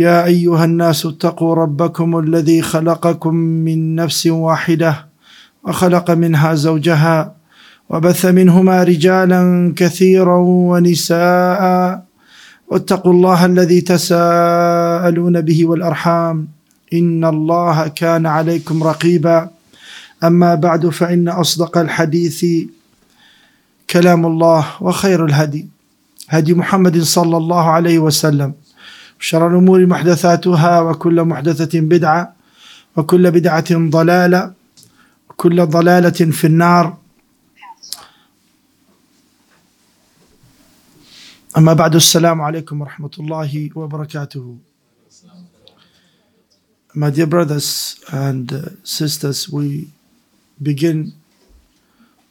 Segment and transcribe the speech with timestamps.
[0.00, 5.06] يا أيها الناس اتقوا ربكم الذي خلقكم من نفس واحدة
[5.64, 7.34] وخلق منها زوجها
[7.90, 10.36] وبث منهما رجالا كثيرا
[10.70, 11.62] ونساء.
[12.68, 16.48] واتقوا الله الذي تساءلون به والأرحام.
[16.92, 19.48] إن الله كان عليكم رقيبا.
[20.24, 22.44] أما بعد فإن أصدق الحديث
[23.90, 25.68] كلام الله وخير الهدي.
[26.28, 28.52] هدي محمد صلى الله عليه وسلم.
[29.20, 32.34] شر الأمور محدثاتها وكل محدثة بدعة
[32.96, 34.52] وكل بدعة ضلالة
[35.30, 36.96] وكل ضلالة في النار
[41.56, 44.56] أما بعد السلام عليكم ورحمة الله وبركاته
[46.92, 48.50] My dear brothers and
[48.82, 49.86] sisters, we
[50.60, 51.12] begin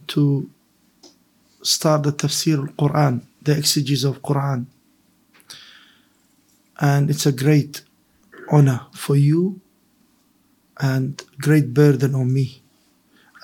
[0.07, 0.49] to
[1.61, 4.65] start the tafsir al-Quran, the exegesis of Quran.
[6.80, 7.82] and it's a great
[8.50, 9.60] honor for you
[10.80, 12.62] and great burden on me.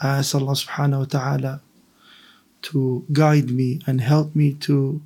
[0.00, 1.60] I ask Allah subhanahu wa ta'ala
[2.62, 5.00] to guide me and help me to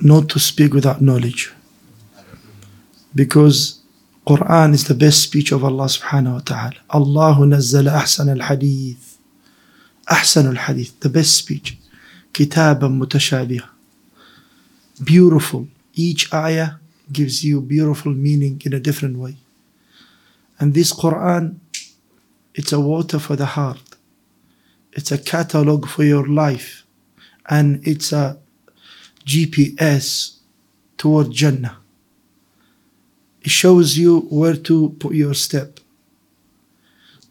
[0.00, 1.52] not to speak without knowledge.
[3.14, 3.80] Because
[4.26, 6.80] Quran is the best speech of Allah subhanahu wa ta'ala.
[6.90, 9.18] Allah nazzala ahsan al-hadith.
[10.08, 11.78] Ahsan al-hadith, the best speech.
[12.32, 13.68] كتابا متشابها
[15.03, 15.67] beautiful.
[15.93, 16.75] Each ayah
[17.11, 19.37] gives you beautiful meaning in a different way.
[20.59, 21.59] And this Quran,
[22.53, 23.81] it's a water for the heart.
[24.93, 26.85] It's a catalog for your life.
[27.49, 28.37] And it's a
[29.25, 30.37] GPS
[30.97, 31.77] toward Jannah.
[33.41, 35.79] It shows you where to put your step.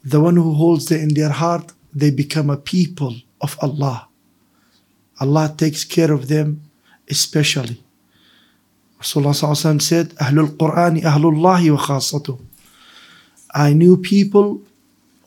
[0.04, 4.09] The one who holds it in their heart, they become a people of Allah.
[5.21, 6.62] Allah takes care of them
[7.09, 7.83] especially.
[9.00, 11.71] Rasulullah said, Ahlul Qur'ani Ahlullahi
[12.28, 12.37] wa.
[13.55, 14.62] I knew people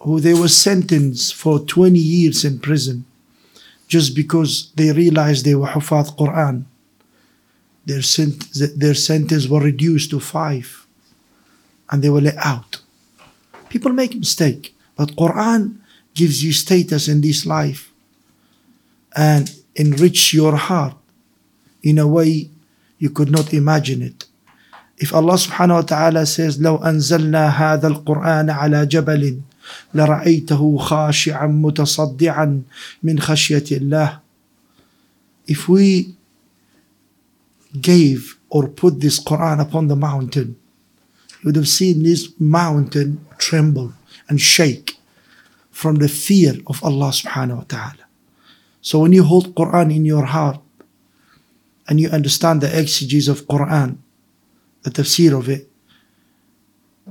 [0.02, 3.06] who they were sentenced for 20 years in prison
[3.88, 6.66] just because they realized they were Hufat Quran.
[7.86, 10.86] Their, sent- their sentence were reduced to five
[11.90, 12.82] and they were let out.
[13.70, 15.78] People make mistake, but Quran
[16.14, 17.92] gives you status in this life
[19.16, 20.99] and enrich your heart
[21.83, 22.51] in a way
[22.99, 24.25] you could not imagine it.
[24.97, 29.41] If Allah subhanahu wa ta'ala says, لو أنزلنا هذا القرآن على جبل
[29.95, 32.63] لرأيته خاشعا متصدعا
[33.03, 34.21] من خشية الله
[35.47, 36.15] If we
[37.79, 40.57] gave or put this Quran upon the mountain,
[41.43, 43.93] you would have seen this mountain tremble
[44.29, 44.97] and shake
[45.71, 48.05] from the fear of Allah subhanahu wa ta'ala.
[48.81, 50.61] So when you hold Quran in your heart,
[51.89, 53.99] and you understand the exegesis of Quran,
[54.83, 55.71] the tafsir of it,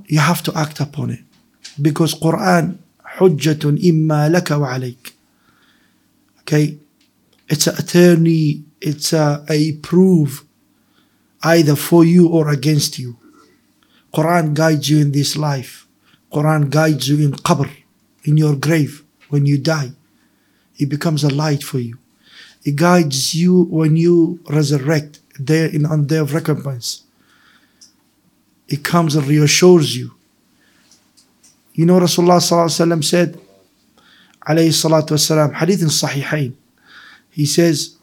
[0.08, 1.24] you have to act upon it.
[1.82, 2.78] Because Quran,
[3.18, 5.14] حجة إما لك وعليك.
[6.42, 6.78] Okay?
[7.48, 10.46] It's an attorney, it's a, a proof
[11.44, 13.18] either for you or against you.
[14.14, 15.88] Quran guides you in this life.
[16.32, 17.70] Quran guides you in qabr,
[18.24, 19.92] in your grave, when you die.
[20.78, 21.98] It becomes a light for you.
[22.68, 27.04] It guides you when you resurrect there in on day of recompense.
[28.68, 30.14] It comes and reassures you.
[31.74, 33.40] You know Rasulullah sallallahu said,
[34.48, 36.54] alayhi salatu wasalam, hadith in Sahihain.
[37.32, 37.98] He says,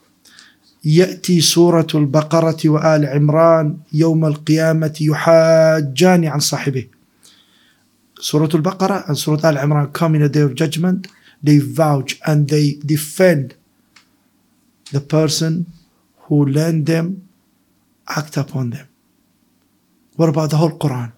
[0.85, 6.89] يأتي سورة البقرة وآل عمران يوم القيامة يحاجان عن صاحبه.
[8.21, 11.09] Surah Al-Baqarah and Surah Al-Imran come in a day of judgment.
[11.43, 13.55] They vouch and they defend
[14.92, 15.72] the person
[16.28, 17.28] who learned them
[18.08, 18.88] act upon them.
[20.16, 21.12] What about the whole Quran?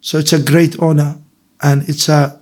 [0.00, 1.18] So it's a great honor
[1.62, 2.40] And it's a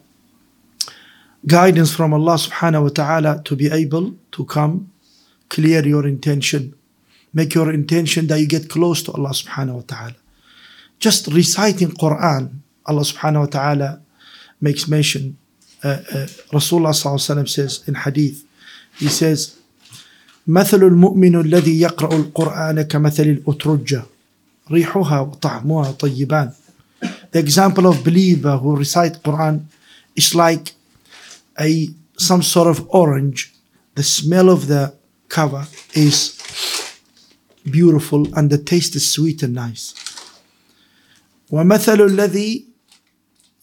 [1.46, 4.90] guidance from Allah subhanahu wa ta'ala to be able to come
[5.48, 6.74] clear your intention.
[7.32, 10.16] Make your intention that you get close to Allah subhanahu wa ta'ala.
[10.98, 14.00] Just reciting Quran, Allah subhanahu wa ta'ala
[14.60, 15.36] makes mention.
[15.82, 16.94] Uh, uh, Rasulullah
[17.48, 18.43] says in hadith,
[18.98, 19.56] he says,
[20.46, 24.04] مثل المؤمن الذي يقرأ القرآن كمثل الأترجة
[24.70, 26.52] ريحها وطعمها طيبان
[27.32, 29.64] The example of believer who recite Quran
[30.14, 30.72] is like
[31.58, 33.52] a some sort of orange.
[33.96, 34.94] The smell of the
[35.28, 36.38] cover is
[37.68, 39.94] beautiful and the taste is sweet and nice.
[41.50, 42.64] ومثل الذي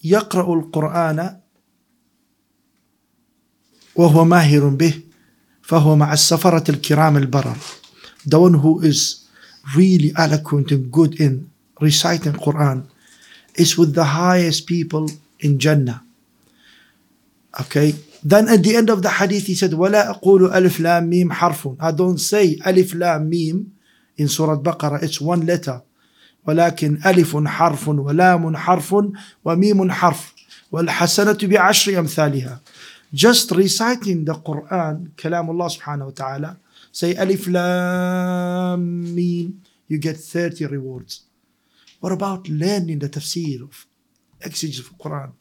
[0.04, 1.38] يقرأ القرآن
[3.96, 5.02] وهو ماهر به
[5.72, 7.58] فهو مع السفرة الكرام البرر
[8.28, 9.00] the one who is
[9.78, 12.84] really eloquent and good in reciting Quran
[13.56, 15.06] is with the highest people
[15.40, 16.04] in Jannah
[17.62, 21.32] okay then at the end of the hadith he said ولا أقول ألف لام ميم
[21.32, 23.66] حرف I don't say ألف لام ميم
[24.18, 25.80] in Surah Baqarah it's one letter
[26.48, 28.96] ولكن ألف حرف ولام حرف
[29.46, 30.34] وميم حرف
[30.72, 32.62] والحسنة بعشر أمثالها
[33.13, 36.57] just reciting the Quran, Kalam Allah subhanahu wa ta'ala,
[36.93, 41.23] say Alif Lam Mim, you get 30 rewards.
[42.01, 43.87] What about learning the tafsir of
[44.41, 45.33] exegesis of Quran?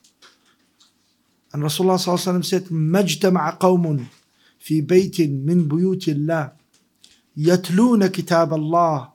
[1.53, 4.05] And Rasulullah صلى الله عليه وسلم said, مجتمع قوم
[4.59, 6.51] في بيت من بيوت الله
[7.37, 9.09] يتلون كتاب الله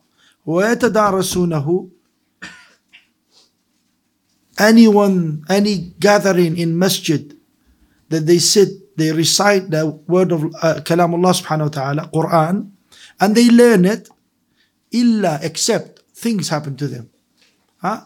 [0.47, 1.91] ويتدارسونه
[4.61, 7.37] anyone, any gathering in masjid
[8.09, 12.71] that they sit, they recite the word of uh, Kalamullah subhanahu wa ta'ala, Quran,
[13.21, 14.09] and they learn it,
[14.91, 17.11] illa except things happen to them.
[17.79, 18.03] Huh?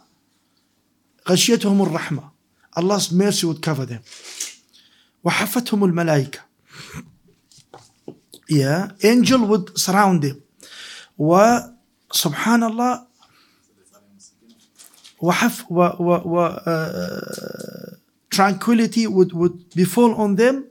[1.27, 2.31] غشيتهم الرحمة
[2.77, 4.01] Allah's mercy would cover them
[5.25, 6.41] وحفتهم الملائكة
[8.51, 10.43] yeah angel would surround them
[11.19, 13.07] وسبحان الله
[15.21, 17.88] وحف و, و, و uh,
[18.30, 20.70] tranquility would, would befall on them.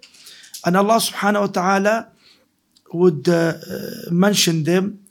[0.64, 2.08] And Allah subhanahu wa ta'ala
[2.92, 3.54] would uh,
[4.10, 5.04] mention them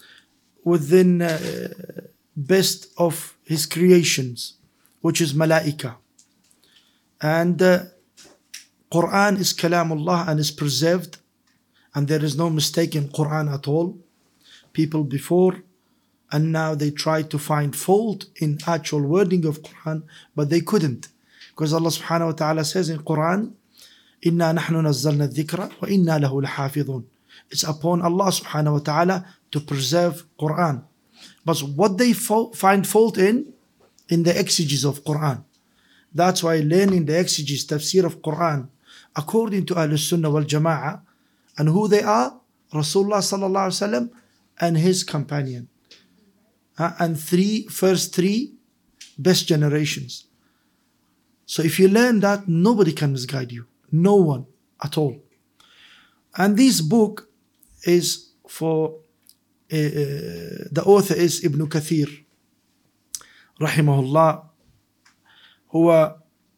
[0.64, 1.70] within uh,
[2.36, 4.54] best of his creations
[5.02, 5.96] which is malaika.
[7.22, 7.84] And uh,
[8.92, 11.18] Quran is kalamullah and is preserved
[11.96, 13.98] and there is no mistake in Quran at all.
[14.74, 15.64] People before
[16.32, 20.04] and now they try to find fault in actual wording of Quran
[20.36, 21.08] but they couldn't
[21.58, 23.54] because Allah subhanahu wa ta'ala says in Quran,
[24.22, 27.04] Inna nahnu nazzalna dhikra wa inna lahu lahafidhun.
[27.50, 30.84] It's upon Allah subhanahu wa ta'ala to preserve Quran.
[31.44, 33.54] But what they fo- find fault in,
[34.08, 35.46] in the exegesis of Quran.
[36.14, 38.70] That's why learning the exegesis, tafsir of Quran,
[39.16, 41.02] according to Ahlul Sunnah wal Jama'ah,
[41.58, 42.40] and who they are,
[42.72, 44.10] Rasulullah sallallahu alaihi wasallam
[44.62, 45.70] and his companion.
[46.78, 48.54] Uh, and three, first three
[49.18, 50.27] best generations.
[51.48, 53.66] So if you learn that, nobody can misguide you.
[53.90, 54.46] No one
[54.84, 55.16] at all.
[56.38, 57.30] And this book
[57.84, 58.06] is
[58.48, 59.00] for
[59.72, 59.78] uh,
[60.78, 62.10] the author is Ibn Kathir
[63.62, 64.44] رحمه الله
[65.72, 66.16] هو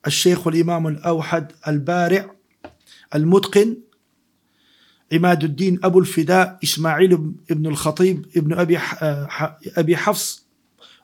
[0.07, 2.35] الشيخ الإمام الأوحد البارع
[3.15, 3.77] المتقن
[5.13, 7.17] عماد الدين أبو الفداء إسماعيل
[7.49, 8.77] بن الخطيب ابن أبي
[9.77, 10.45] أبي حفص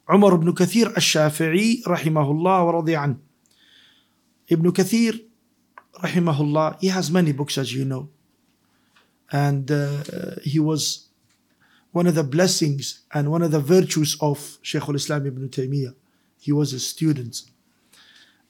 [0.10, 3.25] عمر بن كثير الشافعي رحمه الله ورضي عنه
[4.48, 5.20] Ibn Kathir,
[6.00, 8.10] rahimahullah, he has many books as you know.
[9.32, 10.04] And uh,
[10.44, 11.08] he was
[11.92, 15.96] one of the blessings and one of the virtues of Shaykh al-Islam ibn Taymiyyah.
[16.40, 17.42] He was a student.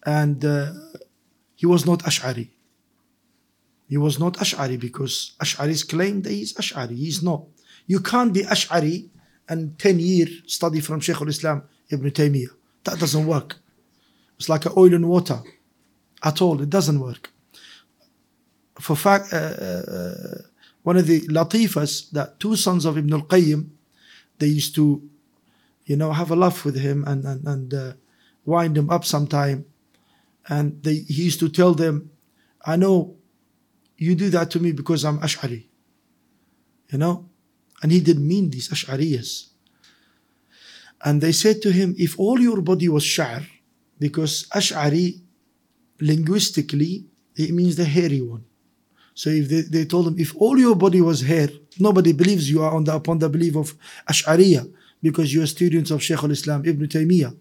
[0.06, 0.74] And uh,
[1.56, 2.50] he was not Ash'ari.
[3.88, 6.96] He was not Ash'ari because Ash'aris claim that he's Ash'ari.
[6.98, 7.46] He's not.
[7.88, 9.10] You can't be Ash'ari
[9.48, 12.50] and 10 year study from Shaykh al-Islam ibn Taymiyyah.
[12.84, 13.56] That doesn't work.
[14.38, 15.42] It's like oil and water
[16.26, 16.62] at all.
[16.62, 17.32] It doesn't work.
[18.80, 20.38] For fact, uh, uh,
[20.84, 23.70] one of the latifas that two sons of Ibn al-Qayyim,
[24.40, 25.02] they used to,
[25.86, 27.94] you know, have a laugh with him and and, and uh,
[28.44, 29.66] wind him up sometime,
[30.50, 32.12] and they he used to tell them,
[32.66, 33.16] "I know,
[33.98, 35.68] you do that to me because I'm Ash'ari."
[36.92, 37.30] You know,
[37.82, 39.50] and he didn't mean these Ash'ariyas.
[41.04, 43.44] And they said to him, if all your body was sha'r,
[44.00, 45.22] because Ash'ari
[46.00, 48.44] linguistically, it means the hairy one.
[49.14, 51.50] So if they, they told him, if all your body was hair,
[51.80, 53.74] nobody believes you are on the, upon the belief of
[54.10, 54.72] Ash'ariya
[55.02, 57.36] because you are students of Shaykh al-Islam Ibn Taymiyyah.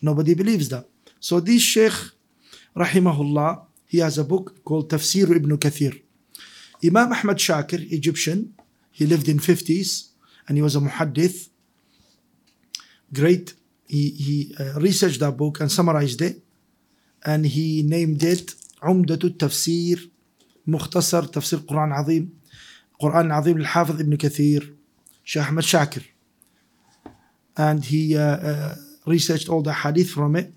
[0.00, 0.86] Nobody believes that.
[1.20, 1.92] So this Sheikh
[2.74, 6.00] rahimahullah, he has a book called Tafsir ibn Kathir.
[6.82, 8.54] Imam Ahmad Shakir, Egyptian,
[8.90, 10.08] he lived in 50s
[10.48, 11.48] and he was a muhaddith.
[13.12, 13.52] Great.
[13.86, 16.42] He, he uh, researched that book and summarized it
[17.24, 20.10] and he named it عمدة التفسير
[20.66, 22.30] مختصر تفسير القرآن العظيم
[22.92, 24.74] القرآن العظيم للحافظ ابن كثير
[25.24, 26.04] Sheikh Ahmad Shakir.
[27.56, 28.74] And he uh, uh,
[29.06, 30.52] researched all the hadith from it.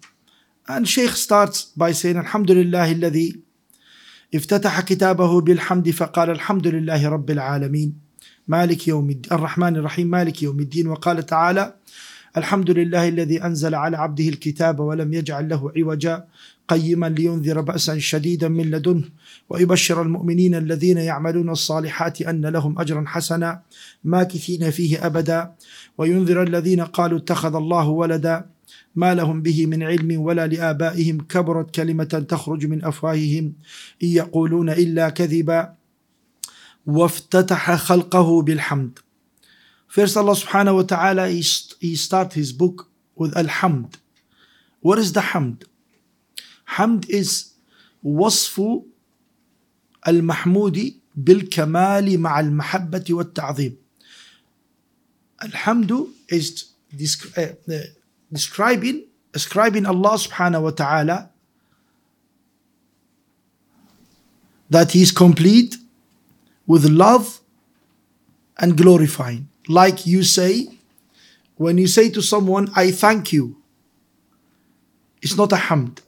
[0.68, 3.40] And Sheikh starts by saying الحمد لله الذي
[4.36, 7.94] افتتح كتابه بالحمد فقال الحمد لله رب العالمين
[8.48, 11.76] مالك يوم الدين الرحمن الرحيم مالك يوم الدين وقال تعالى
[12.38, 16.28] الحمد لله الذي انزل على عبده الكتاب ولم يجعل له عوجا
[16.68, 19.10] قيما لينذر بأسا شديدا من لدنه
[19.50, 23.62] ويبشر المؤمنين الذين يعملون الصالحات أن لهم أجرا حسنا
[24.04, 25.52] ماكثين فيه أبدا.
[25.98, 28.46] وينذر الذين قالوا اتخذ الله ولدا
[28.96, 31.18] ما لهم به من علم ولا لآبائهم.
[31.30, 33.54] كبرت كلمة تخرج من أفواههم.
[34.04, 35.74] إن يقولون إلا كذبا.
[36.86, 39.00] وافتتح خلقه بالحمد.
[39.88, 41.42] First Allah subhanahu wa ta'ala he,
[41.80, 43.96] he start his book with Alhamd.
[44.82, 45.64] What is the Hamd?
[46.70, 47.54] Hamd is
[48.04, 48.86] wasfu
[50.06, 53.78] al-mahmudi bil-kamali ma'al mahabbati wa ta'zim.
[55.42, 56.72] Alhamdu is
[57.38, 57.80] uh, uh,
[58.32, 61.30] describing, ascribing Allah subhanahu wa ta'ala
[64.70, 65.78] that He is complete
[66.66, 67.40] with love
[68.58, 69.48] and glorifying.
[69.68, 70.68] Like you say,
[71.56, 73.58] when you say to someone, I thank you,
[75.22, 76.00] it's not a hamd.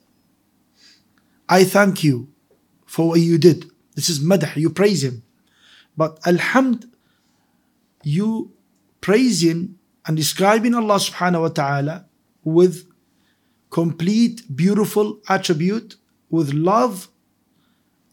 [1.50, 2.30] I thank you
[2.86, 3.70] for what you did.
[3.96, 5.24] This is madh, you praise him.
[5.96, 6.89] But alhamd,
[8.04, 8.51] you
[9.01, 12.06] praise him and describing Allah subhanahu wa ta'ala
[12.44, 12.88] with
[13.70, 15.96] complete, beautiful attribute,
[16.30, 17.10] with love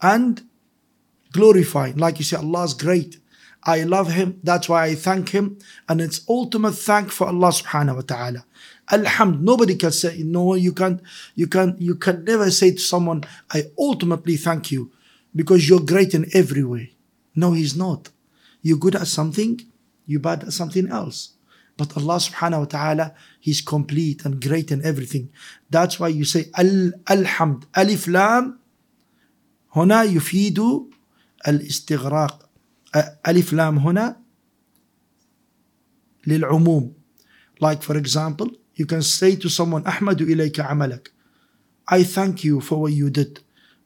[0.00, 0.42] and
[1.32, 1.96] glorifying.
[1.96, 3.18] Like you say, Allah is great.
[3.64, 4.40] I love Him.
[4.42, 5.58] That's why I thank Him.
[5.88, 8.44] And it's ultimate thank for Allah subhanahu wa ta'ala.
[8.91, 9.41] Alhamd.
[9.41, 11.01] Nobody can say, no, you can't,
[11.35, 14.91] you can, you can never say to someone, I ultimately thank you
[15.35, 16.93] because you're great in every way.
[17.35, 18.09] No, He's not.
[18.61, 19.61] You're good at something,
[20.05, 21.33] you're bad at something else.
[21.77, 25.29] But Allah subhanahu wa ta'ala, He's complete and great in everything.
[25.69, 27.65] That's why you say al alhamd.
[27.75, 28.59] Alif lam
[29.75, 30.59] هنا يفيد
[31.47, 32.49] الاستغراق
[33.27, 34.19] ألف لام هنا
[36.27, 36.93] للعموم
[37.63, 41.08] like for example you can say to someone, Ahmadu ilayka amalak.
[41.86, 43.40] I thank you for what you did.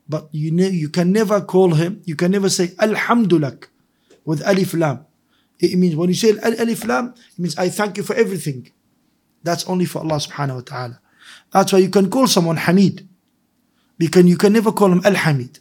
[0.09, 3.67] But you, ne- you can never call him, you can never say "Alhamdulak"
[4.25, 5.05] with alif lam.
[5.59, 8.71] It means when you say alif lam, it means I thank you for everything.
[9.43, 11.01] That's only for Allah subhanahu wa ta'ala.
[11.51, 13.07] That's why you can call someone Hamid.
[13.99, 15.59] Because you can never call him Al Hamid.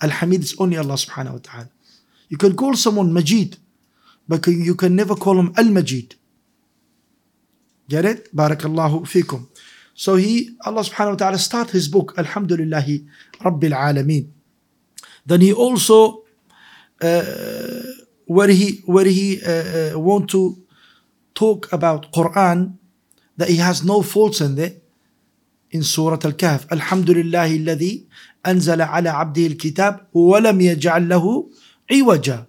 [0.00, 1.70] Al Hamid is only Allah subhanahu wa ta'ala.
[2.28, 3.56] You can call someone Majid,
[4.28, 6.16] but you can never call him Al Majid.
[7.90, 8.34] Get it?
[8.34, 9.48] Barakallahu fikum.
[9.94, 13.06] So he, Allah subhanahu wa ta'ala, start his book, Alhamdulillahi
[13.40, 14.30] Rabbil Alameen.
[15.26, 16.22] Then he also,
[17.02, 17.82] uh,
[18.26, 19.50] where he, where he uh,
[19.96, 20.56] uh want to
[21.34, 22.78] talk about Quran,
[23.36, 24.74] that he has no faults in there,
[25.72, 26.66] in Surah Al-Kahf.
[26.68, 28.06] Alhamdulillahi alladhi
[28.44, 31.50] anzala ala abdihi al-kitab walam yaj'al lahu
[31.90, 32.46] iwaja.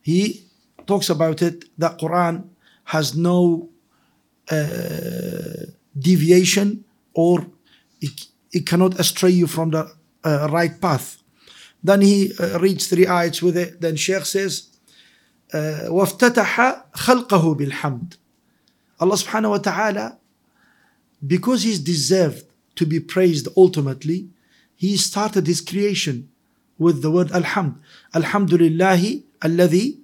[0.00, 0.46] He
[0.86, 2.48] talks about it that Quran
[2.84, 3.68] has no
[5.97, 7.45] deviation or
[8.01, 9.89] it, it cannot astray you from the
[10.23, 11.21] uh, right path
[11.83, 13.81] then he uh, reads three ayats with it.
[13.81, 14.69] Then Sheikh says,
[15.53, 18.17] uh, وَافْتَتَحَ خَلْقَهُ بِالْحَمْدِ
[18.99, 20.17] Allah subhanahu wa ta'ala,
[21.25, 24.29] because he's deserved to be praised ultimately,
[24.75, 26.29] he started his creation
[26.77, 27.77] with the word Alhamd.
[28.13, 29.97] Alhamdulillahi alladhi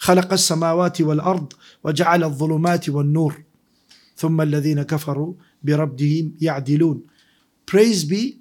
[0.00, 1.52] خلق السماوات والأرض
[1.84, 3.43] وجعل الظلمات والنور
[4.15, 7.01] ثم الذين كفروا بربهم يعدلون
[7.65, 8.39] Praise be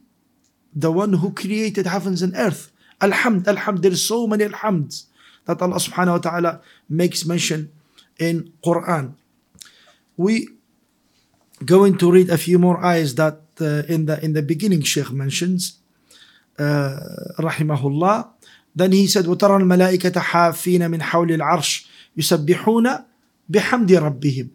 [0.74, 2.70] the one who created heavens and earth.
[3.00, 5.06] Alhamd, Alhamd, there is so many Alhamds
[5.46, 7.72] that Allah subhanahu wa ta'ala makes mention
[8.18, 9.14] in Quran.
[10.16, 10.48] We
[11.64, 15.10] going to read a few more ayahs that uh, in the in the beginning Sheikh
[15.10, 15.78] mentions
[16.58, 16.98] uh,
[17.38, 18.30] rahimahullah
[18.74, 22.86] then he said وترى الملائكة حافين من حول العرش يسبحون
[23.48, 24.48] بحمد ربهم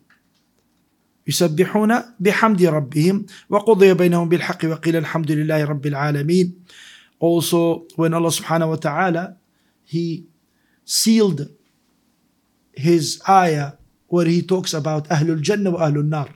[1.30, 3.26] يسبحون بحمد ربهم.
[3.50, 6.54] وقضي بينهم بالحق وقيل الحمد لله رب العالمين.
[7.22, 9.38] Also when Allah subhanahu wa ta'ala
[9.86, 10.26] he
[10.86, 11.50] sealed
[12.74, 16.36] his ayah where he talks about أهل الجنة وأهل النار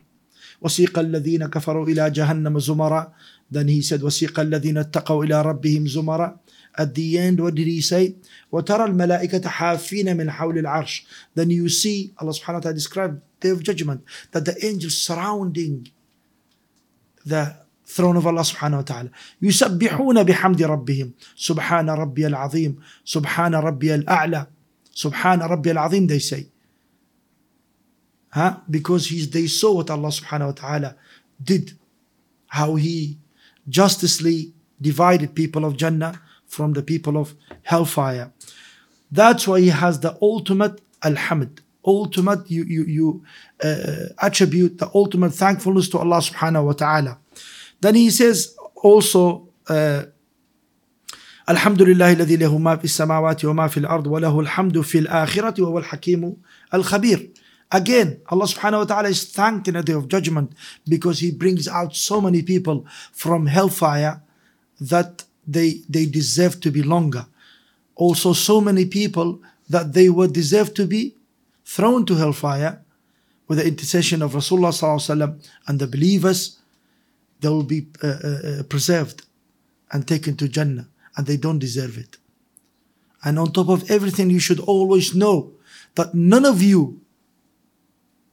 [0.61, 3.11] وسيق الذين كفروا إلى جهنم زمرا.
[3.51, 6.39] Then he said, وَسِيقَ الَّذِينَ اتَّقَوْا إِلَىٰ رَبِّهِمْ زُمَرًا.
[6.75, 8.15] At the end, what did he say?
[8.51, 11.05] وَتَرَى الْمَلَائِكَةَ حَافِينَ مِنْ حَوْلِ الْعَرْشِ.
[11.35, 15.88] Then you see, Allah subhanahu wa ta'ala described day of judgment, that the angels surrounding
[17.24, 17.54] the
[17.88, 19.10] throne of Allah subhanahu wa ta'ala
[19.42, 24.46] يسبحون بحمد ربهم سبحان ربي العظيم سبحان ربي الأعلى
[24.94, 26.46] سبحان ربي العظيم they say
[28.32, 28.56] huh?
[28.68, 30.96] because he's, they saw what Allah subhanahu wa ta'ala
[31.42, 31.78] did
[32.48, 33.18] how he
[33.68, 38.32] justly divided people of Jannah from the people of hellfire
[39.10, 43.24] that's why he has the ultimate alhamd ultimate you you, you
[43.62, 47.18] uh, attribute the ultimate thankfulness to Allah subhanahu wa ta'ala
[47.80, 50.02] then he says also uh,
[51.48, 55.78] الحمد لله الذي له ما في السماوات وما في الأرض وله الحمد في الآخرة وهو
[55.78, 56.36] الحكيم
[56.74, 57.30] الخبير
[57.70, 60.52] Again, Allah subhanahu wa ta'ala is thanked in a day of judgment
[60.88, 64.22] because He brings out so many people from hellfire
[64.80, 67.26] that they, they deserve to be longer.
[67.94, 71.14] Also, so many people that they were deserve to be
[71.65, 72.83] thrown to hellfire
[73.47, 76.59] with the intercession of Rasulullah and the believers,
[77.39, 79.25] they will be uh, uh, preserved
[79.91, 82.17] and taken to Jannah and they don't deserve it.
[83.23, 85.53] And on top of everything, you should always know
[85.95, 87.01] that none of you,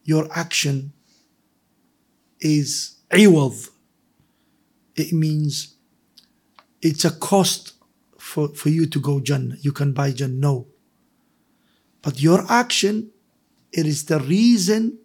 [0.05, 0.93] your action
[2.41, 3.69] is iwad.
[4.97, 5.77] It means
[6.83, 7.75] it's a cost
[8.19, 9.57] for, for you to go Jannah.
[9.61, 10.35] You can buy Jannah.
[10.35, 10.67] No.
[12.03, 13.11] But your action,
[13.72, 14.98] it is the reason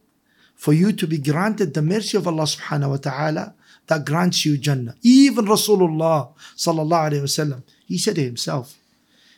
[0.54, 3.54] for you to be granted the mercy of Allah subhanahu wa ta'ala
[3.86, 4.94] that grants you Jannah.
[5.02, 8.76] Even Rasulullah sallallahu alayhi wasallam, he said it himself.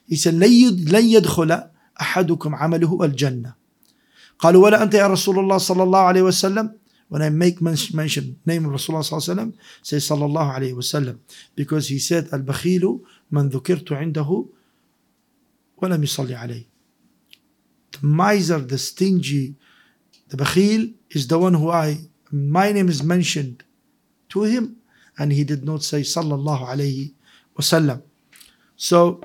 [0.06, 1.68] He said, لن يدخل
[2.00, 3.54] أحدكم عمله الجنة.
[4.38, 6.74] قالوا ولا أنت يا رسول الله صلى الله عليه وسلم
[7.08, 10.72] when I make mention name of Rasulullah صلى الله عليه وسلم say صلى الله عليه
[10.74, 11.18] وسلم
[11.54, 12.98] because he said البخيل
[13.30, 14.44] من ذكرت عنده
[15.82, 16.66] ولم يصلي عليه the
[18.00, 19.54] miser the stingy
[20.28, 21.98] the bakhil is the one who I
[22.30, 23.64] my name is mentioned
[24.30, 24.76] to him
[25.18, 27.12] and he did not say sallallahu alayhi
[27.58, 28.02] wasallam.
[28.76, 29.20] So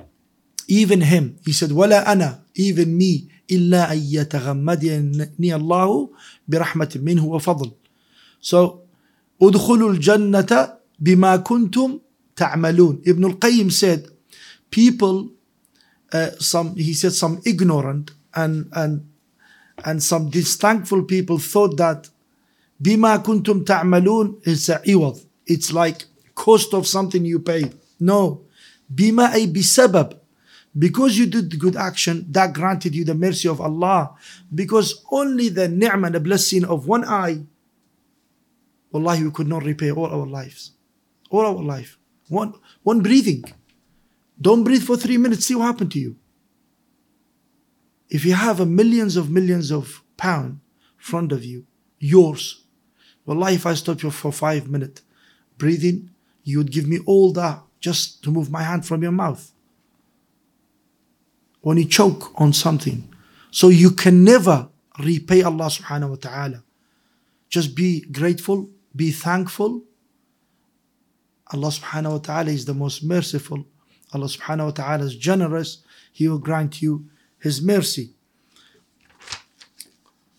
[0.68, 6.10] even him, he said, ولا أنا, even me, إلا أن يتغمدني الله
[6.48, 7.72] برحمة منه وفضل.
[8.40, 8.84] So
[9.40, 11.98] ادخلوا الجنة بما كنتم
[12.36, 13.02] تعملون.
[13.06, 14.08] Ibn al-Qayyim said,
[14.70, 15.30] people,
[16.12, 19.09] uh, some, he said some ignorant and and
[19.85, 22.09] and some disthankful people thought that
[22.81, 25.23] bima kuntum ta'malun is a iwad.
[25.45, 27.71] It's like cost of something you pay.
[27.99, 28.41] No,
[28.93, 30.19] bima ay bisabab.
[30.75, 34.15] Because you did good action, that granted you the mercy of Allah.
[34.53, 37.43] Because only the ni'mah, the blessing of one eye,
[38.91, 40.71] wallahi, we could not repay all our lives.
[41.29, 41.99] All our life.
[42.27, 43.43] One, one breathing.
[44.41, 46.15] Don't breathe for three minutes, see what happened to you.
[48.09, 50.59] If you have a millions of millions of pound in
[50.97, 51.65] front of you,
[51.99, 52.63] yours,
[53.25, 55.01] Wallahi, if I stop you for five minutes
[55.57, 56.09] breathing,
[56.43, 59.51] you would give me all that just to move my hand from your mouth.
[61.61, 63.07] When you choke on something.
[63.51, 66.63] So you can never repay Allah subhanahu wa ta'ala.
[67.49, 69.83] Just be grateful, be thankful.
[71.53, 73.65] Allah subhanahu wa ta'ala is the most merciful.
[74.11, 75.83] Allah subhanahu wa ta'ala is generous.
[76.11, 77.05] He will grant you
[77.42, 78.10] His mercy.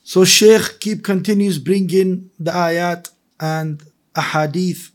[0.03, 3.83] So Sheikh keep continues bringing the ayat and
[4.15, 4.89] ahadith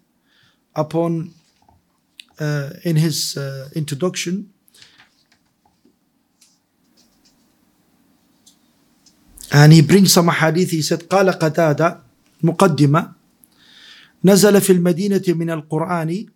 [0.75, 1.33] upon
[2.41, 4.51] uh, in his uh, introduction.
[9.53, 10.71] And he brings some hadith.
[10.71, 12.03] He said, قال قتادة
[12.43, 13.13] مقدمة
[14.25, 16.27] نزل في المدينة من القرآن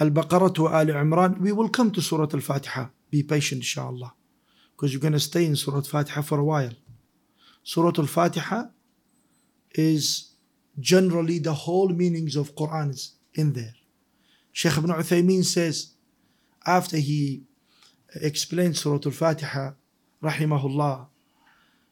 [0.00, 1.40] البقرة وآل عمران.
[1.40, 2.88] We will come to Surah Al-Fatiha.
[3.10, 4.14] Be patient, inshallah.
[4.83, 6.73] Because you're going to stay in Surah Al-Fatiha for a while.
[7.63, 8.65] Surah Al-Fatiha
[9.75, 10.31] is
[10.77, 13.75] generally the whole meanings of Quran is in there.
[14.51, 15.93] Sheikh Ibn Uthaymeen says,
[16.65, 17.43] after he
[18.13, 19.71] explained Surah Al-Fatiha,
[20.21, 21.07] rahimahullah,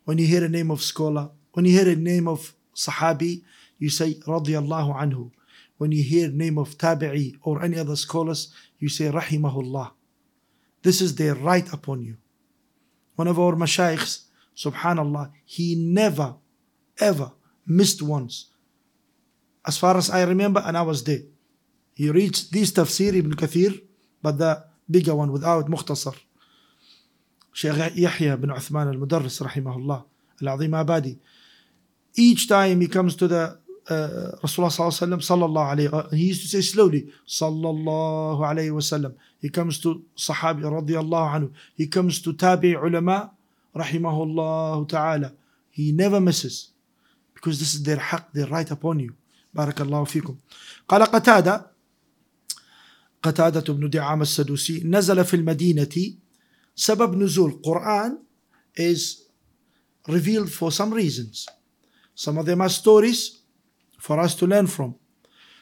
[0.04, 3.41] when you hear a name of scholar, when you hear a name of Sahabi,
[3.80, 5.32] you say radiyallahu anhu.
[5.77, 9.91] When you hear name of Tabi'i or any other scholars, you say rahimahullah.
[10.82, 12.17] This is their right upon you.
[13.21, 14.23] One of our mashaykhs,
[14.57, 16.29] subhanallah, he never,
[16.97, 17.31] ever
[17.67, 18.47] missed once.
[19.63, 21.21] As far as I remember, and I was there.
[21.93, 23.79] He reached this tafsir ibn Kathir,
[24.23, 26.15] but the bigger one without mukhtasar.
[27.53, 30.03] Shaykh Yahya bin Uthman al-Mudarris rahimahullah,
[30.41, 31.19] al-Azim Abadi.
[32.15, 33.60] Each time he comes to the
[33.91, 39.80] uh, Rasulullah sallallahu alaihi alayhi he used to say slowly sallallahu alayhi wasallam he comes
[39.84, 43.32] to sahabi radiyallahu anhu he comes to tabi ulama
[43.75, 45.34] rahimahullah ta'ala
[45.69, 46.71] he never misses
[47.36, 49.13] because this is their haq their right upon you
[49.56, 50.38] barakallahu fikum
[50.88, 51.71] قال قتادة
[53.23, 56.13] قتادة بن دعامة السدوسي نزل في المدينة
[56.75, 58.17] سبب نزول Quran
[58.75, 59.23] is
[60.08, 61.47] revealed for some reasons
[62.15, 63.40] some of them are stories
[64.00, 64.94] for us to learn from.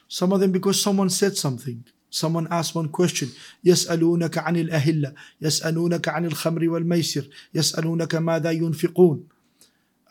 [0.09, 1.85] Some of them because someone said something.
[2.11, 3.29] Someone asked one question.
[3.65, 9.25] يسألونك عن الأهلة يسألونك عن الخمر والميسر يسألونك ماذا ينفقون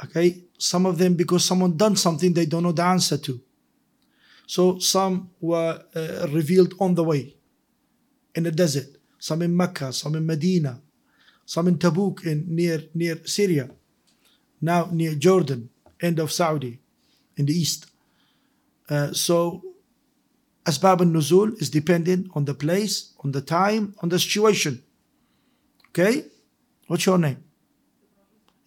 [0.04, 3.40] Okay, some of them because someone done something they don't know the answer to.
[4.48, 7.38] So some were uh, revealed on the way
[8.36, 10.82] in the desert, some in Mecca, some in Medina,
[11.46, 13.70] some in Tabuk in near near Syria,
[14.60, 15.70] now near Jordan,
[16.02, 16.80] end of Saudi,
[17.38, 17.86] in the east.
[18.89, 19.63] Uh, so
[20.65, 24.83] Asbab al-Nuzul is dependent on the place, on the time, on the situation.
[25.89, 26.25] Okay?
[26.87, 27.43] What's your name?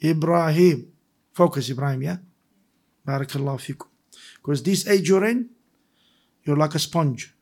[0.04, 0.92] Ibrahim.
[1.34, 2.18] Focus, Ibrahim, yeah?
[3.08, 3.88] Barakallahu fikum.
[4.38, 5.50] Because this age you're in,
[6.44, 7.34] you're like a sponge.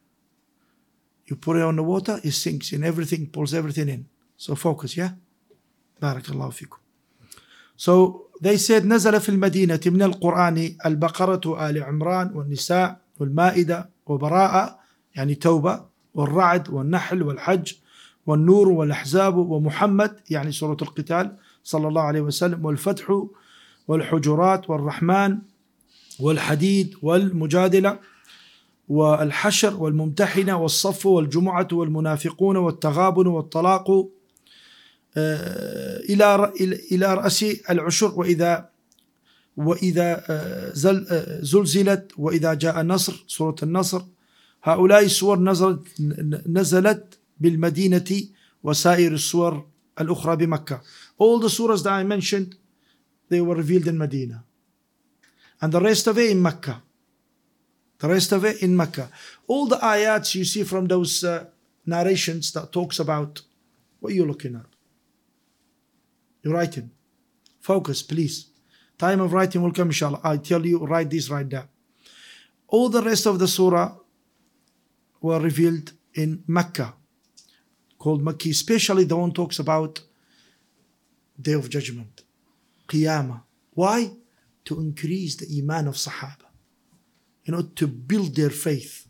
[1.25, 4.07] You put it on the water, it sinks in everything, pulls everything in.
[4.35, 5.11] So focus, yeah?
[6.01, 6.79] Barakallahu fikum.
[7.75, 14.79] So they said نزل في المدينة من القرآن البقرة آل عمران والنساء والمائدة وبراءة
[15.15, 15.81] يعني توبة
[16.13, 17.73] والرعد والنحل والحج
[18.25, 23.23] والنور والأحزاب ومحمد يعني سورة القتال صلى الله عليه وسلم والفتح
[23.87, 25.37] والحجرات والرحمن
[26.19, 27.99] والحديد والمجادلة
[28.89, 34.09] والحشر والممتحنة والصف والجمعة والمنافقون والتغابن والطلاق
[35.17, 36.53] إلى
[36.91, 38.69] إلى رأس العشر وإذا
[40.73, 41.05] زل
[41.41, 44.01] زلزلت وإذا جاء النصر سورة النصر
[44.63, 45.81] هؤلاء السور نزلت
[46.47, 48.23] نزلت بالمدينة
[48.63, 49.67] وسائر السور
[50.01, 50.81] الأخرى بمكة.
[51.17, 52.55] All the surahs that I mentioned,
[53.29, 54.43] they were revealed in Medina.
[55.61, 56.81] And the rest of it in Mecca.
[57.99, 59.09] The rest of it in Mecca.
[59.47, 61.45] All the ayats you see from those uh,
[61.85, 63.41] narrations that talks about
[63.99, 64.68] what are you looking at?
[66.41, 66.91] You're writing.
[67.59, 68.49] Focus, please.
[68.97, 70.21] Time of writing will come, inshallah.
[70.23, 71.69] I tell you, write this, write that.
[72.67, 73.95] All the rest of the surah
[75.21, 76.93] were revealed in Mecca,
[77.97, 80.01] called Makki, especially the one talks about
[81.39, 82.23] Day of Judgment,
[82.87, 83.41] Qiyamah.
[83.71, 84.11] Why?
[84.65, 86.47] To increase the iman of Sahaba.
[87.43, 89.07] You know, to build their faith,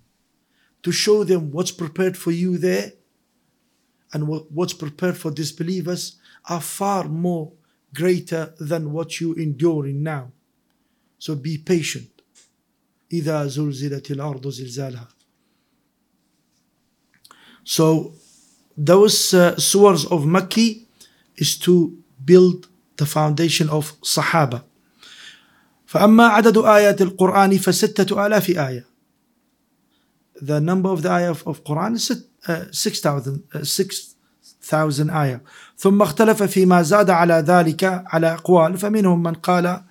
[0.83, 2.93] to show them what's prepared for you there
[4.13, 7.51] and what's prepared for disbelievers are far more
[7.93, 10.31] greater than what you enduring now.
[11.17, 12.09] So be patient.
[13.11, 15.07] إذا زلزلت الأرض زلزالها.
[17.63, 18.13] So
[18.77, 20.85] those uh, suwar of Makki
[21.35, 24.63] is to build the foundation of Sahaba.
[25.85, 28.85] فأما عدد آيات القرآن فستة آلاف آية.
[30.41, 32.11] The number of the ayah of, of Quran is
[32.47, 33.43] uh, 6,000.
[33.53, 33.63] Uh,
[34.69, 35.43] thousand آية
[35.77, 39.81] ثم اختلف فيما زاد على ذلك على أقوال فمنهم من قال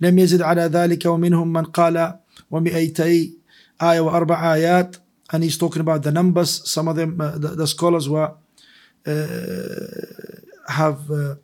[0.00, 2.14] لم يزد على ذلك ومنهم من قال
[2.50, 3.38] ومئتي
[3.82, 4.96] آية وأربع آيات
[5.32, 8.30] and he's talking about the numbers some of them uh, the, the, scholars were
[9.06, 9.12] uh,
[10.68, 11.34] have uh,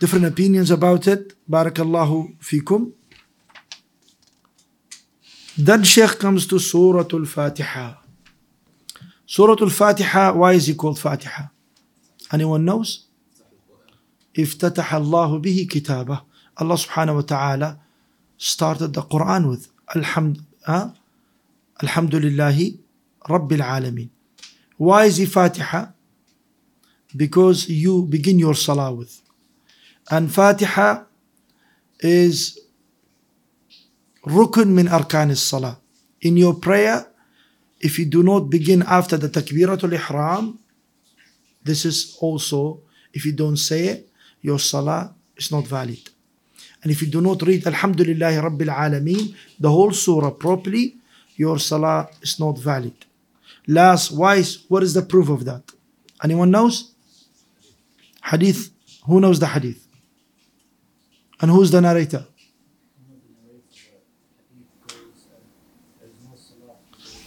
[0.00, 2.92] different opinions about it barakallahu fikum
[5.58, 8.01] then Sheikh comes to Surah Al-Fatiha
[9.34, 11.50] سورة الفاتحة why is it called فاتحة.
[12.34, 13.06] Anyone knows?
[14.38, 16.22] افتتح الله به كتابه.
[16.60, 17.78] الله سبحانه وتعالى
[18.38, 20.94] started the Quran with الحمد ها؟
[21.82, 22.74] الحمد لله
[23.30, 24.08] رب العالمين.
[24.78, 25.94] why is it فاتحة؟
[27.16, 29.22] Because you begin your salah with.
[30.10, 31.06] And فاتحة
[32.04, 32.58] is
[34.28, 35.76] ركن من أركان الصلاة.
[36.20, 37.11] In your prayer
[37.82, 40.58] if you do not begin after the takbiratul ihram,
[41.62, 42.80] this is also,
[43.12, 44.08] if you don't say it,
[44.40, 46.00] your salah is not valid.
[46.82, 50.96] And if you do not read Alhamdulillah Rabbil Alameen, the whole surah properly,
[51.36, 52.94] your salah is not valid.
[53.66, 55.62] Last, wise, what is the proof of that?
[56.22, 56.92] Anyone knows?
[58.24, 58.70] Hadith.
[59.06, 59.86] Who knows the hadith?
[61.40, 62.26] And who's the narrator?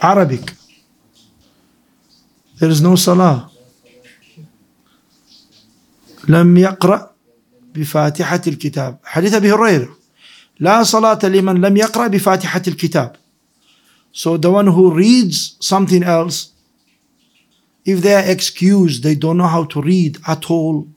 [0.02, 0.54] Arabic.
[2.60, 3.52] There is no salah.
[6.28, 7.12] لم يقرأ
[7.76, 9.98] بفاتحة الكتاب حديث أبي هريرة
[10.60, 13.16] لا صلاة لمن لم يقرأ بفاتحة الكتاب
[14.12, 16.54] So the one who reads something else
[17.86, 20.88] if they are excused they don't know how to read at all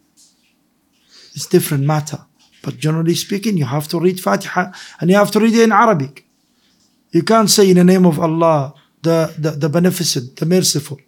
[1.34, 2.20] it's different matter
[2.62, 5.72] but generally speaking you have to read Fatiha and you have to read it in
[5.72, 6.24] Arabic
[7.10, 10.99] you can't say in the name of Allah the, the, the beneficent the merciful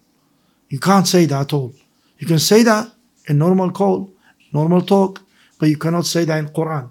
[0.68, 1.72] you can't say that at all
[2.18, 2.90] you can say that
[3.28, 4.10] in normal call
[4.52, 5.20] normal talk
[5.58, 6.88] but you cannot say that in Quran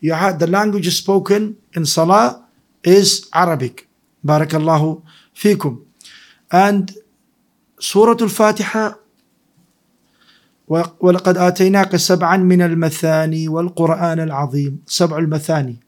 [0.00, 2.44] you had the language spoken in Salah
[2.82, 3.88] is Arabic
[4.24, 5.02] Barakallahu
[5.34, 5.84] fikum
[6.50, 6.92] and
[7.80, 8.98] سورة الفاتحة
[11.00, 15.80] ولقد آتيناك سبعا من المثاني والقرآن العظيم سبع المثاني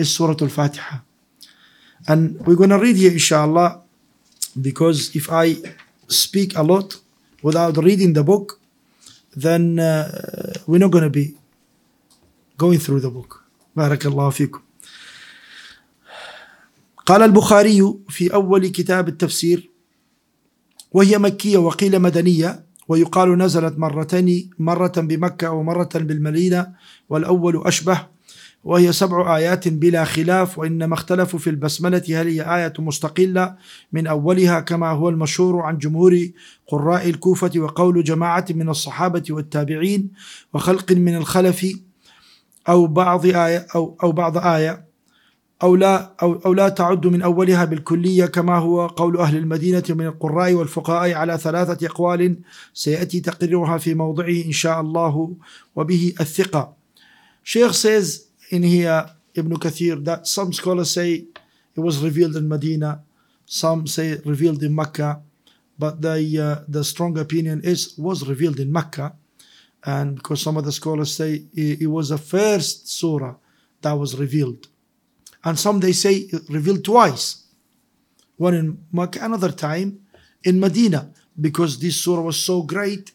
[0.00, 1.04] is سورة الفاتحة
[2.08, 3.82] and we're going to read here inshallah
[4.61, 5.55] because if I
[6.07, 6.97] speak a lot
[7.43, 8.59] without reading the book
[9.35, 11.35] then uh, we're not going to be
[12.57, 13.41] going through the book.
[13.75, 14.59] بارك الله فيكم
[17.05, 19.69] قال البخاري في أول كتاب التفسير
[20.91, 26.73] وهي مكية وقيل مدنية ويقال نزلت مرتين مرة بمكة ومرة بالمدينة
[27.09, 28.07] والأول أشبه
[28.65, 33.55] وهي سبع آيات بلا خلاف وإنما اختلفوا في البسملة هل هي آية مستقلة
[33.93, 36.27] من أولها كما هو المشهور عن جمهور
[36.67, 40.09] قراء الكوفة وقول جماعة من الصحابة والتابعين
[40.53, 41.67] وخلق من الخلف
[42.69, 44.85] أو بعض آية أو أو بعض آية
[45.63, 50.05] أو لا أو, أو لا تعد من أولها بالكلية كما هو قول أهل المدينة من
[50.05, 52.37] القراء والفقهاء على ثلاثة أقوال
[52.73, 55.35] سيأتي تقريرها في موضعه إن شاء الله
[55.75, 56.75] وبه الثقة.
[57.43, 61.25] Sheikh says in here Ibn Kathir that some scholars say
[61.75, 63.01] it was revealed in Medina,
[63.45, 65.21] some say revealed in Mecca,
[65.77, 69.15] but the uh, the strong opinion is was revealed in Mecca,
[69.83, 73.35] and because some of the scholars say it, it was the first surah
[73.81, 74.67] that was revealed.
[75.45, 77.43] and some they say revealed twice
[78.35, 79.99] one in Makkah another time
[80.43, 83.13] in Medina because this surah was so great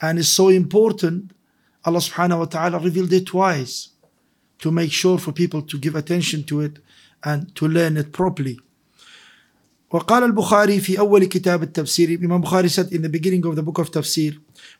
[0.00, 1.32] and is so important
[1.84, 3.90] Allah subhanahu wa ta'ala revealed it twice
[4.59, 6.79] to make sure for people to give attention to it
[7.23, 8.57] and to learn it properly
[9.91, 13.77] وقال البخاري في أول كتاب التفسير Imam Bukhari said in the beginning of the book
[13.79, 14.33] of tafsir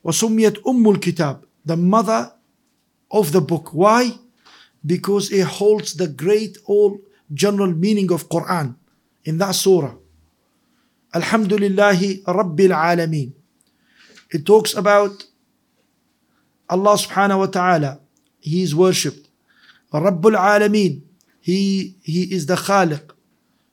[0.04, 2.32] وسميت أم الكتاب the mother
[3.10, 4.12] of the book why
[4.84, 6.98] because it holds the great all
[7.32, 8.76] general meaning of Quran
[9.24, 9.94] in that surah.
[11.14, 13.32] Alhamdulillahi Rabbil Alameen.
[14.30, 15.24] It talks about
[16.68, 18.00] Allah subhanahu wa ta'ala.
[18.40, 19.27] He is worshipped.
[19.93, 21.01] Rabbul Alameen.
[21.41, 22.55] He, he is the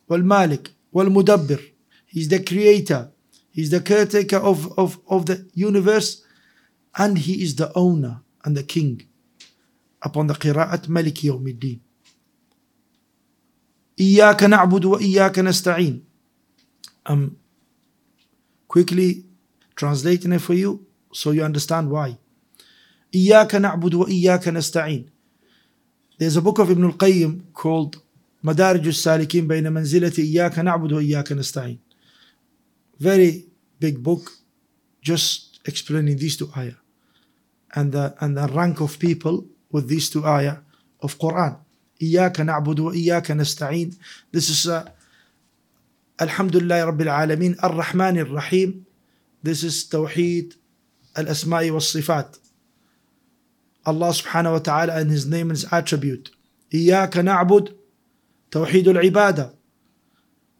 [0.08, 1.60] wal Malik, wal Mudabbir.
[2.06, 3.10] He's the creator.
[3.50, 6.22] He's the caretaker of, of, of the universe.
[6.96, 9.06] And he is the owner and the king.
[10.06, 11.80] upon the قراءة ملك يوم الدين
[14.00, 16.02] إياك نعبد وإياك نستعين
[17.08, 17.36] I'm
[18.68, 19.24] quickly
[19.76, 22.16] translating it for you so you understand why
[23.14, 25.10] إياك نعبد وإياك نستعين
[26.17, 28.01] There's a book of Ibn al-Qayyim called
[28.43, 31.79] مدارج السالكين بين منزلة إياك نعبد وإياك نستعين
[32.99, 33.45] Very
[33.79, 34.31] big book
[35.01, 36.75] just explaining these two ayah
[37.75, 40.57] and the, and the rank of people with these two ayah
[41.01, 41.57] of Quran.
[42.01, 43.95] إياك نعبد وإياك نستعين.
[44.31, 44.89] This is uh,
[46.19, 48.85] Alhamdulillah Rabbil Alameen Ar-Rahman Ar-Rahim.
[49.41, 50.55] This is Tawheed
[51.15, 52.37] Al-Asma'i was-Sifat.
[53.85, 56.31] Allah subhanahu wa ta'ala and His name and His attribute.
[56.73, 57.73] إياك نعبد
[58.51, 59.53] توحيد العبادة.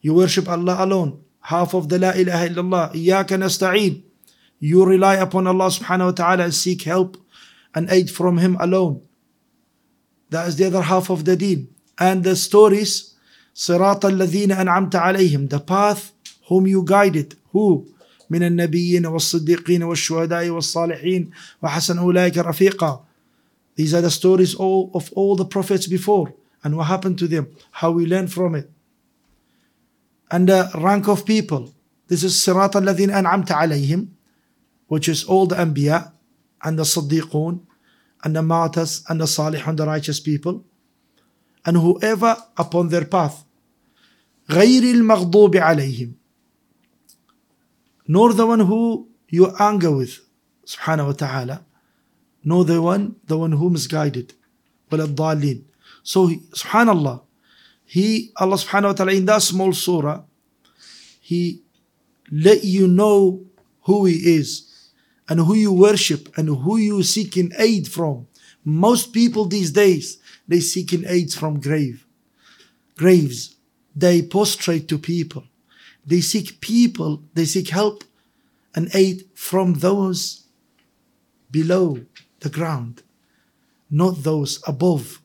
[0.01, 1.23] You worship Allah alone.
[1.41, 2.93] Half of the La ilaha illallah.
[2.93, 4.03] إياك نستعين.
[4.59, 7.17] You rely upon Allah subhanahu wa ta'ala and seek help
[7.73, 9.01] and aid from Him alone.
[10.29, 11.69] That is the other half of the deen.
[11.99, 13.15] And the stories,
[13.55, 16.13] صراط الذين أنعمت عليهم, the path
[16.47, 17.35] whom you guided.
[17.51, 17.87] Who?
[18.29, 23.04] من النبيين والصديقين والشهداء والصالحين وحسن أولئك رفيقا.
[23.75, 27.47] These are the stories all of all the prophets before and what happened to them,
[27.71, 28.69] how we learn from it.
[30.29, 31.73] And the rank of people.
[32.07, 34.07] This is صراط الذين أنعمت عليهم,
[34.87, 36.11] which is all the Anbiya
[36.63, 37.61] and the Siddiqun
[38.23, 40.63] and the martyrs and the salihun, the righteous people,
[41.65, 43.45] and whoever upon their path.
[44.49, 46.13] غير المغضوب عليهم
[48.07, 50.19] nor the one who you anger with
[50.65, 51.64] subhanahu wa ta'ala
[52.45, 54.33] nor the one the one who misguided
[54.91, 55.61] ولا
[56.03, 57.21] so he, subhanallah
[57.85, 60.23] he Allah subhanahu wa ta'ala in that small surah
[61.19, 61.61] he
[62.31, 63.43] let you know
[63.81, 64.91] who he is
[65.29, 68.27] and who you worship and who you seeking aid from
[68.63, 72.05] Most people these days, they seeking aids from grave,
[72.95, 73.55] graves.
[73.95, 75.45] They prostrate to people.
[76.05, 78.03] They seek people, they seek help
[78.75, 80.45] and aid from those
[81.49, 81.99] below
[82.46, 83.02] the ground,
[83.90, 85.20] not those above.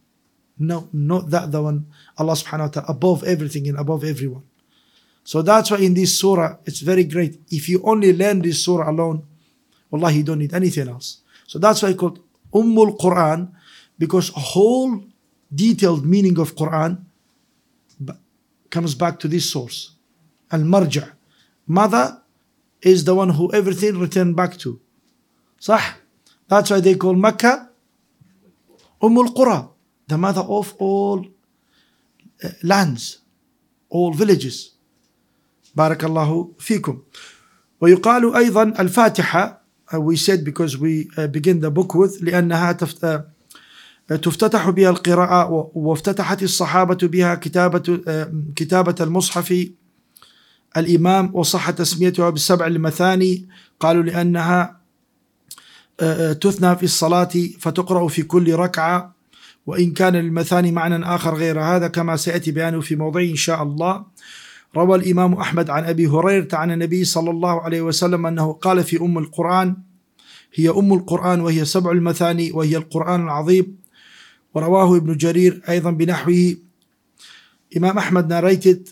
[0.57, 1.85] No, not that the one
[2.17, 4.43] Allah subhanahu wa ta'ala above everything and above everyone.
[5.23, 7.41] So that's why in this surah it's very great.
[7.49, 9.25] If you only learn this surah alone,
[9.89, 11.21] wallahi you don't need anything else.
[11.47, 12.19] So that's why I called
[12.53, 13.49] Ummul Quran
[13.97, 15.03] because whole
[15.53, 17.05] detailed meaning of Quran
[18.69, 19.93] comes back to this source.
[20.51, 21.11] Al Marja.
[21.67, 22.21] Mother
[22.81, 24.79] is the one who everything returned back to.
[25.59, 26.00] صح?
[26.51, 27.69] That's why they call Mecca
[29.01, 29.69] Ummul Qura,
[30.05, 31.25] the mother of all
[32.43, 33.19] uh, lands,
[33.89, 34.75] all villages.
[35.75, 36.99] بارك الله فيكم.
[37.81, 39.61] ويقال أيضا الفاتحة
[39.93, 43.25] uh, we said because we uh, begin the book with لأنها تفت,
[44.07, 47.99] تفتتح بها القراءة وافتتحت الصحابة بها كتابة
[48.55, 49.69] كتابة المصحف
[50.77, 53.47] الإمام وصح تسميتها بالسبع المثاني
[53.79, 54.80] قالوا لأنها
[56.41, 59.15] تثنى في الصلاة فتقرأ في كل ركعة
[59.65, 64.05] وإن كان للمثاني معنى آخر غير هذا كما سيأتي بيانه في موضع إن شاء الله.
[64.75, 69.01] روى الإمام أحمد عن أبي هريرة عن النبي صلى الله عليه وسلم أنه قال في
[69.01, 69.75] أم القرآن
[70.53, 73.77] هي أم القرآن وهي سبع المثاني وهي القرآن العظيم
[74.53, 76.55] ورواه ابن جرير أيضا بنحوه.
[77.77, 78.89] إمام أحمد narrated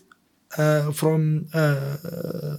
[0.57, 2.57] uh, from uh,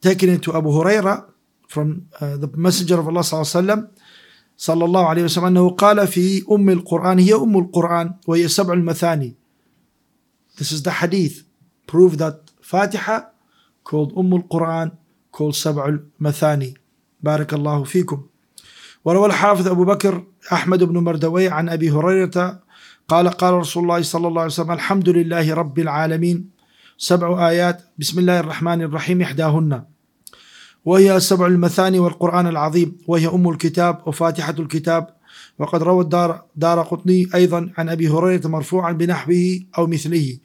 [0.00, 1.24] taking it to Abu Huraira.
[1.68, 3.88] From uh, the messenger of Allah صلى الله عليه وسلم
[4.58, 9.36] صلى الله عليه وسلم أنه قال في أم القرآن هي أم القرآن وهي سبع المثاني.
[10.58, 11.44] This is the hadith.
[11.86, 13.30] Prove that Fatiha
[13.84, 14.90] called أم القرآن
[15.36, 16.74] called سبع المثاني.
[17.22, 18.22] بارك الله فيكم.
[19.04, 22.62] وروى الحافظ أبو بكر أحمد بن مردوي عن أبي هريرة
[23.08, 26.50] قال قال رسول الله صلى الله عليه وسلم الحمد لله رب العالمين.
[26.98, 27.82] سبع آيات.
[27.98, 29.22] بسم الله الرحمن الرحيم.
[29.22, 29.97] إحداهن.
[30.88, 35.06] وهي سبع المثاني والقرآن العظيم وهي أم الكتاب وفاتحة الكتاب.
[35.58, 40.38] وقد روى الدار دار قطني أيضا عن أبي هريرة مرفوعا بنحوه أو مثله.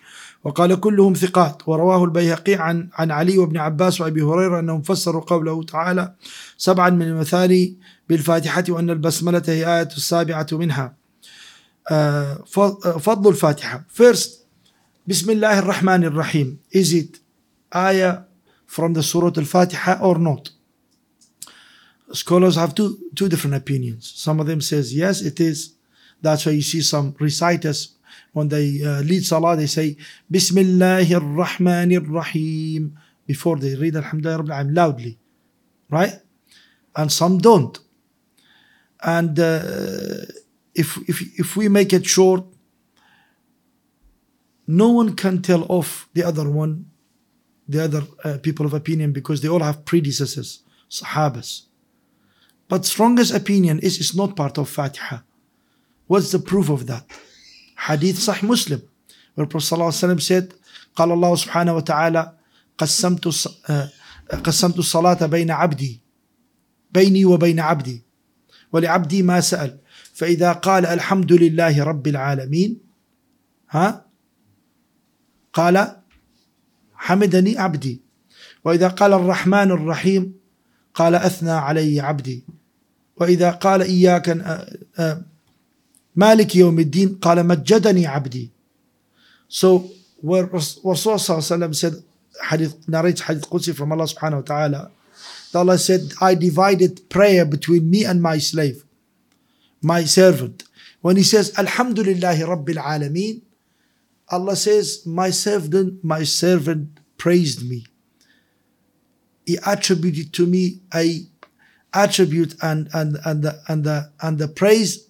[0.43, 1.67] وقال كلهم ثقات.
[1.67, 6.13] ورواه البيهقي عن عن علي وابن عباس وأبي هريرة أنهم فسروا قوله تعالى
[6.57, 7.77] سبعا من المثاني
[8.09, 10.95] بالفاتحة وأن البسملة هي إيه السابعة منها.
[12.99, 13.85] فضل الفاتحة.
[14.01, 14.29] First
[15.07, 16.57] بسم الله الرحمن الرحيم.
[16.77, 17.19] Is it
[17.75, 18.32] آية
[18.65, 20.51] from the Surah Al-Fatiha or not
[22.11, 25.75] scholars have two two different opinions some of them says yes it is
[26.21, 27.93] that's why you see some reciters
[28.33, 29.95] when they uh, lead salah, they say
[30.31, 35.17] Bismillahir Rahmanir Rahim before they read Alhamdulillah Rabbil Alamin loudly,
[35.89, 36.19] right?
[36.95, 37.77] And some don't.
[39.01, 40.25] And uh,
[40.73, 42.43] if if if we make it short,
[44.65, 46.89] no one can tell off the other one,
[47.67, 51.63] the other uh, people of opinion because they all have predecessors, Sahabas.
[52.67, 55.19] But strongest opinion is it's not part of Fatiha.
[56.07, 57.05] What's the proof of that?
[57.77, 58.81] حديث صح مسلم
[59.35, 60.53] where Prophet وسلم said
[60.95, 62.33] قال الله سبحانه وتعالى
[62.77, 63.25] قسمت
[64.43, 66.01] قسمت الصلاة بين عبدي
[66.91, 68.03] بيني وبين عبدي
[68.71, 69.79] ولعبدي ما سأل
[70.13, 72.77] فإذا قال الحمد لله رب العالمين
[73.69, 74.05] ها
[75.53, 76.02] قال
[77.03, 78.01] حمدني عبدي
[78.65, 80.33] وإذا قال الرحمن الرحيم
[80.93, 82.43] قال أثنى علي عبدي
[83.17, 84.27] وإذا قال إياك
[86.15, 88.49] مالك يوم الدين قال مجدني عبدي
[89.49, 91.93] So where Rasul said
[92.49, 94.91] hadith narrates hadith Qudsi from Allah subhanahu wa ta'ala
[95.53, 98.83] Allah said I divided prayer between me and my slave
[99.81, 100.63] my servant
[101.01, 103.41] when he says Alhamdulillah Rabbil Alameen
[104.30, 107.86] Allah says my servant my servant praised me
[109.48, 111.24] he attributed to me a
[111.94, 115.08] attribute and and and the and the and the praise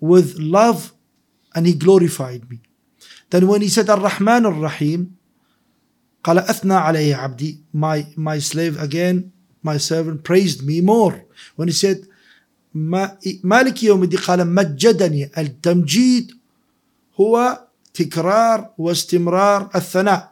[0.00, 0.94] with love
[1.54, 2.60] and he glorified me.
[3.28, 5.18] Then when he said Ar-Rahman Ar-Rahim,
[6.24, 11.24] قال أثنى علي عبدي my, my slave again, my servant praised me more.
[11.56, 12.08] When he said
[12.74, 16.32] مالك يوم الدين قال مجدني التمجيد
[17.20, 17.65] هو
[17.97, 20.29] تكرار واستمرار الثناء.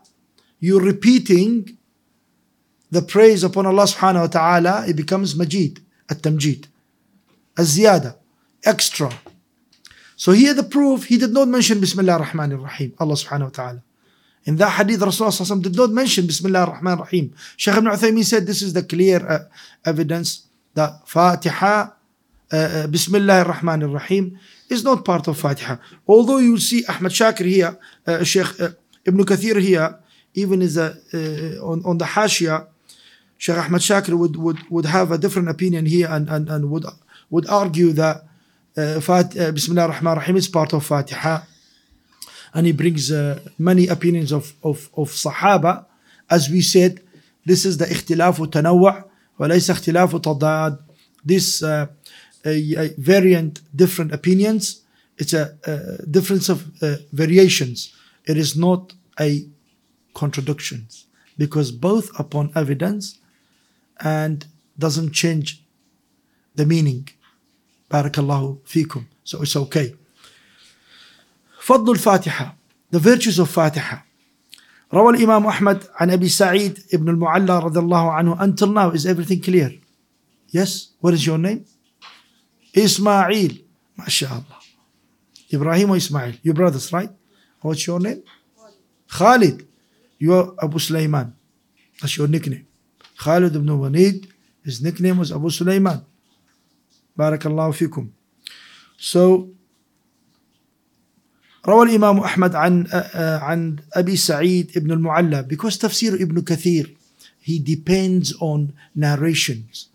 [0.59, 1.77] You're repeating
[2.91, 6.65] the praise upon Allah subhanahu wa it becomes majid, التمجيد.
[7.57, 8.15] الزيادة,
[8.63, 9.11] extra.
[10.15, 13.81] So here the proof, he did not mention Bismillah ar-Rahman ar-Rahim, Allah subhanahu wa.
[14.45, 17.33] In that hadith, Rasulullah did not mention Bismillah ar-Rahman ar-Rahim.
[17.57, 19.39] Shaykh ibn Uthaymeen said this is the clear uh,
[19.83, 21.89] evidence that Fatiha
[22.52, 24.38] uh, uh, Bismillah ar-Rahman ar-Rahim
[24.68, 25.76] is not part of Fatiha.
[26.06, 28.70] Although you see Ahmad Shakir here, uh, Sheikh uh,
[29.04, 29.98] Ibn Kathir here,
[30.34, 32.66] even is a, uh, on, on the Hashia,
[33.38, 36.84] Sheikh Ahmad Shakir would, would, would have a different opinion here and, and, and would,
[37.30, 38.24] would argue that
[38.76, 41.42] uh, Fat, uh, Bismillah ar-Rahman ar-Rahim is part of Fatiha.
[42.52, 45.86] And he brings uh, many opinions of, of, of Sahaba.
[46.28, 47.00] As we said,
[47.44, 49.04] this is the اختلاف تنوع
[49.38, 50.78] وليس اختلاف تضاد.
[51.24, 51.93] This uh, a, a
[52.44, 54.82] variant, different opinions.
[55.18, 57.94] It's a, a difference of uh, variations.
[58.26, 59.46] It is not a
[60.14, 63.18] contradictions because both upon evidence
[64.00, 64.46] and
[64.78, 65.62] doesn't change
[66.54, 67.08] the meaning.
[67.90, 69.06] Barakallahu fikum.
[69.24, 69.94] So it's okay.
[71.60, 72.54] فضل الفاتحة
[72.90, 74.02] The virtues of Fatiha
[74.92, 79.40] روى الإمام أحمد عن أبي سعيد ابن المعلى رضي الله عنه Until now is everything
[79.40, 79.72] clear
[80.48, 81.64] Yes What is your name
[82.75, 83.51] Ismail
[83.97, 84.43] الله
[85.53, 87.09] Ibrahim or Ismail Your brothers right
[87.61, 88.21] What's your name
[89.09, 89.65] Khalid
[90.19, 91.33] You are Abu Sulaiman
[92.01, 92.67] That's your nickname
[93.17, 94.27] Khalid ibn Walid
[94.63, 96.03] His nickname was Abu Sulaiman
[97.45, 98.09] الله فيكم
[98.97, 99.47] So
[101.67, 102.87] روى الإمام أحمد عن
[103.41, 106.95] عن أبي سعيد ابن المعلى because تفسير ابن كثير
[107.41, 109.94] he depends on narrations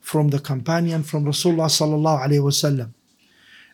[0.00, 2.92] from the companion from Rasulullah sallallahu alaihi wasallam.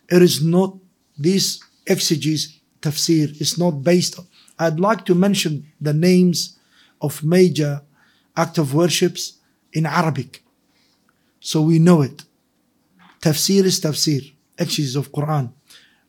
[0.08, 0.76] It is not
[1.16, 4.26] this exegesis tafsir is not based on.
[4.58, 6.58] I'd like to mention the names
[7.00, 7.82] of major
[8.36, 9.38] act of worships
[9.72, 10.42] in Arabic,
[11.40, 12.24] so we know it.
[13.20, 15.52] Tafsir is tafsir, exegesis of Quran.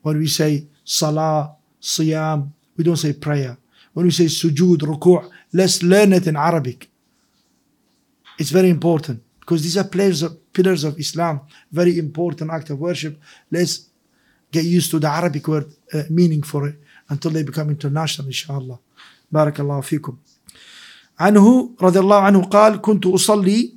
[0.01, 3.57] When we say salah, siyam, we don't say prayer.
[3.93, 6.89] When we say sujood, ruku', let's learn it in Arabic.
[8.37, 11.40] It's very important because these are pillars of, pillars of Islam,
[11.72, 13.20] very important act of worship.
[13.50, 13.86] Let's
[14.50, 16.76] get used to the Arabic word uh, meaning for it
[17.08, 18.78] until they become international, inshallah.
[19.32, 20.16] بارك الله فيكم.
[21.20, 23.72] عنه رضي الله عنه قال كنت أصلي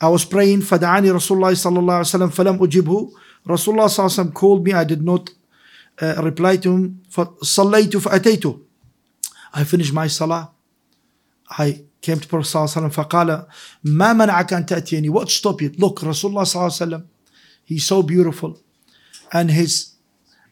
[0.00, 3.10] I was praying فدعاني رسول الله صلى الله عليه وسلم فلم أجبه
[3.50, 5.30] رسول الله صلى الله عليه وسلم called me I did not
[6.00, 8.58] uh, reply to him فصليت فأتيته
[9.54, 10.50] I finished my salah
[11.50, 13.46] I came to Prophet صلى الله عليه وسلم فقال
[13.84, 17.06] ما منعك أن تأتيني what stopped you look رسول الله صلى الله عليه وسلم
[17.64, 18.58] he's so beautiful
[19.32, 19.92] and his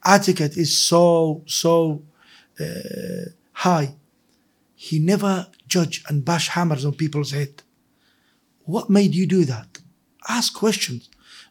[0.04, 2.02] etiquette is so so
[2.60, 3.94] uh, high
[4.74, 7.62] he never judge and bash hammers on people's head
[8.64, 9.78] what made you do that
[10.28, 11.08] ask questions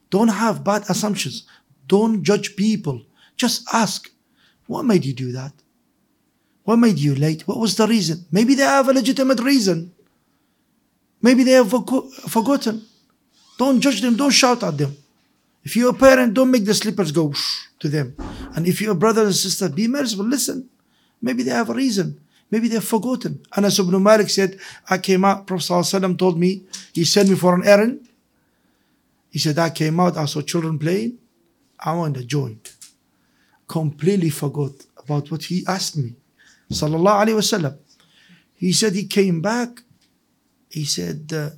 [0.09, 1.47] don't have bad assumptions
[1.87, 3.01] don't judge people
[3.37, 4.11] just ask
[4.67, 5.53] what made you do that
[6.64, 9.92] What made you late what was the reason maybe they have a legitimate reason
[11.22, 12.82] maybe they have forgotten
[13.58, 14.96] don't judge them don't shout at them
[15.64, 17.32] if you're a parent don't make the slippers go
[17.78, 18.14] to them
[18.54, 20.68] and if you're a brother and sister be merciful listen
[21.20, 23.40] maybe they have a reason Maybe they've forgotten.
[23.56, 24.58] Anas ibn Malik said,
[24.88, 28.08] I came out, Prophet ﷺ told me, he sent me for an errand.
[29.30, 31.18] He said, I came out, I saw children playing.
[31.78, 32.74] I want a joint.
[33.68, 36.14] Completely forgot about what he asked me
[36.71, 37.77] Sallallahu Alaihi Wasallam.
[38.55, 39.81] He said he came back.
[40.69, 41.49] He said, uh,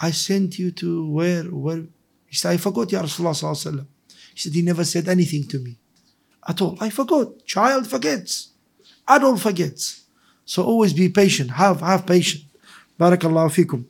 [0.00, 1.84] I sent you to where, where?
[2.26, 3.86] He said, I forgot, Ya Rasulullah Sallallahu Alaihi Wasallam.
[4.34, 5.76] He said, he never said anything to me
[6.48, 6.76] at all.
[6.80, 7.44] I forgot.
[7.46, 8.48] Child forgets.
[9.08, 10.04] Adult forgets.
[10.44, 11.52] So always be patient.
[11.52, 12.44] Have have patience.
[13.00, 13.82] بارك الله فيكم.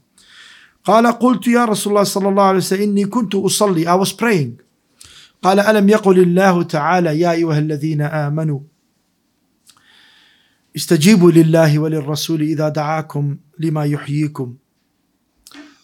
[0.85, 4.61] قال قلت يا رسول الله صلى الله عليه وسلم إني كنت أصلي I was praying.
[5.43, 8.61] قال ألم يقل الله تعالى يا أيها الذين آمنوا
[10.78, 11.90] استجيبوا لله wa
[12.42, 14.56] إذا idha لما يحييكم.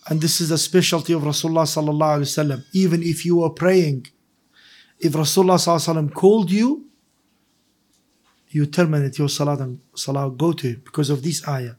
[0.07, 2.65] And this is a specialty of Rasulullah sallallahu alaihi wasallam.
[2.73, 4.05] Even if you were praying,
[4.99, 6.85] if Rasulullah sallallahu alaihi wasallam called you,
[8.49, 11.75] you terminate your salat and salah go to him because of this ayah.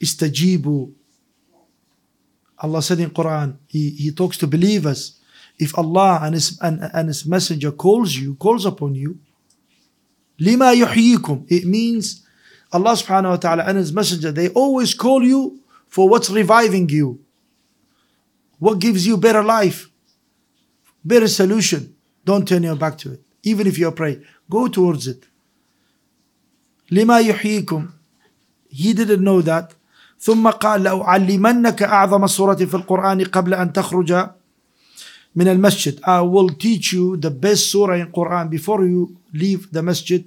[0.00, 0.92] Istajibu.
[2.58, 5.20] Allah said in Quran, He, he talks to believers.
[5.58, 9.20] If Allah and his, and, and his Messenger calls you, calls upon you,
[10.39, 11.45] lima yuhyikum.
[11.49, 12.25] It means
[12.71, 17.19] Allah subhanahu wa ta'ala and His Messenger, they always call you for what's reviving you.
[18.59, 19.89] What gives you better life,
[21.03, 21.95] better solution.
[22.23, 23.21] Don't turn your back to it.
[23.43, 25.27] Even if you're praying, go towards it.
[26.91, 27.87] لما يحييكم
[28.69, 29.73] he didn't know that
[30.19, 34.29] ثم قال لأعلمنك أعظم سورة في القرآن قبل أن تخرج
[35.36, 36.00] من المسجد.
[36.00, 40.22] I will teach you the best surah in Quran before you leave the masjid.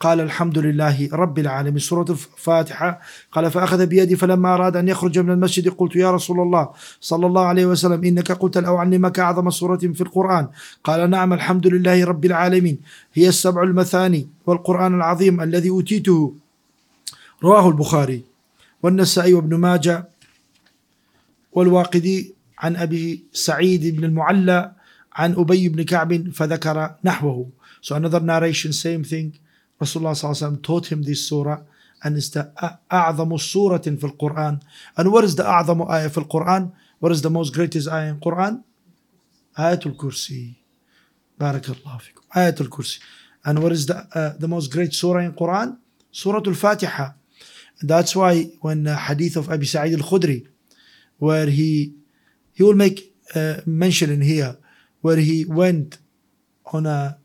[0.00, 1.78] قال الحمد لله رب العالمين.
[1.78, 3.00] سورة الفاتحة.
[3.32, 6.68] قال فأخذ بيدي فلما أراد أن يخرج من المسجد قلت يا رسول الله
[7.00, 10.48] صلى الله عليه وسلم إنك قلت لو علمك أعظم سورة في القرآن.
[10.84, 12.78] قال نعم الحمد لله رب العالمين.
[13.14, 16.34] هي السبع المثاني والقرآن العظيم الذي أوتيته.
[17.42, 18.22] رواه البخاري
[18.82, 20.08] والنسائي وابن ماجه
[21.52, 24.72] والواقدي عن أبي سعيد بن المعلى
[25.12, 27.50] عن أبي بن كعب فذكر نحوه
[27.80, 29.38] So another narration, same thing.
[29.80, 31.60] Rasulullah sallallahu taught him this surah
[32.02, 32.52] and it's the
[32.92, 34.60] أعظم سورة في القرآن.
[34.96, 36.72] And what is the أعظم آية في القرآن?
[37.00, 38.62] What is the most greatest ayah in Quran?
[39.58, 40.54] آية الكرسي.
[41.40, 42.22] بارك الله فيكم.
[42.36, 43.00] آية الكرسي.
[43.44, 45.76] And what is the, uh, the most great surah in Quran?
[46.10, 47.12] Surah Al-Fatiha.
[47.82, 50.46] That's why when the hadith of Abi Sa'id al-Khudri,
[51.18, 51.94] where he
[52.58, 54.56] he will make uh, mention in here,
[55.00, 55.98] where he went
[56.66, 57.16] on a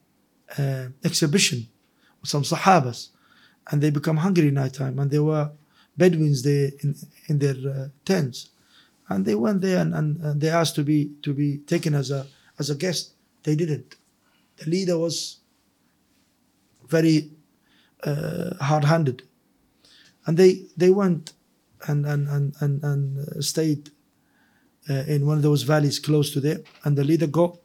[0.59, 1.67] uh, exhibition
[2.21, 3.07] with some Sahabas,
[3.71, 5.49] and they become hungry night time, and there were
[5.97, 6.95] Bedouins there in,
[7.29, 8.49] in their uh, tents,
[9.09, 12.11] and they went there and, and, and, they asked to be to be taken as
[12.11, 12.27] a
[12.59, 13.13] as a guest.
[13.41, 13.95] They didn't.
[14.57, 15.37] The leader was
[16.87, 17.31] very
[18.03, 19.23] uh, hard-handed,
[20.27, 21.33] and they they went
[21.87, 23.89] and and and and, and stayed
[24.89, 27.57] uh, in one of those valleys close to there, and the leader got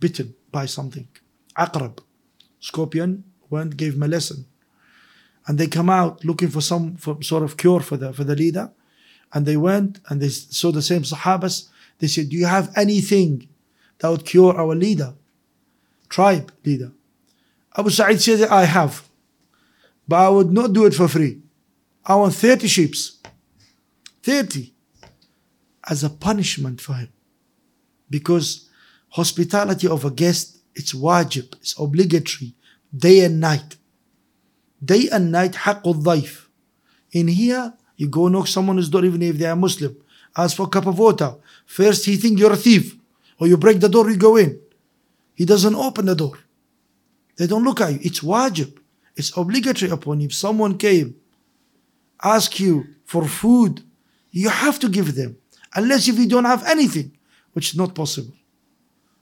[0.00, 1.08] bitten by something.
[1.56, 1.98] Aqrab,
[2.60, 4.46] scorpion, went, gave him a lesson.
[5.46, 8.36] And they come out looking for some for sort of cure for the for the
[8.36, 8.70] leader.
[9.32, 11.68] And they went and they saw the same Sahabas.
[11.98, 13.48] They said, Do you have anything
[13.98, 15.14] that would cure our leader?
[16.08, 16.92] Tribe leader.
[17.76, 19.08] Abu Sa'id said, I have.
[20.06, 21.40] But I would not do it for free.
[22.04, 22.94] I want 30 sheep.
[24.22, 24.72] 30
[25.88, 27.08] as a punishment for him.
[28.08, 28.68] Because
[29.10, 32.54] hospitality of a guest, it's wajib, it's obligatory,
[32.96, 33.76] day and night.
[34.84, 36.46] Day and night, haqqul dhaif.
[37.12, 39.96] In here, you go knock someone's door even if they are Muslim.
[40.36, 41.34] Ask for a cup of water.
[41.66, 42.96] First, he think you're a thief.
[43.38, 44.58] Or you break the door, you go in.
[45.34, 46.38] He doesn't open the door.
[47.36, 47.98] They don't look at you.
[48.02, 48.78] It's wajib.
[49.16, 50.26] It's obligatory upon you.
[50.26, 51.16] If someone came,
[52.22, 53.82] ask you for food,
[54.30, 55.36] you have to give them
[55.75, 57.17] Unless if you don't have anything,
[57.53, 58.33] which is not possible.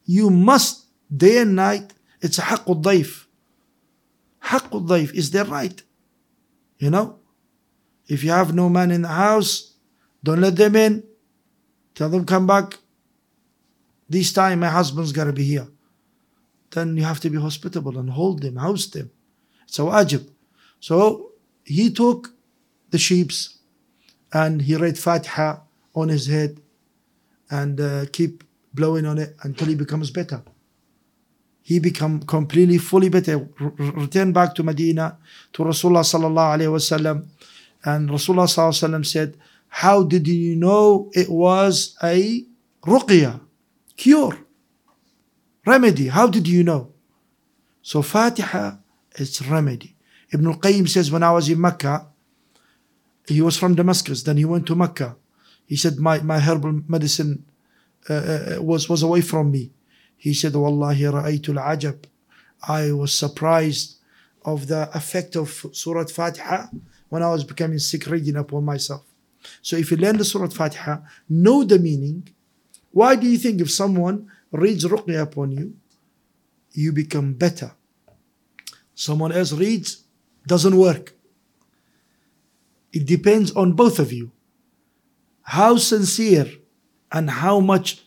[0.05, 0.85] You must,
[1.15, 3.25] day and night, it's a حق الضيف.
[4.41, 5.81] حق الضيف is their right.
[6.77, 7.19] You know?
[8.07, 9.73] If you have no man in the house,
[10.23, 11.03] don't let them in.
[11.95, 12.77] Tell them come back.
[14.09, 15.67] This time my husband's gotta be here.
[16.71, 19.11] Then you have to be hospitable and hold them, house them.
[19.67, 20.29] It's a wajib.
[20.79, 21.31] So
[21.63, 22.33] he took
[22.91, 23.57] the sheeps
[24.31, 25.61] and he read Fatiha
[25.94, 26.60] on his head
[27.50, 30.42] and uh, keep blowing on it until he becomes better.
[31.62, 33.48] He become completely fully better.
[33.60, 35.18] R- return back to Medina
[35.52, 37.28] to Rasulullah sallallahu alaihi wasallam,
[37.84, 39.36] and Rasulullah sallallahu alaihi wasallam said,
[39.68, 42.44] "How did you know it was a
[42.82, 43.40] ruqya,
[43.96, 44.38] cure,
[45.66, 46.08] remedy?
[46.08, 46.92] How did you know?"
[47.82, 48.76] So Fatiha
[49.16, 49.96] is remedy.
[50.32, 52.06] Ibn al-Qayyim says, when I was in Mecca,
[53.26, 54.22] he was from Damascus.
[54.22, 55.16] Then he went to Mecca.
[55.70, 57.44] He said, my, my herbal medicine
[58.08, 59.70] uh, uh, was, was away from me.
[60.16, 62.06] He said, Wallahi ra'aytul ajab.
[62.66, 63.98] I was surprised
[64.44, 66.66] of the effect of Surah Fatiha
[67.08, 69.04] when I was becoming sick reading upon myself.
[69.62, 72.28] So if you learn the Surah Fatiha, know the meaning.
[72.90, 75.76] Why do you think if someone reads Ruqya upon you,
[76.72, 77.70] you become better?
[78.96, 80.02] Someone else reads,
[80.48, 81.14] doesn't work.
[82.92, 84.32] It depends on both of you.
[85.50, 86.48] How sincere
[87.10, 88.04] and how much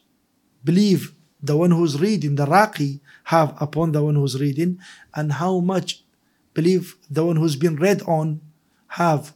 [0.64, 4.80] believe the one who's reading, the raqi, have upon the one who's reading,
[5.14, 6.06] and how much
[6.54, 8.40] believe the one who's been read on
[8.88, 9.34] have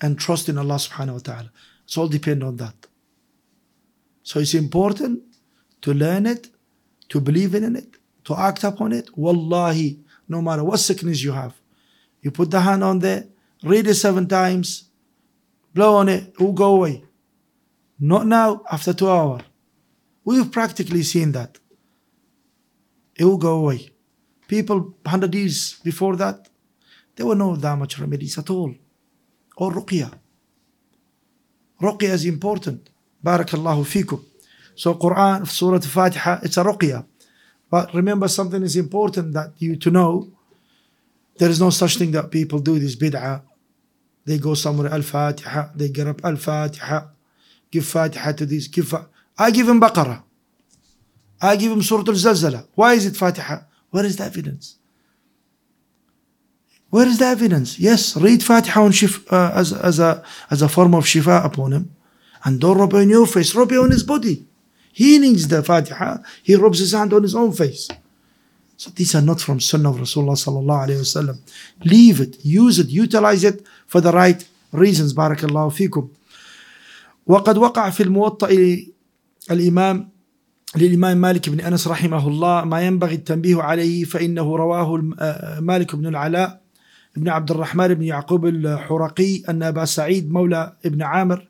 [0.00, 1.50] and trust in Allah subhanahu wa ta'ala.
[1.84, 2.86] It's all depend on that.
[4.22, 5.22] So it's important
[5.82, 6.48] to learn it,
[7.10, 9.18] to believe in it, to act upon it.
[9.18, 11.52] Wallahi, no matter what sickness you have,
[12.22, 13.26] you put the hand on there,
[13.62, 14.84] read it seven times,
[15.74, 17.04] blow on it, it will go away.
[18.12, 19.40] Not now, after two hours.
[20.26, 21.58] We've practically seen that.
[23.16, 23.88] It will go away.
[24.46, 26.50] People 100 years before that,
[27.16, 28.74] there were no that much remedies at all.
[29.56, 30.12] Or ruqya.
[31.80, 32.90] Ruqya is important.
[33.24, 34.22] Barakallahu fikum.
[34.74, 37.06] So Quran, Surah Al Fatiha, it's a ruqya.
[37.70, 40.30] But remember something is important that you to know.
[41.38, 43.40] There is no such thing that people do this bid'ah.
[44.26, 47.13] They go somewhere, Al-Fatiha, they get up Al-Fatiha,
[47.74, 50.22] give Fatiha to these, give fa- I give him Baqarah.
[51.50, 52.60] I give him Surah Al-Zalzala.
[52.80, 53.56] Why is it Fatiha?
[53.90, 54.76] Where is the evidence?
[56.94, 57.70] Where is the evidence?
[57.88, 60.22] Yes, read Fatiha on shif, uh, as, as, a,
[60.52, 61.84] as a form of shifa upon him.
[62.44, 64.46] And don't rub on your face, rub it on his body.
[64.92, 67.88] He needs the Fatiha, he rubs his hand on his own face.
[68.76, 71.34] So these are not from Sunnah of Rasulullah sallallahu alayhi wa
[71.84, 74.40] Leave it, use it, utilize it for the right
[74.72, 75.14] reasons.
[75.14, 76.10] Barakallahu fikum.
[77.26, 78.48] وقد وقع في الموطأ
[79.50, 80.08] الإمام
[80.76, 84.96] للإمام مالك بن أنس رحمه الله ما ينبغي التنبيه عليه فإنه رواه
[85.60, 86.60] مالك بن العلاء
[87.16, 91.48] بن عبد الرحمن بن يعقوب الحرقي أن أبا سعيد مولى ابن عامر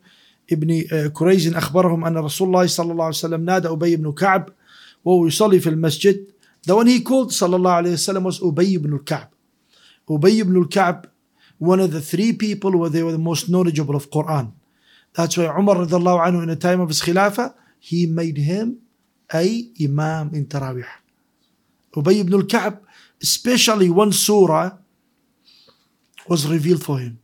[0.53, 4.49] ابن كريز أخبرهم أن رسول الله صلى الله عليه وسلم نادى أبي بن كعب
[5.05, 6.27] وهو يصلي في المسجد.
[6.66, 9.31] The one he called صلى الله عليه وسلم was أبي بن الكعب.
[10.11, 11.07] أبي بن الكعب
[11.62, 14.47] one of the three people where they were the most knowledgeable of Quran.
[15.14, 18.80] That's why Umar رضي الله عنه in the time of his khilafah he made him
[19.34, 20.86] a imam in Tarawih
[21.96, 22.80] Ubay ibn al-Ka'b
[23.22, 24.72] especially one surah
[26.28, 27.20] was revealed for him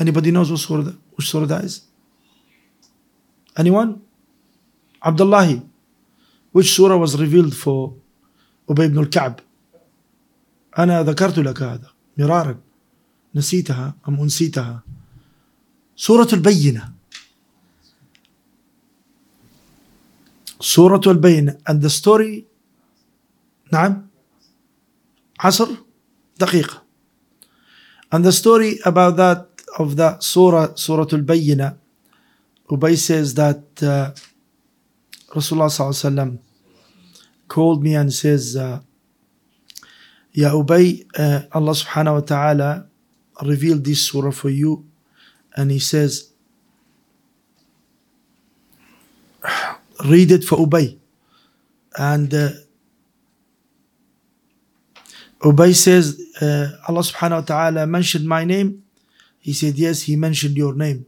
[0.00, 1.82] Anybody knows what surah, which surah that is?
[3.56, 4.00] Anyone?
[5.04, 5.62] Abdullahi.
[6.52, 7.94] Which surah was revealed for
[8.70, 9.40] أبي بن الكعب
[10.78, 12.60] أنا ذكرت لك هذا مرارا
[13.34, 14.82] نسيتها أم أنسيتها
[15.95, 16.93] سورة البينة
[20.59, 22.45] سورة البينة and the story
[23.71, 24.07] نعم
[25.39, 25.67] عصر
[26.39, 26.81] دقيقة
[28.11, 31.77] and the story about that of that surah Surah Al-Bayyinah
[32.69, 34.11] Ubay says that uh,
[35.33, 36.39] Rasulullah sallallahu
[37.47, 38.79] called me and says uh,
[40.31, 42.85] Ya Ubay uh, Allah subhanahu wa ta'ala
[43.43, 44.85] revealed this surah for you
[45.55, 46.31] and he says
[50.05, 50.97] read it for Ubay
[51.97, 52.49] and uh,
[55.41, 58.83] Ubay says uh, Allah subhanahu wa ta'ala mentioned my name
[59.43, 61.05] he said, Yes, he mentioned your name.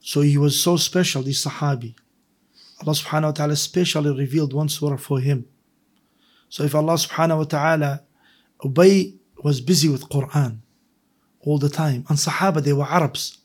[0.00, 1.94] So he was so special, this Sahabi.
[2.80, 5.46] Allah subhanahu wa ta'ala specially revealed one surah for him.
[6.48, 8.02] So if Allah subhanahu wa ta'ala,
[8.64, 9.14] Ubay
[9.44, 10.58] was busy with Quran
[11.42, 12.04] all the time.
[12.08, 13.38] And Sahaba, they were Arabs.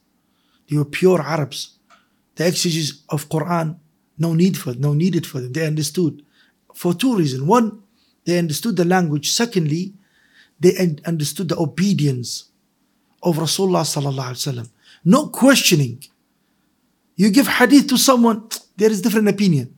[0.70, 1.78] They were pure Arabs.
[2.36, 3.78] The exegesis of Quran,
[4.18, 5.54] no need for no needed for them.
[5.54, 6.24] They understood.
[6.74, 7.44] For two reasons.
[7.44, 7.82] One,
[8.26, 9.32] they understood the language.
[9.32, 9.94] Secondly,
[10.60, 12.50] they understood the obedience
[13.24, 14.70] of Rasulullah sallallahu alaihi wasallam.
[15.06, 16.04] No questioning.
[17.16, 19.78] You give hadith to someone, there is different opinion.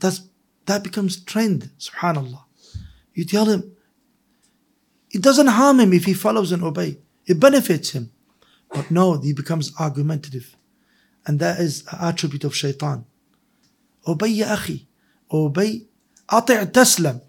[0.00, 0.22] That's
[0.66, 1.70] that becomes trend.
[1.78, 2.42] Subhanallah.
[3.14, 3.72] You tell him,
[5.10, 6.98] it doesn't harm him if he follows and obey.
[7.24, 8.10] It benefits him.
[8.70, 10.56] But no, he becomes argumentative.
[11.26, 13.04] And that is an attribute of shaitan.
[14.06, 14.86] Obey ya akhi.
[15.32, 15.86] Obey.
[16.28, 17.20] Ati' taslam.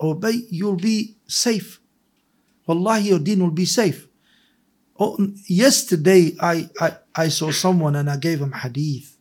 [0.00, 1.80] Obey, you'll be safe.
[2.66, 4.06] Wallahi, your deen will be safe.
[4.98, 5.16] Oh,
[5.46, 9.16] yesterday, I, I, I saw someone and I gave him hadith,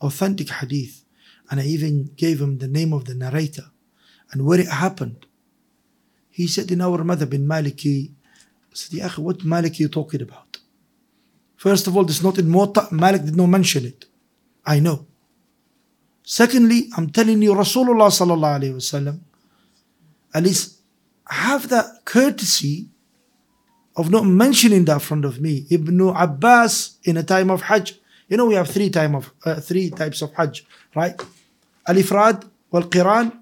[0.00, 1.04] authentic hadith.
[1.50, 3.64] And I even gave him the name of the narrator
[4.32, 5.26] and where it happened.
[6.30, 10.22] He said, in our madhab in Maliki, I said, Ya what Maliki are you talking
[10.22, 10.43] about?
[11.64, 14.04] First of all, this is not in Muwatta, Malik did not mention it.
[14.66, 15.06] I know.
[16.22, 19.20] Secondly, I'm telling you, Rasulullah sallallahu alayhi wasallam,
[20.34, 20.80] at least
[21.26, 22.90] have that courtesy
[23.96, 25.64] of not mentioning that front of me.
[25.70, 27.98] Ibn Abbas in a time of Hajj.
[28.28, 31.18] You know we have three time of uh, three types of Hajj, right?
[31.88, 33.38] Al-ifrad, wal-qiran,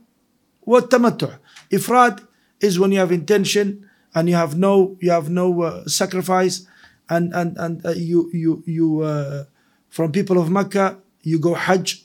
[0.64, 1.40] wal-tamattu'.
[1.72, 2.24] Ifrad
[2.60, 6.68] is when you have intention and you have no you have no uh, sacrifice
[7.08, 9.44] and and and uh, you you you uh,
[9.88, 12.04] from people of Mecca you go Hajj.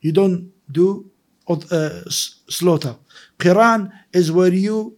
[0.00, 1.10] You don't do
[1.48, 2.96] uh, slaughter.
[3.38, 4.96] Qiran is where you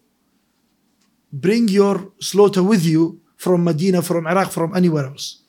[1.32, 5.42] bring your slaughter with you from Medina, from Iraq, from anywhere else.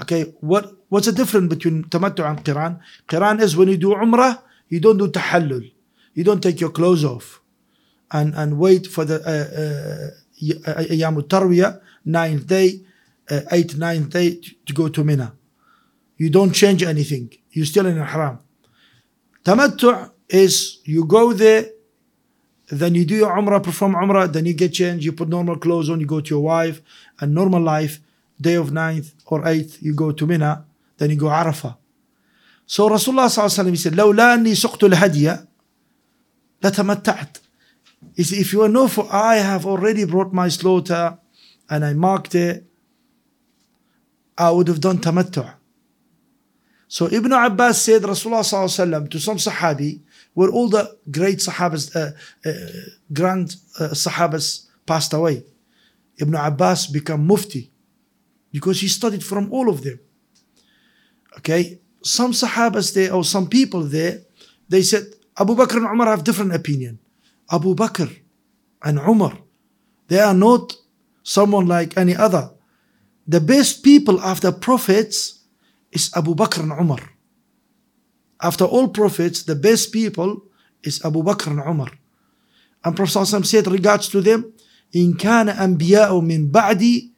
[0.00, 2.80] Okay, what what's the difference between tamattu and qiran?
[3.08, 5.70] Qiran is when you do umrah, you don't do tahallul.
[6.14, 7.40] You don't take your clothes off
[8.10, 9.20] and, and wait for the
[10.40, 12.81] ayam uh, uh, tarwiyah, ninth day,
[13.29, 15.33] uh, eighth, ninth day to go to Mina.
[16.17, 17.31] You don't change anything.
[17.51, 18.39] You're still in haram.
[19.43, 21.65] Tamattu is you go there
[22.67, 25.89] then you do your umrah, perform umrah, then you get changed, you put normal clothes
[25.89, 26.81] on, you go to your wife,
[27.19, 27.99] and normal life,
[28.41, 30.65] day of ninth or eighth, you go to Mina,
[30.97, 31.77] then you go Arafah.
[32.65, 35.45] So Rasulullah sallallahu he said, لولا أني سقت الهدي
[36.63, 37.37] لتمتعت.
[38.15, 41.18] He said, if you know for I have already brought my slaughter
[41.70, 42.66] and I marked it,
[44.36, 45.54] I would have done tamattu'.
[46.88, 50.00] So Ibn Abbas said Rasulullah to some Sahabi,
[50.34, 52.10] where all the great Sahabas, uh,
[52.44, 52.52] uh,
[53.12, 55.44] grand uh, Sahabas passed away.
[56.18, 57.70] Ibn Abbas became mufti
[58.50, 60.00] because he studied from all of them.
[61.38, 64.22] Okay, some Sahabas there or some people there,
[64.68, 65.04] they said
[65.38, 66.98] Abu Bakr and Umar have different opinion.
[67.52, 68.10] Abu Bakr
[68.82, 69.38] and Umar,
[70.08, 70.74] they are not
[71.29, 72.51] someone like any other.
[73.27, 75.39] The best people after prophets
[75.91, 76.99] is Abu Bakr and Umar.
[78.41, 80.43] After all prophets, the best people
[80.83, 81.91] is Abu Bakr and Umar.
[82.83, 84.53] And Prophet said regards to them,
[84.95, 87.11] إن كان أنبياء من بعدي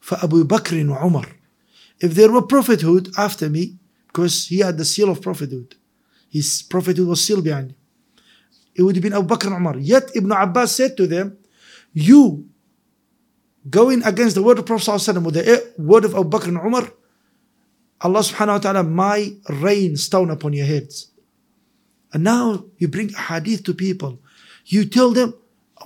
[0.00, 1.26] فأبو بكر وعمر.
[2.00, 5.74] If there were prophethood after me, because he had the seal of prophethood,
[6.30, 7.76] his prophethood was sealed behind him.
[8.74, 9.78] It would have been Abu Bakr and Umar.
[9.78, 11.36] Yet Ibn Abbas said to them,
[11.92, 12.48] You
[13.69, 16.91] going against the word of Prophet ﷺ with the word of Abu Bakr and Umar,
[18.01, 21.11] Allah subhanahu wa ta'ala might rain stone upon your heads.
[22.11, 24.19] And now you bring hadith to people.
[24.65, 25.33] You tell them,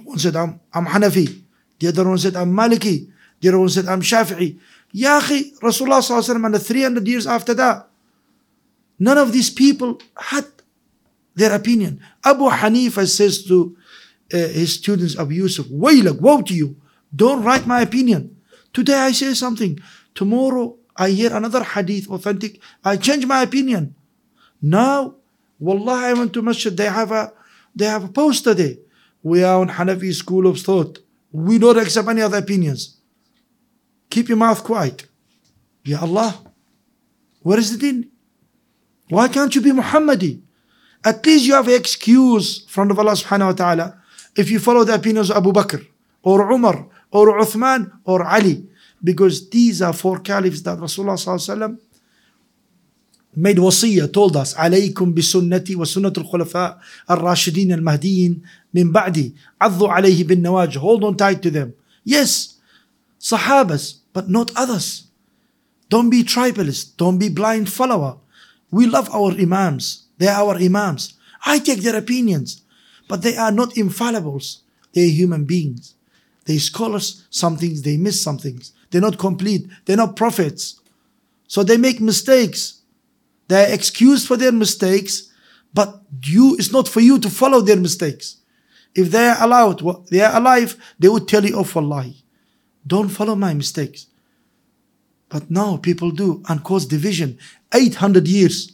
[0.03, 1.41] one said, I'm, I'm Hanafi.
[1.79, 3.11] The other one said, I'm Maliki.
[3.39, 4.57] The other one said, I'm Shafi'i.
[4.91, 7.87] Ya akhi, Rasulullah sallallahu and the 300 years after that,
[8.97, 10.45] none of these people had
[11.35, 12.01] their opinion.
[12.25, 13.77] Abu Hanifa says to
[14.33, 16.75] uh, his students, Abu Yusuf, Waylak, woe to you.
[17.15, 18.37] Don't write my opinion.
[18.73, 19.79] Today I say something.
[20.15, 22.59] Tomorrow I hear another hadith authentic.
[22.83, 23.95] I change my opinion.
[24.61, 25.15] Now,
[25.59, 26.75] Wallah, I went to masjid.
[26.75, 27.33] They have a
[27.75, 28.75] they have a poster there.
[29.23, 30.99] We are on Hanafi school of thought.
[31.31, 32.97] We don't accept any other opinions.
[34.09, 35.07] Keep your mouth quiet.
[35.83, 36.41] Ya Allah,
[37.41, 38.09] where is the din?
[39.09, 40.41] Why can't you be Muhammadi?
[41.03, 43.87] At least you have an excuse from the Allah subhanahu wa ta'ala
[44.35, 45.85] if you follow the opinions of Abu Bakr
[46.23, 48.66] or Umar or Uthman or Ali.
[49.02, 51.76] Because these are four caliphs that Rasulullah
[53.34, 56.80] made wasiyah, told us, عليكم بسنتي وسنة الخلفاء
[57.10, 58.42] الراشدين المهديين
[58.74, 61.72] من بعدي عضوا عليه بالنواجه hold on tight to them
[62.04, 62.58] yes
[63.18, 65.04] sahabas but not others
[65.88, 68.16] don't be tribalist don't be blind follower
[68.70, 71.14] we love our imams they are our imams
[71.44, 72.62] I take their opinions
[73.08, 74.58] but they are not infallibles
[74.92, 75.94] they're human beings
[76.47, 80.81] they're scholars some things they miss some things they're not complete they're not prophets
[81.47, 82.77] so they make mistakes
[83.47, 85.31] they're excused for their mistakes,
[85.73, 88.37] but you it's not for you to follow their mistakes.
[88.93, 92.23] If they are allowed, they are alive, they would tell you, oh wallahi,
[92.85, 94.07] don't follow my mistakes.
[95.29, 97.37] But now people do and cause division.
[97.73, 98.73] 800 years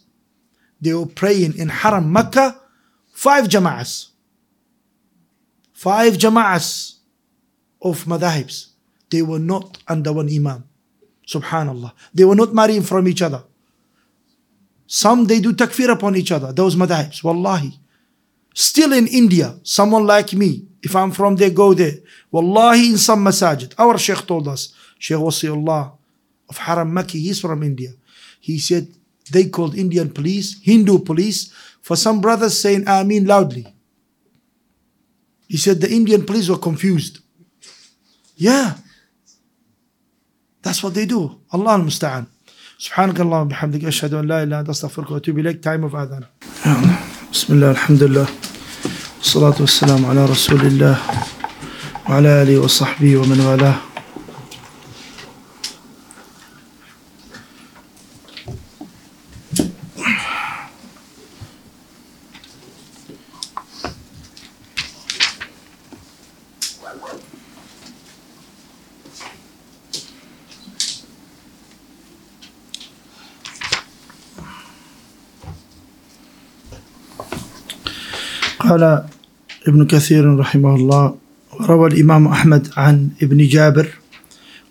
[0.80, 2.60] they were praying in Haram Mecca,
[3.12, 4.10] five jama'as.
[5.72, 6.96] Five jama'as
[7.84, 8.70] of madahibs.
[9.12, 10.64] They were not under one imam.
[11.28, 11.92] Subhanallah.
[12.14, 13.44] They were not marrying from each other.
[14.88, 17.80] Some they do takfir upon each other, those madhabs, wallahi.
[18.54, 21.94] Still in India, someone like me, if I'm from there, go there.
[22.32, 23.74] Wallahi, in some masajid.
[23.80, 25.94] Our Sheikh told us, Sheikh Wassiullah
[26.50, 27.92] of Haram Makki, he's from India.
[28.40, 28.88] He said
[29.32, 33.74] they called Indian police, Hindu police, for some brothers saying Ameen loudly.
[35.48, 37.20] He said the Indian police were confused.
[38.37, 38.75] Yeah.
[40.63, 41.41] That's what they do.
[41.53, 42.27] Allah al-Musta'an.
[42.79, 46.23] سبحانك اللهم وبحمدك أشهد أن لا إله إلا أنت أستغفرك وأتوب إليك time of أذان
[47.33, 48.27] بسم الله الحمد لله
[49.19, 50.97] والصلاة والسلام على رسول الله
[52.09, 53.77] وعلى آله وصحبه ومن والاه
[78.74, 79.04] قال
[79.70, 81.16] ابن كثير رحمه الله
[81.70, 83.88] روى الإمام أحمد عن ابن جابر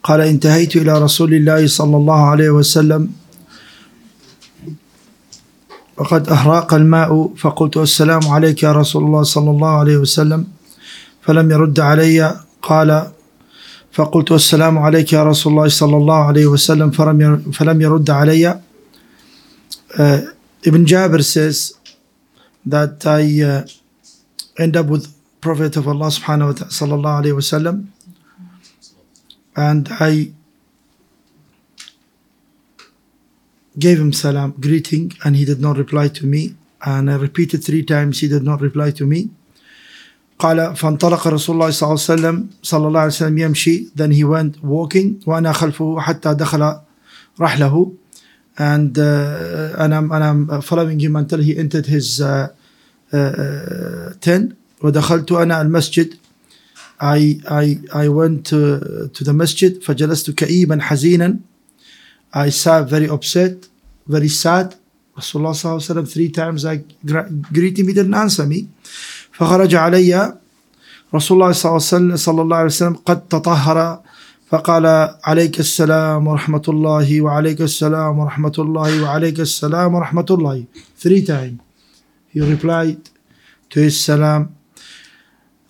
[0.03, 3.03] قال انتهيت إلى رسول الله صلى الله عليه وسلم
[5.99, 7.11] وقد أهراق الماء
[7.43, 10.47] فقلت السلام عليك يا رسول الله صلى الله عليه وسلم
[11.23, 12.19] فلم يرد علي
[12.63, 12.91] قال
[13.93, 16.91] فقلت السلام عليك يا رسول الله صلى الله عليه وسلم
[17.59, 18.61] فلم يرد علي.
[19.95, 20.21] uh,
[20.65, 21.75] Ibn Jabir says
[22.67, 23.82] that I uh,
[24.58, 27.88] end up with Prophet of Allah subhanahu wa ta'ala sallallahu alayhi wasallam
[29.56, 30.32] and I
[33.78, 37.84] gave him salam greeting and he did not reply to me and I repeated three
[37.84, 39.30] times he did not reply to me
[40.40, 44.24] قال فانطلق رسول الله صلى الله عليه وسلم صلى الله عليه وسلم يمشي then he
[44.24, 46.80] went walking وأنا خلفه حتى دخل
[47.40, 47.92] رحله
[48.60, 52.50] and uh, and I'm and I'm following him until he entered his uh,
[53.13, 54.49] 10
[54.83, 56.15] ودخلت أنا المسجد.
[57.01, 61.37] I, I, I went to, to the masjid فجلست كئيبا حزينا.
[62.35, 63.69] I sat very upset
[64.09, 64.75] very sad.
[65.17, 66.81] Rasulullah صلى الله عليه وسلم three times I
[67.53, 68.67] greeted me didn't answer me.
[69.33, 70.35] فخرج علي.
[71.15, 74.01] رسول الله الله صلى الله عليه وسلم قد تطهر.
[74.51, 80.65] فقال عليك السلام ورحمة الله وعليك السلام ورحمة الله وعليك السلام ورحمة الله.
[80.99, 81.72] Three times.
[82.33, 83.03] He replied
[83.71, 84.51] to his salam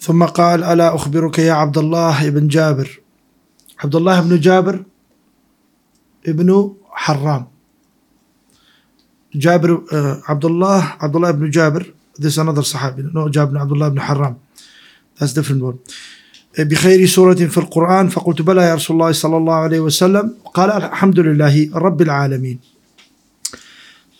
[0.00, 3.00] ثم قال ألا أخبرك يا عبد الله بن جابر
[3.84, 4.84] عبد الله بن جابر
[6.28, 7.46] ابن حرام
[9.34, 9.82] جابر
[10.28, 14.00] عبد الله عبد الله بن جابر this is another صحابي no جابر عبد الله بن
[14.00, 14.36] حرام
[15.18, 15.78] that's different one
[16.58, 21.18] بخير سورة في القرآن فقلت بلى يا رسول الله صلى الله عليه وسلم قال الحمد
[21.20, 22.58] لله رب العالمين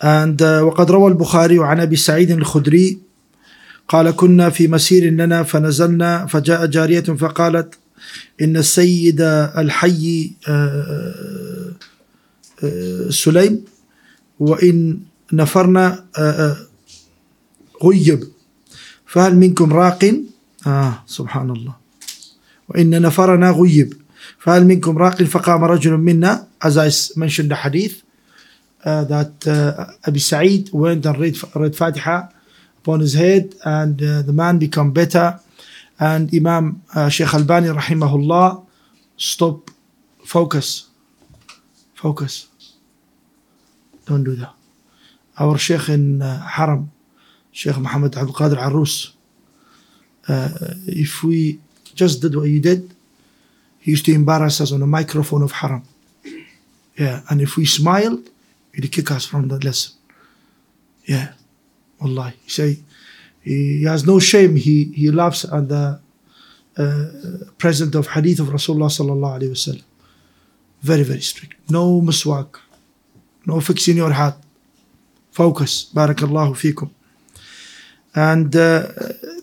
[0.03, 2.99] and uh, وقد روى البخاري عن أبي سعيد الخدري
[3.87, 7.75] قال كنا في مسير لنا فنزلنا فجاء جارية فقالت
[8.41, 9.21] إن السيد
[9.57, 10.31] الحي
[13.09, 13.65] سليم
[14.39, 14.99] وإن
[15.33, 16.05] نفرنا
[17.83, 18.23] غيب
[19.05, 20.15] فهل منكم راق?
[20.67, 21.75] آه سبحان الله
[22.69, 23.93] وإن نفرنا غيب
[24.39, 25.23] فهل منكم راق?
[25.23, 26.89] فقام رجل منا as I
[27.19, 28.03] mentioned the hadith
[28.85, 32.29] uh, that uh, Abi Sa'id went and read, read Fatiha
[32.79, 35.39] upon his head and uh, the man become better.
[35.99, 38.65] And Imam uh, Sheikh Albani rahimahullah
[39.15, 39.71] stop
[40.25, 40.89] focus
[41.93, 42.47] focus.
[44.05, 44.53] Don't do that.
[45.39, 46.91] Our Sheikh in uh, Haram
[47.51, 49.13] Sheikh Muhammad Abdul Qadir Arus
[50.27, 50.49] uh,
[50.87, 51.59] if we
[51.95, 52.93] just did what you did
[53.79, 55.83] he used to embarrass us on a microphone of Haram.
[56.97, 58.29] Yeah and if we smiled
[58.73, 59.93] he'd kick us from the lesson
[61.05, 61.33] yeah
[62.03, 62.33] Wallahi.
[62.43, 62.79] He say
[63.41, 64.55] he has no shame.
[64.55, 65.99] He he laughs at the
[66.77, 67.05] uh,
[67.57, 69.83] present of hadith of Rasulullah sallallahu alaihi wasallam.
[70.81, 71.55] Very very strict.
[71.69, 72.59] No miswak.
[73.45, 74.37] No fixing your hat.
[75.31, 75.89] Focus.
[75.93, 76.89] Barakallahu fikum.
[78.15, 78.87] And uh,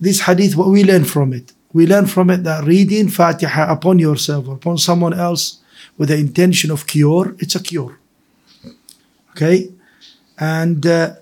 [0.01, 3.99] this hadith, what we learn from it, we learn from it that reading Fatiha upon
[3.99, 5.59] yourself or upon someone else
[5.99, 7.99] with the intention of cure, it's a cure.
[9.33, 9.71] Okay?
[10.39, 11.15] And uh,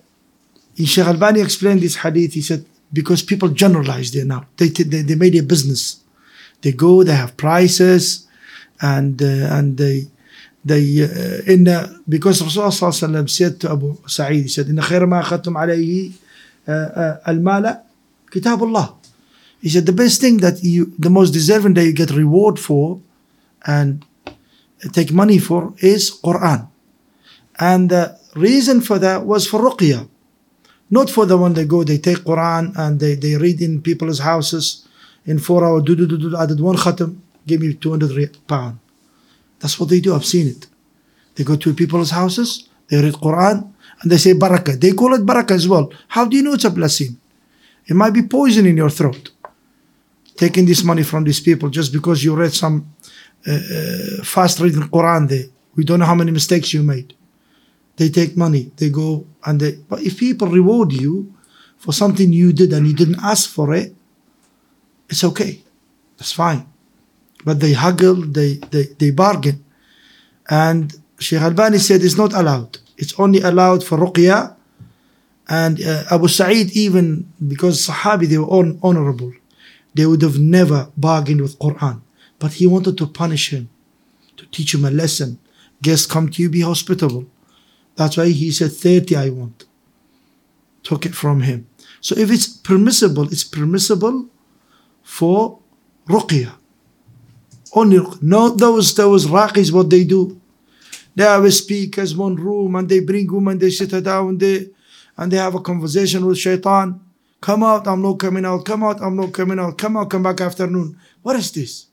[0.77, 2.35] Sheikh Albani explained this hadith.
[2.35, 4.47] He said, because people generalize there now.
[4.57, 6.01] They, they, they made a business.
[6.63, 8.27] They go, they have prices,
[8.81, 10.07] and uh, and they
[10.65, 15.23] they uh, in uh, because Rasulullah said to Abu Sa'id, he said, in the ma
[15.23, 16.13] alayhi
[16.67, 17.83] uh, uh, al-mala
[18.31, 18.95] kitab Allah."
[19.61, 23.01] He said, "The best thing that you, the most deserving that you get reward for,
[23.67, 24.05] and
[24.93, 26.69] take money for, is Quran."
[27.59, 30.09] And the reason for that was for ruqyah
[30.91, 34.21] not for the one they go, they take Quran and they, they read in people's
[34.21, 34.87] houses
[35.27, 38.79] in four hours, do, do, do, do, I did one khatam, give me 200 pound.
[39.61, 40.67] That's what they do, I've seen it.
[41.35, 44.81] They go to people's houses, they read Quran, and they say barakah.
[44.81, 45.93] They call it barakah as well.
[46.09, 47.19] How do you know it's a blessing?
[47.87, 49.31] It might be poison in your throat.
[50.37, 52.95] Taking this money from these people just because you read some
[53.47, 55.45] uh, uh, fast reading Quran there.
[55.75, 57.15] We don't know how many mistakes you made.
[57.99, 59.73] They take money, they go and they.
[59.91, 61.35] But if people reward you
[61.77, 63.95] for something you did and you didn't ask for it,
[65.11, 65.63] it's okay.
[66.17, 66.67] That's fine.
[67.45, 69.65] But they haggle, they, they, they bargain.
[70.49, 72.79] And Sheikh Albani said it's not allowed.
[72.97, 74.55] It's only allowed for ruqya.
[75.49, 79.33] And uh, Abu Sa'id, even because Sahabi, they were on, honorable,
[79.95, 82.01] they would have never bargained with Quran.
[82.39, 83.71] But he wanted to punish him,
[84.37, 85.39] to teach him a lesson.
[85.83, 87.27] Guests come to you, be hospitable.
[87.99, 89.65] That's why he said 30 I want.
[90.85, 91.67] Took it from him.
[92.01, 94.29] So if it's permissible, it's permissible
[95.03, 95.59] for
[96.09, 96.53] ruqya.
[97.75, 100.41] Only no those those raqis what they do.
[101.17, 104.67] They have speakers one room and they bring women, they sit her down there
[105.17, 107.01] and they have a conversation with shaitan.
[107.41, 108.65] Come out, I'm not coming out.
[108.65, 109.77] Come out, I'm not coming out.
[109.77, 110.97] Come out, come back afternoon.
[111.23, 111.87] What is this?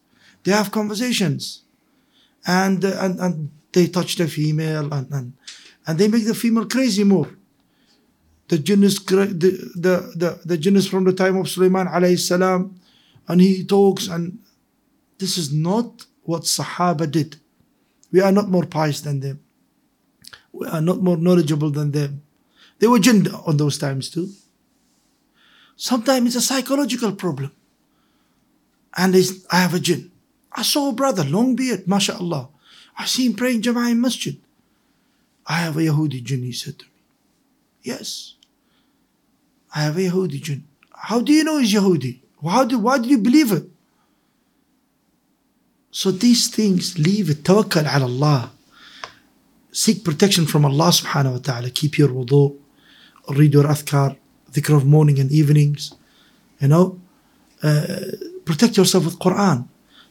[0.44, 1.64] They have conversations.
[2.46, 5.34] And and, and they touch the female and, and
[5.88, 7.30] and they make the female crazy more.
[8.48, 9.26] The jinn is the,
[9.76, 12.80] the, the, the from the time of Sulaiman alayhi salam,
[13.28, 14.40] and he talks, and
[15.18, 17.38] this is not what Sahaba did.
[18.12, 19.40] We are not more pious than them.
[20.52, 22.22] We are not more knowledgeable than them.
[22.80, 24.30] They were jinn on those times too.
[25.76, 27.52] Sometimes it's a psychological problem.
[28.96, 29.16] And
[29.52, 30.12] I have a jinn.
[30.52, 32.50] I saw a brother, long beard, mashallah.
[32.98, 34.40] I see him praying Jama'ah in masjid.
[35.48, 36.92] I have a Yahudi jinn, he said to me.
[37.84, 38.36] Yes.
[39.74, 40.64] I have a Yahudi jinn.
[40.92, 42.22] How do you know he's Yahudi?
[42.44, 43.66] How do, why do you believe it?
[45.92, 47.44] So these things, leave it.
[47.44, 48.52] Tawakkal ala Allah.
[49.72, 51.70] Seek protection from Allah subhanahu wa ta'ala.
[51.70, 52.58] Keep your wudu.
[53.30, 54.18] Read your athkar.
[54.52, 55.94] Dhikr of morning and evenings.
[56.60, 57.00] You know,
[57.62, 57.88] uh,
[58.46, 59.68] protect yourself with Quran.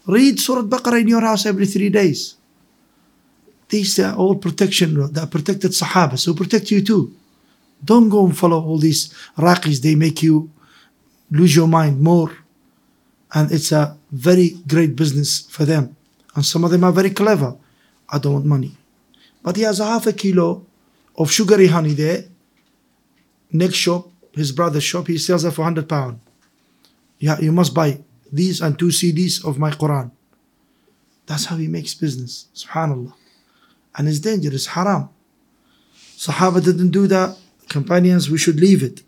[0.06, 2.36] Read Surah Baqarah in your house every three days.
[3.68, 7.14] These are all protection that protected Sahaba, so protect you too.
[7.84, 10.50] Don't go and follow all these raqis, they make you
[11.30, 12.30] lose your mind more.
[13.32, 15.96] And it's a very great business for them.
[16.36, 17.56] And some of them are very clever.
[18.08, 18.76] I don't want money.
[19.42, 20.64] But he has a half a kilo
[21.16, 22.24] of sugary honey there.
[23.52, 26.20] Next shop, his brother's shop, he sells it for 100 pound.
[27.18, 28.00] Yeah, you must buy
[28.32, 30.10] these and two CDs of my Quran.
[31.26, 32.46] That's how he makes business.
[32.54, 33.12] Subhanallah.
[33.96, 35.08] And it's dangerous, haram.
[36.16, 37.36] Sahaba didn't do that.
[37.68, 39.02] Companions, we should leave it.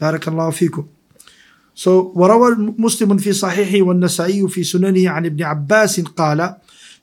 [0.00, 0.88] Barakallahu fikum.
[1.74, 6.56] So وروى مسلم في صحيحه والنسائي في سننه عن ابن عباس قال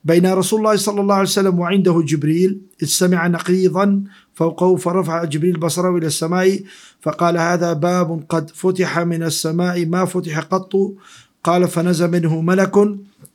[0.03, 4.03] بين رسول الله صلى الله عليه وسلم وعنده جبريل إذ سمع نقيضا
[4.33, 6.61] فوقه فرفع جبريل بصره إلى السماء
[7.01, 10.73] فقال هذا باب قد فتح من السماء ما فتح قط
[11.43, 12.75] قال فنزل منه ملك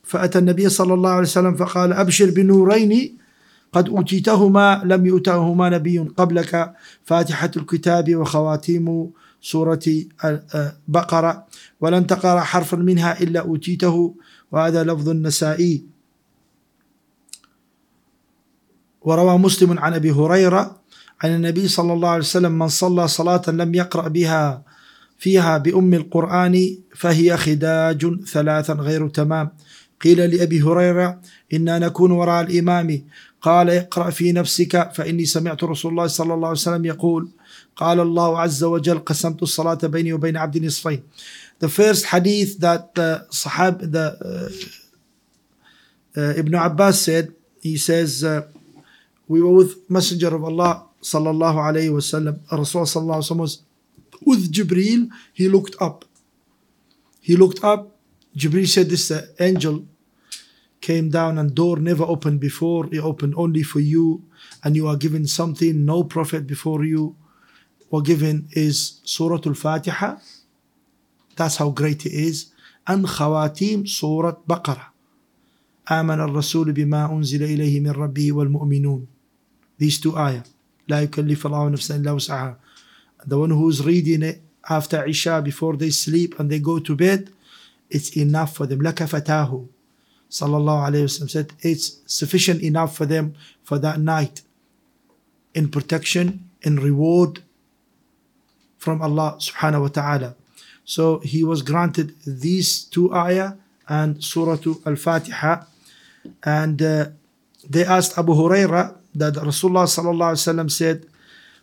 [0.03, 3.17] فأتى النبي صلى الله عليه وسلم فقال أبشر بنورين
[3.73, 6.73] قد أوتيتهما لم يؤتهما نبي قبلك.
[7.03, 9.09] فاتحة الكتاب وخواتيم
[9.41, 9.85] سورة
[10.25, 11.45] البقرة.
[11.81, 14.15] ولن تقرأ حرفا منها إلا أوتيته.
[14.51, 15.83] وهذا لفظ النسائي.
[19.01, 20.79] وروى مسلم عن أبي هريرة
[21.21, 24.63] عن النبي صلى الله عليه وسلم من صلى صلاة لم يقرأ بها
[25.17, 29.49] فيها بأم القرآن فهي خداج ثلاثا غير تمام.
[30.03, 31.21] قيل لأبي هريرة
[31.53, 33.03] إنا نكون وراء الإمام
[33.41, 37.29] قال اقرأ في نفسك فإني سمعت رسول الله صلى الله عليه وسلم يقول
[37.75, 41.03] قال الله عز وجل قسمت الصلاة بيني وبين عبد نصفين
[41.59, 44.05] The first hadith that the Sahab, the
[46.17, 48.47] uh, uh, Ibn Abbas said, he says, uh,
[49.29, 53.61] we were with Messenger of Allah sallallahu alayhi wasallam, Rasul sallallahu alayhi wa was
[54.25, 56.03] with Jibreel, he looked up.
[57.21, 57.95] He looked up,
[58.35, 59.85] Jibreel said this uh, angel
[60.82, 64.22] came down and door never opened before, it opened only for you,
[64.62, 67.16] and you are given something no prophet before you
[67.90, 70.18] were given is Surah Al-Fatiha.
[71.36, 72.52] That's how great it is.
[72.86, 74.86] And Khawatim Surah Baqarah.
[75.90, 79.06] آمن الرسول بما أنزل إليه من ربه والمؤمنون.
[79.78, 80.44] These two ayah.
[80.88, 82.56] لا يكلف الله نفسا إلا وسعها.
[83.26, 87.30] The one who's reading it after Isha before they sleep and they go to bed,
[87.88, 88.80] it's enough for them.
[88.80, 89.64] لكفتاه
[90.32, 94.42] sallallahu alayhi wasallam said it's sufficient enough for them for that night
[95.54, 97.42] in protection in reward
[98.76, 100.34] from Allah subhanahu wa ta'ala
[100.84, 103.54] so he was granted these two ayah
[103.88, 105.64] and surah al-fatiha
[106.44, 107.06] and uh,
[107.68, 111.06] they asked Abu Huraira that Rasulullah sallallahu alaihi wasallam said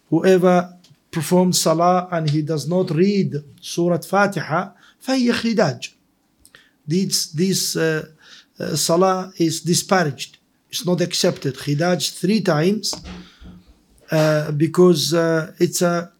[0.09, 0.73] whoever
[1.11, 4.73] performs salah and he does not read surah fatiha
[5.05, 5.93] فهي خداج
[6.87, 8.03] these these uh, uh,
[8.76, 10.38] salah is disparaged.
[10.70, 11.54] It's not accepted.
[11.56, 12.94] Khidaj three times
[14.10, 16.12] uh, because uh, it's a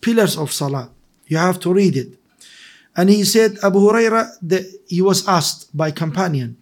[0.00, 0.90] pillars of salah.
[1.26, 2.18] You have to read it.
[2.96, 6.56] And he said, Abu Huraira, that he was asked by companion,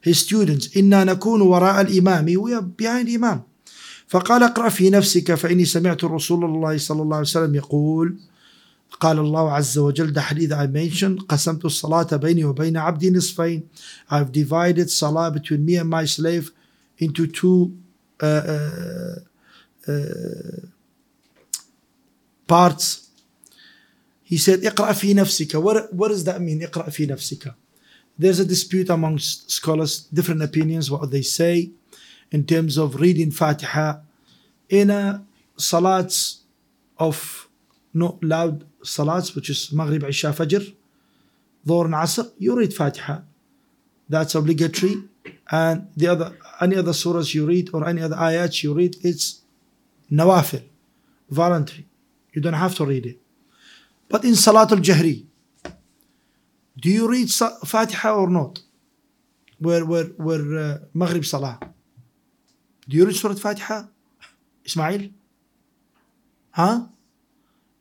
[0.00, 3.42] his students, إنا نكون وراء الإمام, we are behind Imam.
[4.08, 8.16] فقال اقرأ في نفسك فإني سمعت رسول الله صلى الله عليه وسلم يقول
[9.00, 13.62] قال الله عز وجل the hadith I mentioned قسمت الصلاة بيني وبين عبدي نصفين
[14.10, 16.50] I've divided salah between me and my slave
[16.98, 17.72] into two
[18.20, 19.14] uh, uh,
[19.88, 20.66] uh,
[22.46, 23.08] parts
[24.22, 27.54] he said اقرأ في نفسك what, what does that mean اقرأ في نفسك
[28.18, 31.70] there's a dispute amongst scholars different opinions what they say
[32.30, 34.00] in terms of reading Fatiha
[34.68, 35.22] in a
[35.58, 36.38] salats
[36.98, 37.48] of
[37.94, 40.74] no loud salats, which is Maghrib, Isha, Fajr,
[41.66, 43.20] Dhuhr and Asr, you read Fatiha.
[44.08, 44.96] That's obligatory.
[45.50, 49.42] And the other, any other surahs you read or any other ayats you read, it's
[50.10, 50.62] nawafil,
[51.30, 51.86] voluntary.
[52.32, 53.20] You don't have to read it.
[54.08, 55.24] But in Salatul Jahri,
[56.80, 58.60] do you read Fatiha or not?
[59.58, 61.58] Where, where, where uh, Maghrib Salah.
[62.88, 63.84] Do you read Surah Fatiha?
[64.64, 65.10] Ismail?
[66.50, 66.86] Huh?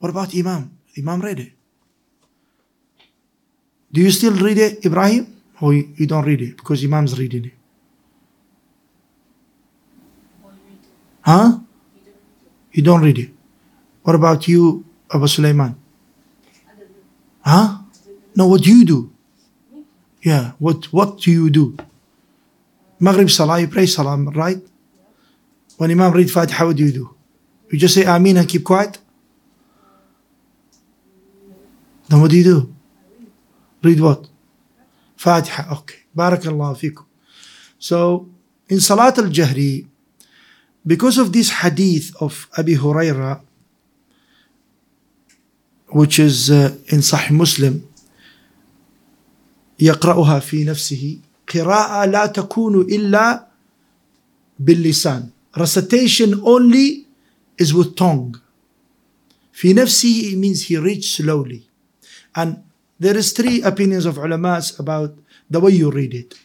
[0.01, 0.71] What about Imam?
[0.97, 1.51] Imam read it.
[3.93, 5.27] Do you still read it, Ibrahim?
[5.61, 7.53] Or you, don't read it because Imam's reading it?
[11.21, 11.59] Huh?
[12.71, 13.29] You don't read it.
[14.01, 14.83] What about you,
[15.13, 15.75] Abu Sulaiman?
[17.41, 17.77] Huh?
[18.35, 19.11] No, what do you do?
[20.23, 21.77] Yeah, what what do you do?
[22.99, 24.61] Maghrib Salah, you pray Salah, right?
[25.77, 27.15] When Imam read Fatiha, what do you do?
[27.69, 29.00] You just say Ameen and keep quiet?
[32.10, 32.74] Then what do you do?
[33.82, 34.28] Read what?
[35.16, 35.98] Fatiha, okay.
[36.16, 37.04] Barakallah fikum.
[37.78, 38.28] So,
[38.68, 39.86] in Salat al-Jahri,
[40.86, 43.40] because of this hadith of Abi Huraira,
[45.88, 47.82] which is uh, in Sahih Muslim,
[49.80, 51.18] يقرأها في نفسه
[51.54, 53.46] قراءة لا تكون إلا
[54.58, 57.04] باللسان recitation only
[57.58, 58.40] is with tongue
[59.52, 61.68] في نفسه it means he reads slowly
[62.35, 62.63] and
[62.99, 65.17] there is three opinions of ulamas about
[65.49, 66.35] the way you read it.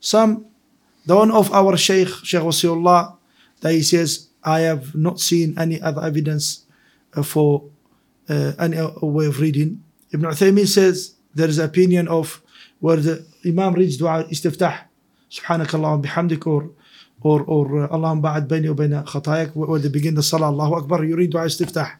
[0.00, 0.46] Some,
[1.06, 3.16] the one of our Shaykh, Shaykh Wassiullah,
[3.60, 6.64] that he says, I have not seen any other evidence
[7.14, 7.64] uh, for
[8.28, 9.82] uh, any way of reading.
[10.12, 12.42] Ibn Uthaymeen says, there is opinion of
[12.80, 14.84] where the Imam reads dua istiftah,
[15.30, 16.70] subhanakallah bihamdik, or
[17.22, 21.02] or or Allahumma ba'ad bayni wa bayna khatayak, where they begin the salah, Allahu Akbar,
[21.04, 21.96] you read dua istiftah.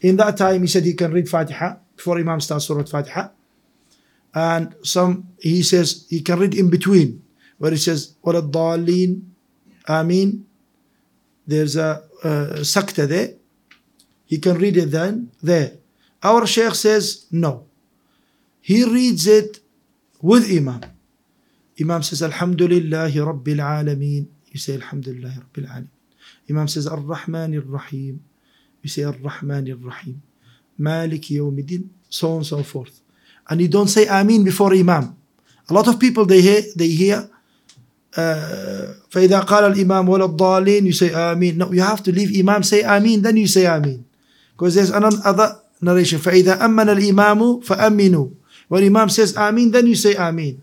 [0.00, 3.28] in that time he said he can read Fatiha before Imam starts Surah Fatiha
[4.34, 7.22] and some he says he can read in between
[7.58, 9.20] where he says ولا الضالين
[9.88, 10.44] آمين
[11.46, 13.34] there's a, a sakta there
[14.24, 15.72] he can read it then there
[16.22, 17.66] our sheikh says no
[18.64, 19.60] he reads it
[20.22, 20.80] with Imam.
[21.78, 24.26] Imam says, Alhamdulillah Rabbil Alameen.
[24.48, 25.88] You say, Alhamdulillah Rabbil Alameen.
[26.48, 28.24] Imam says, Ar-Rahman Ar-Rahim.
[28.82, 30.22] You say, Ar-Rahman Ar-Rahim.
[30.78, 31.88] Malik Yawmiddin.
[32.08, 33.00] So on and so forth.
[33.48, 35.16] And you don't say Ameen before Imam.
[35.68, 37.28] A lot of people, they hear, they hear
[38.16, 42.62] uh, فإذا قال الإمام ولا الضالين you say آمين no you have to leave Imam
[42.62, 44.04] say آمين then you say آمين
[44.52, 48.28] because there's another narration فإذا أمن الإمام فأمنوا
[48.68, 50.62] when Imam says Ameen, then you say Ameen.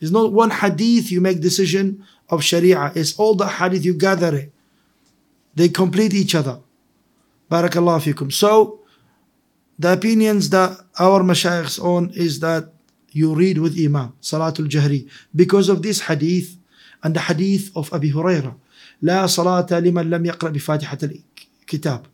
[0.00, 2.92] It's not one hadith you make decision of Sharia.
[2.94, 4.52] It's all the hadith you gather it.
[5.54, 6.60] They complete each other.
[7.50, 8.32] Barakallah fikum.
[8.32, 8.80] So,
[9.78, 12.72] the opinions that our mashayikhs own is that
[13.10, 16.56] you read with Imam, Salatul Jahri, because of this hadith
[17.02, 18.54] and the hadith of Abi Hurairah.
[19.02, 20.98] لا صلاة لمن لم يقرأ بفاتحة
[21.66, 22.04] الكتاب.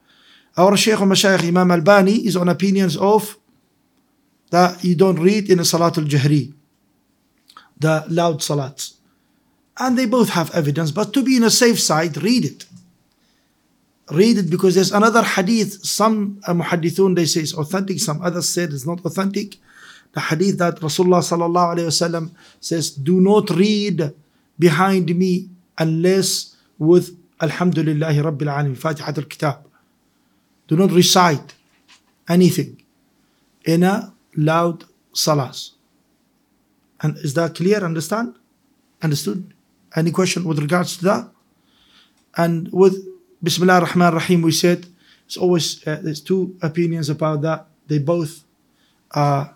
[0.56, 3.38] Our Shaykh and Mashaykh Imam Albani is on opinions of
[4.50, 6.52] that you don't read in a Salatul Jahri,
[7.78, 8.94] the loud Salats.
[9.78, 12.66] And they both have evidence, but to be in a safe side, read it.
[14.11, 15.83] Read it because there's another hadith.
[15.85, 19.57] Some uh, muhaddithun they say it's authentic, some others said it's not authentic.
[20.13, 22.31] The hadith that Rasulullah sallallahu alayhi wasallam
[22.61, 24.13] says, "Do not read
[24.57, 29.65] behind me unless with Alhamdulillahi Rabbil Alamin, Fatihat al-Kitab.
[30.67, 31.53] Do not recite
[32.27, 32.81] anything
[33.63, 35.73] in a loud salas.
[37.01, 37.77] And is that clear?
[37.77, 38.35] Understand?
[39.01, 39.53] Understood?
[39.95, 41.29] Any question with regards to that?
[42.35, 42.97] And with
[43.41, 44.85] Bismillah ar-Rahman ar-Rahim, we said
[45.25, 47.67] it's always uh, there's two opinions about that.
[47.87, 48.43] They both
[49.11, 49.55] are.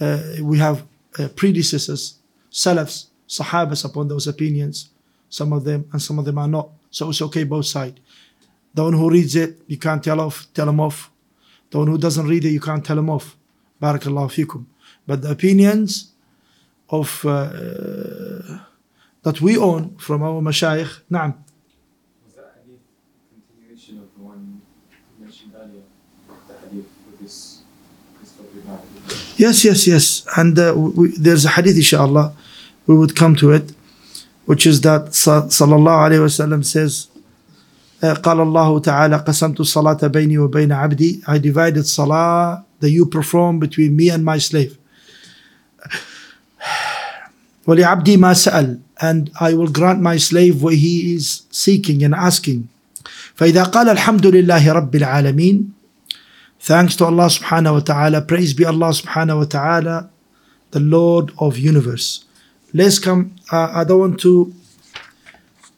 [0.00, 0.84] Uh, we have
[1.18, 2.18] uh, predecessors,
[2.50, 4.90] salafs, sahabas upon those opinions.
[5.28, 6.70] Some of them and some of them are not.
[6.90, 7.98] So it's okay both sides.
[8.74, 11.10] The one who reads it, you can't tell off, tell him off.
[11.70, 13.36] The one who doesn't read it, you can't tell him off.
[13.80, 14.66] Barakallahu fikum.
[15.06, 16.12] But the opinions
[16.88, 18.58] of uh,
[19.22, 21.34] that we own from our mashayikh, na'am.
[22.24, 22.80] Was that hadith
[23.30, 25.82] continuation of the one you mentioned earlier?
[26.48, 27.62] The hadith with this,
[28.20, 28.84] this topic about
[29.37, 30.25] Yes, yes, yes.
[30.35, 32.33] And uh, we, there's a hadith, inshallah,
[32.87, 33.73] we would come to it,
[34.45, 37.07] which is that sa- sallallahu alayhi wasallam says,
[38.01, 43.59] uh, قال الله تعالى قسمت الصلاة بيني وبين عبدي I divided salah that you perform
[43.59, 44.77] between me and my slave
[47.67, 52.67] ولعبدي ما سأل and I will grant my slave what he is seeking and asking
[53.35, 55.69] فإذا قال الحمد لله رب العالمين
[56.61, 58.21] Thanks to Allah subhanahu wa ta'ala.
[58.21, 60.09] Praise be Allah subhanahu wa ta'ala,
[60.71, 62.25] the Lord of universe.
[62.73, 63.35] Let's come.
[63.51, 64.53] Uh, I don't want to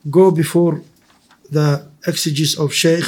[0.10, 0.82] go before
[1.52, 3.06] the exegesis of Sheikh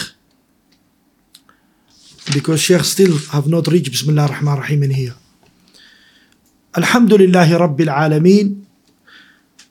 [2.33, 5.15] because Sheikh still have not reached Bismillah ar-Rahman ar-Rahim in here.
[6.73, 8.65] Alhamdulillahi Rabbil Alameen.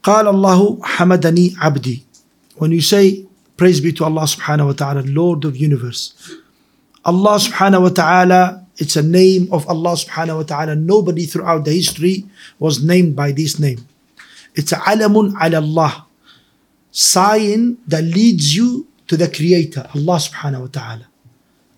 [0.02, 2.02] قال الله حمدني عبدي.
[2.56, 3.26] When you say
[3.56, 6.14] praise be to Allah subhanahu wa ta'ala, Lord of universe.
[7.05, 10.75] Allah subhanahu wa ta'ala, it's a name of Allah subhanahu wa ta'ala.
[10.75, 12.25] Nobody throughout the history
[12.59, 13.87] was named by this name.
[14.55, 16.07] It's a alamun ala Allah.
[16.91, 21.07] Sign that leads you to the creator, Allah subhanahu wa ta'ala.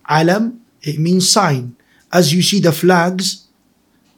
[0.08, 1.76] Alam, it means sign.
[2.10, 3.46] As you see the flags,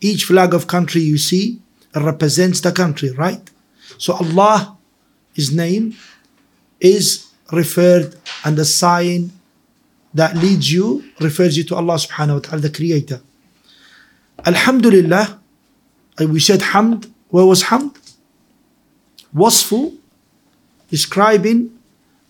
[0.01, 1.61] each flag of country you see,
[1.95, 3.51] represents the country, right?
[3.99, 4.79] So Allah
[5.35, 5.97] his name,
[6.81, 8.15] is referred
[8.45, 9.33] and the sign
[10.15, 13.21] that leads you refers you to Allah subhanahu wa ta'ala, the creator.
[14.45, 15.39] Alhamdulillah,
[16.21, 17.11] uh, we said hamd.
[17.29, 17.97] Where was hamd?
[19.35, 19.97] Wasfu,
[20.89, 21.79] describing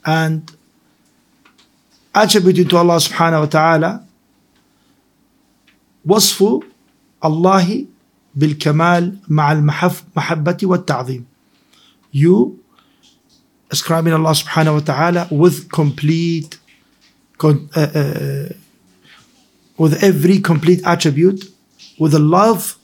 [0.04, 0.50] and
[2.14, 4.04] attributing to Allah subhanahu wa ta'ala.
[6.06, 6.64] Wasfu
[7.22, 7.88] Allahi
[8.36, 11.24] bil kamal ma'al mahabbati wa ta'zim.
[12.10, 12.60] You
[13.70, 16.59] ascribing Allah subhanahu wa ta'ala with complete
[17.39, 18.49] con, uh, uh,
[19.77, 21.51] with every complete attribute,
[21.99, 22.77] with the love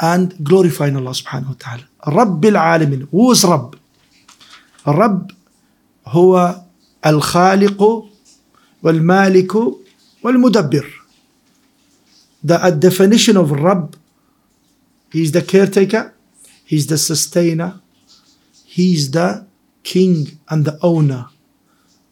[0.00, 1.84] and glorifying Allah subhanahu wa ta'ala.
[2.06, 3.08] رب العالمين.
[3.10, 3.74] Who is رب?
[4.88, 5.30] الرب
[6.06, 6.62] هو
[7.06, 8.08] الخالق
[8.82, 9.52] والمالك
[10.22, 10.86] والمدبر.
[12.44, 13.96] The definition of Rabb,
[15.10, 16.14] He's the caretaker,
[16.64, 17.80] He's the sustainer,
[18.64, 19.46] He's the
[19.82, 21.26] king and the owner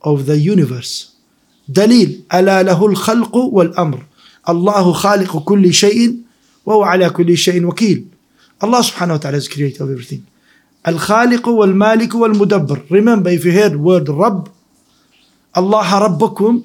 [0.02, 1.14] of the universe.
[1.69, 4.05] دليل ألا له الخلق والأمر
[4.49, 6.15] الله خالق كل شيء
[6.65, 8.05] وهو على كل شيء وكيل
[8.61, 10.21] subhanahu wa ta'ala is creator of everything
[10.87, 14.47] الخالق والمالك والمدبر remember if you heard word رب
[15.57, 16.61] الله ربكم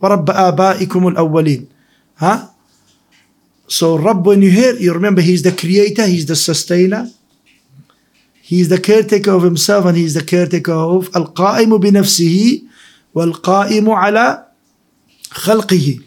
[0.00, 1.66] ورب آبائكم الأولين
[2.18, 2.50] ها
[3.68, 7.08] so رب when you hear you remember he's the creator he's the sustainer
[8.46, 12.60] He is the caretaker of himself and he is the caretaker of القائم بنفسه
[13.15, 14.45] والقائم على
[15.31, 15.99] خلقه.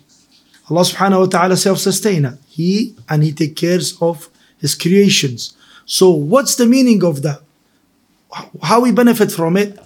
[0.71, 2.39] Allah subhanahu wa ta'ala self-sustainer.
[2.49, 4.29] He and he take cares of
[4.59, 5.55] his creations.
[5.85, 7.43] So what's the meaning of that?
[8.63, 9.79] How we benefit from it?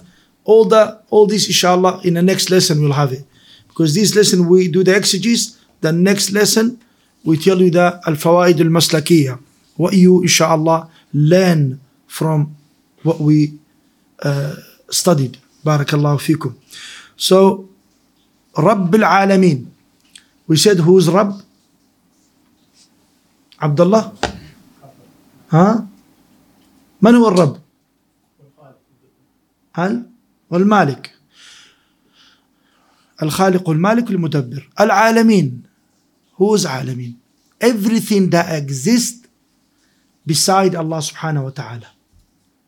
[0.45, 3.25] All the all this inshallah in the next lesson we'll have it.
[3.67, 6.79] Because this lesson we do the exegesis, the next lesson
[7.25, 9.39] we tell you the al-fawaid al-maslakiyah.
[9.75, 12.55] What you inshallah learn from
[13.03, 13.59] what we
[14.23, 14.55] uh,
[14.89, 15.37] studied.
[15.65, 16.55] Barakallahu fikum.
[17.21, 17.69] So,
[18.57, 19.67] Rabb al-Alameen.
[20.47, 21.41] We said who's Rabb?
[23.61, 24.13] Abdullah?
[25.51, 25.87] ها؟
[27.01, 27.61] من هو الرب؟
[29.75, 30.03] هل؟
[30.49, 31.11] والمالك
[33.23, 35.63] الخالق المالك المدبر العالمين
[36.37, 37.15] who's عالمين
[37.63, 39.27] everything that exists
[40.25, 41.97] beside Allah subhanahu wa ta'ala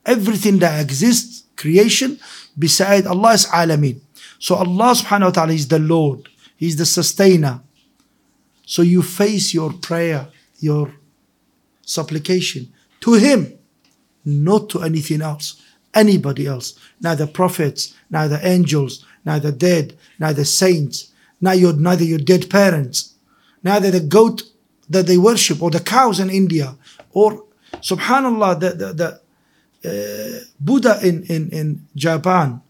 [0.10, 2.20] everything that exists, creation,
[2.58, 4.02] beside Allah is alameen.
[4.45, 7.63] so Allah subhanahu wa ta'ala is the Lord, He's the sustainer.
[8.67, 10.93] So you face your prayer, your
[11.81, 13.59] supplication to Him,
[14.23, 15.63] not to anything else,
[15.95, 16.79] anybody else.
[17.01, 21.11] Neither prophets, neither angels, neither dead, neither saints,
[21.41, 23.15] neither your, neither your dead parents,
[23.63, 24.43] neither the goat
[24.91, 26.77] that they worship or the cows in India
[27.13, 27.47] or
[27.77, 29.11] subhanallah the, the, the
[29.89, 32.61] uh, Buddha in, in, in Japan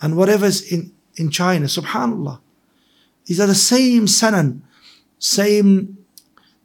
[0.00, 2.40] and whatever's in, in China, subhanAllah.
[3.26, 4.60] These are the same sanan,
[5.18, 5.98] same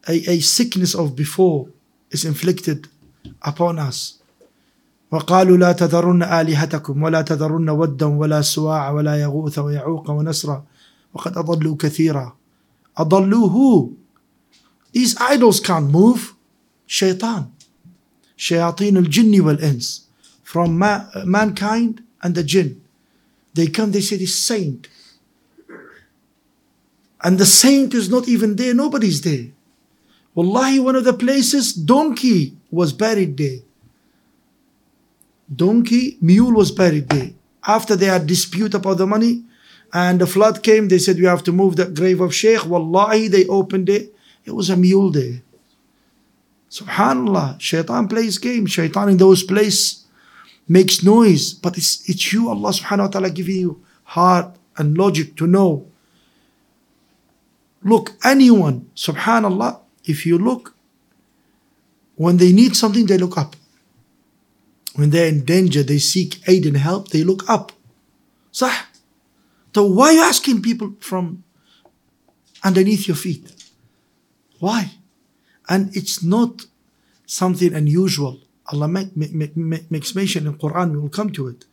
[0.08, 1.70] a, a sickness of before
[2.12, 2.88] is inflicted
[3.42, 4.20] upon us.
[5.12, 10.64] وقالوا لا تذرن آلهتكم ولا تذرن ودا ولا سواع ولا يغوث ويعوق ونسرا
[11.14, 12.36] وقد أضلوا كثيرا
[12.98, 13.98] أضلوا who?
[14.92, 16.34] These idols can't move.
[16.88, 17.52] Shaitan.
[18.38, 20.06] شياطين الجن والإنس
[20.44, 22.82] from ma- mankind and the jinn.
[23.55, 24.89] They come, they say this saint.
[27.23, 29.49] And the saint is not even there, nobody's there.
[30.35, 33.59] Wallahi, one of the places, donkey was buried there.
[35.55, 37.31] Donkey, mule was buried there.
[37.67, 39.45] After they had dispute about the money
[39.93, 42.65] and the flood came, they said, We have to move the grave of Sheikh.
[42.65, 44.15] Wallahi, they opened it.
[44.45, 45.43] It was a mule there.
[46.71, 48.71] Subhanallah, shaitan plays games.
[48.71, 50.00] Shaitan in those places
[50.69, 55.37] makes noise, but it's, it's you, Allah subhanahu wa ta'ala giving you heart and logic
[55.37, 55.87] to know.
[57.83, 60.75] Look, anyone, subhanallah, if you look,
[62.17, 63.57] when they need something, they look up.
[64.95, 67.73] When they're in danger, they seek aid and help, they look up.
[68.53, 68.87] Sah.
[69.75, 71.45] So why are you asking people from
[72.63, 73.53] underneath your feet?
[74.59, 74.93] Why?
[75.69, 76.67] And it's not
[77.25, 78.41] something unusual.
[78.70, 81.66] Allah make, make, make, makes mention in Quran, we will come to it.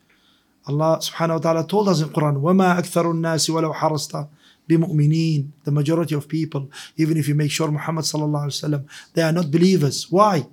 [0.67, 4.29] Allah subhanahu wa ta'ala told us in Quran, وَمَا أَكْثَرُ النَّاسِ وَلَوْ حَرَصْتَ
[4.69, 9.13] بِمُؤْمِنِينَ The majority of people, even if you make sure Muhammad sallallahu alayhi wa sallam,
[9.15, 10.11] they are not believers.
[10.11, 10.47] Why?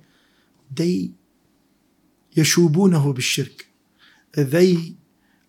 [0.74, 1.10] They
[2.36, 3.66] يشوبونه بالشرك.
[4.32, 4.94] They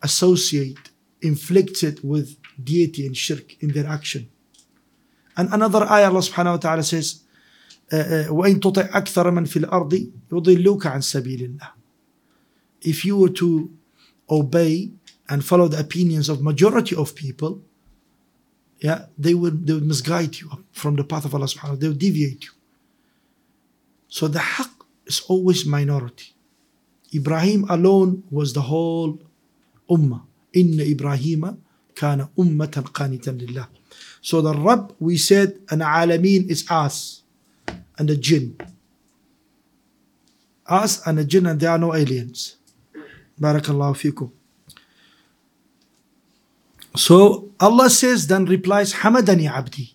[0.02, 0.90] associate,
[1.22, 4.30] inflict it with deity and shirk in their action.
[5.38, 7.22] And another ayah Allah subhanahu wa ta'ala says,
[8.29, 11.73] وإن تطع أكثر من في الأرض يضلوك عن سبيل الله.
[12.83, 13.71] if you were to
[14.31, 14.91] obey
[15.29, 17.61] and follow the opinions of majority of people,
[18.79, 21.77] yeah, they would they would misguide you from the path of Allah subhanahu wa ta'ala.
[21.77, 22.51] They would deviate you.
[24.09, 24.71] So the haqq
[25.07, 26.35] is always minority.
[27.15, 29.19] Ibrahim alone was the whole
[29.91, 30.23] ummah.
[30.53, 31.63] Inna Ibrahim
[31.95, 33.69] kana ummatan qanitan lillah.
[34.21, 37.23] So the Rabb, we said, an alameen is us
[37.98, 38.56] and the jinn.
[40.66, 42.56] Us and the jinn and there are no aliens.
[43.40, 44.32] Barakallahu fikum.
[46.97, 49.94] So Allah says, then replies, Hamadani abdi.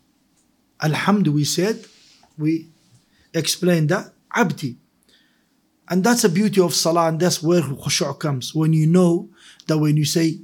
[0.81, 1.83] Alhamd, we said,
[2.37, 2.67] we
[3.33, 4.77] explained that, abdi.
[5.89, 8.55] And that's the beauty of salah, and that's where khushu' comes.
[8.55, 9.29] When you know
[9.67, 10.39] that when you say,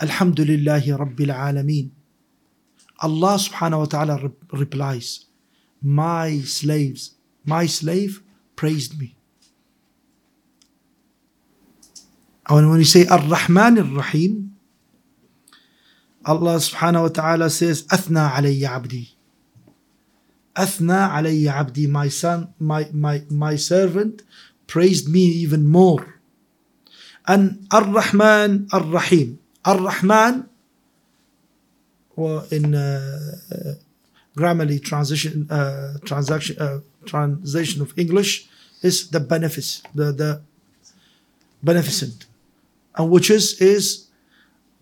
[0.00, 1.90] Alhamdulillahi Rabbil Alameen,
[3.00, 5.24] Allah subhanahu wa ta'ala re- replies,
[5.84, 7.12] My slaves,
[7.44, 8.22] my slave
[8.56, 9.16] praised me.
[12.48, 14.56] And when you say Ar-Rahman Ar-Rahim,
[16.24, 19.12] Allah subhanahu wa ta'ala says, Athna alayya abdi.
[20.56, 24.22] Athna alayya abdi, my son, my, my, my servant
[24.66, 26.20] praised me even more.
[27.26, 29.38] And Ar-Rahman Ar-Rahim.
[29.66, 30.48] Ar-Rahman,
[32.16, 33.74] well, in uh,
[34.36, 38.48] grammarly transition, uh, transaction, uh, translation of English,
[38.82, 40.42] is the benefice, the, the
[41.62, 42.26] beneficent.
[42.96, 44.08] And which is, is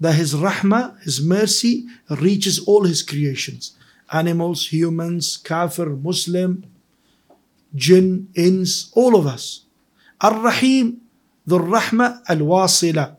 [0.01, 3.77] that his rahmah, his mercy, reaches all his creations
[4.13, 6.65] animals, humans, kafir, Muslim,
[7.75, 9.65] jinn, ins, all of us.
[10.21, 11.01] Ar Rahim,
[11.47, 13.17] the rahmah al wasila,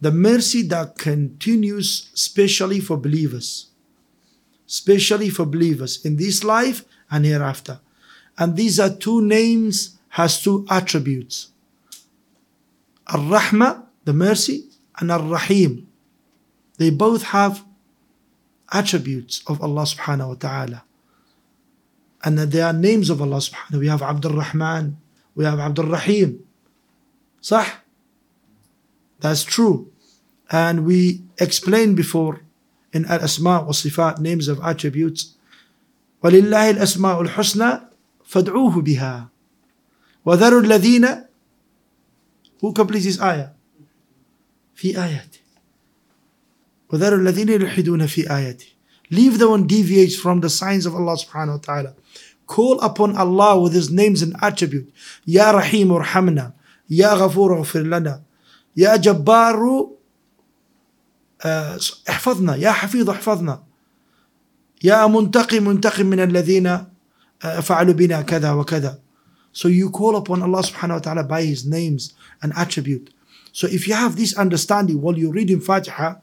[0.00, 3.71] the mercy that continues specially for believers,
[4.72, 7.78] specially for believers in this life and hereafter.
[8.38, 11.48] And these are two names, has two attributes.
[13.06, 15.88] Ar-Rahma, the mercy, and Ar Rahim,
[16.78, 17.66] they both have
[18.72, 20.84] attributes of Allah subhanahu wa ta'ala.
[22.24, 23.78] And they are names of Allah subhanahu.
[23.78, 24.96] We have Abdul Rahman,
[25.34, 26.42] we have Abdul Rahim.
[27.42, 27.68] Sah?
[29.20, 29.92] That's true.
[30.50, 32.40] And we explained before
[32.94, 35.34] Asma wa Sifat, names of attributes.
[36.24, 37.80] ولله الأسماء الحسنى
[38.24, 39.28] فادعوه بها
[40.24, 41.24] وذروا الذين
[42.62, 43.48] Who completes this ayah?
[44.74, 45.40] في آياته
[46.92, 48.66] وذروا الذين يلحدون في آياته
[49.10, 51.94] Leave the one deviates from the signs of Allah subhanahu wa ta'ala.
[52.46, 54.90] Call upon Allah with His names and attribute.
[55.26, 56.54] Ya Rahim urhamna.
[56.88, 58.22] Ya Ghafur اغفر لنا.
[58.76, 59.90] يا جبار آه،
[62.09, 63.63] احفظنا يا حفيظ احفظنا
[64.83, 68.99] يا منتقم منتقم من الذين آه، فعلوا بنا كذا وكذا
[69.53, 72.13] So you call upon Allah subhanahu wa ta'ala by His names
[72.43, 73.09] and attribute.
[73.51, 76.15] So if you have this understanding while you're reading Fatiha,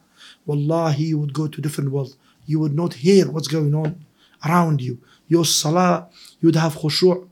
[0.47, 2.15] Wallahi, you would go to different world.
[2.47, 4.05] You would not hear what's going on
[4.47, 4.99] around you.
[5.27, 6.07] Your salah,
[6.41, 7.27] you would have khushu',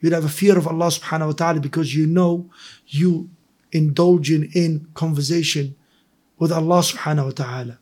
[0.00, 2.48] you'd have a fear of Allah subhanahu wa ta'ala because you know
[2.86, 3.28] you
[3.72, 5.74] indulging in conversation
[6.39, 7.75] with Allah subhanahu wa ta'ala.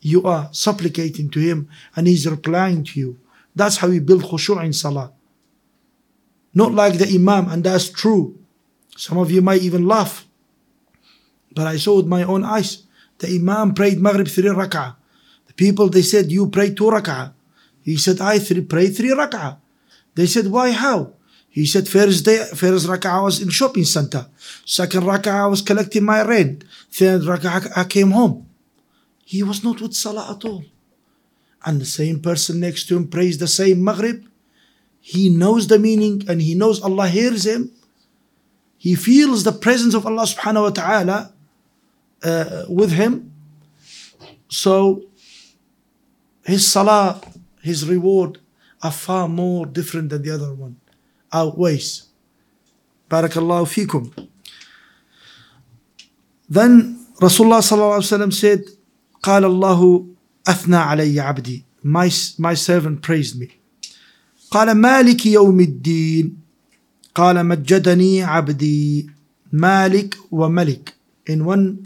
[0.00, 3.18] You are supplicating to Him and He's replying to you.
[3.54, 5.12] That's how you build khushu' in salah.
[6.54, 8.38] Not like the Imam, and that's true.
[8.96, 10.26] Some of you might even laugh.
[11.54, 12.86] But I saw with my own eyes.
[13.18, 14.94] The Imam prayed Maghrib three rak'ah.
[15.46, 17.32] The people they said, You pray two rak'ah.
[17.82, 19.58] He said, I three, pray three rak'ah.
[20.14, 21.14] They said, Why how?
[21.54, 24.26] He said, First day, first rak'ah I was in shopping center.
[24.66, 26.64] Second rak'ah I was collecting my rent.
[26.90, 28.50] Third rak'ah I came home.
[29.24, 30.64] He was not with salah at all.
[31.64, 34.26] And the same person next to him prays the same Maghrib.
[35.00, 37.70] He knows the meaning and he knows Allah hears him.
[38.76, 41.32] He feels the presence of Allah subhanahu wa ta'ala
[42.24, 43.30] uh, with him.
[44.48, 45.04] So
[46.44, 47.20] his salah,
[47.62, 48.40] his reward
[48.82, 50.80] are far more different than the other one,
[51.33, 52.07] outweighs.
[53.09, 54.11] Barakallahu fikum.
[56.49, 58.65] Then Rasulullah sallallahu alaihi wasallam said,
[59.21, 60.07] قال الله
[60.47, 61.63] أثنى علي عبدي.
[61.83, 63.59] My, my servant praised me.
[64.51, 66.37] قال مالك يوم الدين
[67.15, 69.09] قال مجدني عبدي
[69.51, 70.93] مالك وملك
[71.29, 71.85] in one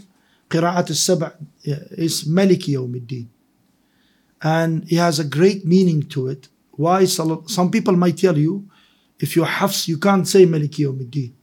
[0.50, 1.32] قراءة السبع
[1.98, 3.28] is ملك يوم الدين
[4.42, 8.64] and it has a great meaning to it why some people might tell you
[9.19, 11.33] if you're Hafs, you can't say Maliki Yawmiddin.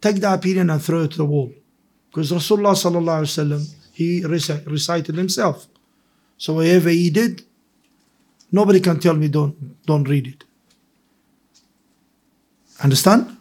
[0.00, 1.50] Take that opinion and throw it to the wall.
[2.10, 5.66] Because Rasulullah sallallahu alayhi wasallam, he rec- recited himself.
[6.36, 7.42] So whatever he did,
[8.52, 10.44] nobody can tell me don't, don't read it.
[12.82, 13.34] Understand?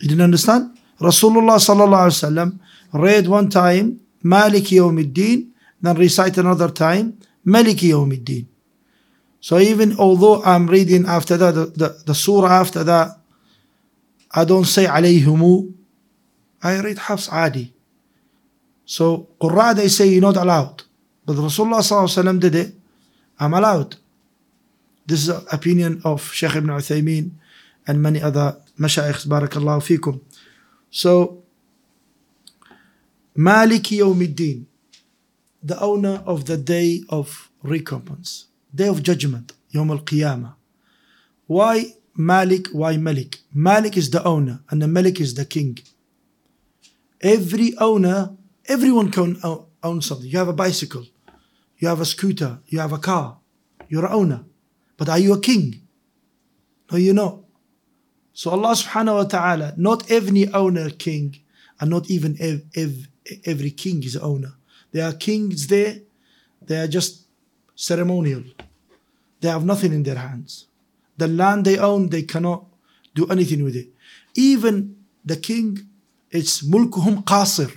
[0.00, 0.76] You didn't understand?
[1.00, 2.58] Rasulullah sallallahu alayhi wasallam
[2.92, 5.50] read one time Maliki Yawmiddin,
[5.80, 8.46] then recite another time Maliki Yawmiddin.
[9.40, 13.18] So even although I'm reading after that the, the, the surah after that,
[14.30, 15.72] I don't say alayhimu.
[16.62, 17.72] I read Hafs Adi.
[18.84, 20.82] So Qurra they say you're not allowed.
[21.24, 22.74] But Rasulullah wasallam did it.
[23.38, 23.96] I'm allowed.
[25.06, 27.30] This is the opinion of Sheikh Ibn Uthaymeen
[27.86, 30.20] and many other mashayikh barakallahu fikum.
[30.90, 31.42] So
[33.36, 34.64] Maliki Yawmiddin,
[35.62, 38.46] the owner of the day of recompense,
[38.80, 40.54] day of judgment, Yawm al-Qiyamah.
[41.46, 41.74] Why
[42.14, 42.64] Malik?
[42.80, 43.32] Why Malik?
[43.52, 45.78] Malik is the owner and the Malik is the king.
[47.36, 48.18] Every owner,
[48.66, 49.30] everyone can
[49.88, 50.28] own something.
[50.32, 51.04] You have a bicycle,
[51.78, 53.38] you have a scooter, you have a car,
[53.88, 54.40] you're an owner.
[54.96, 55.66] But are you a king?
[56.90, 57.36] No, you're not.
[58.32, 61.26] So Allah subhanahu wa ta'ala, not every owner king,
[61.80, 63.08] and not even ev- ev-
[63.44, 64.54] every king is owner.
[64.92, 65.94] There are kings there,
[66.68, 67.26] they are just
[67.74, 68.44] ceremonial.
[69.41, 70.67] They have nothing in their hands.
[71.17, 72.65] The land they own, they cannot
[73.13, 73.89] do anything with it.
[74.35, 75.87] Even the king,
[76.31, 77.71] it's mulkuhum qasir.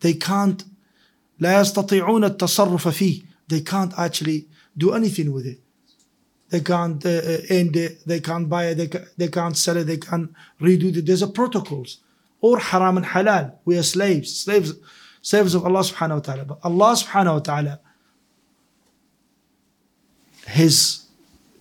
[0.00, 0.64] They can't
[1.40, 3.22] لا يستطيعون التصرف فيه.
[3.48, 5.60] They can't actually do anything with it.
[6.50, 7.10] They can't uh,
[7.48, 8.06] end it.
[8.06, 8.74] They can't buy it.
[8.76, 9.84] They, ca- they can't sell it.
[9.84, 11.06] They can't redo it.
[11.06, 11.98] There's a protocols.
[12.40, 13.54] Or haram and halal.
[13.64, 14.38] We are slaves.
[14.44, 14.74] Slaves,
[15.22, 16.44] slaves of Allah subhanahu wa ta'ala.
[16.44, 17.80] But Allah subhanahu wa ta'ala,
[20.46, 21.06] His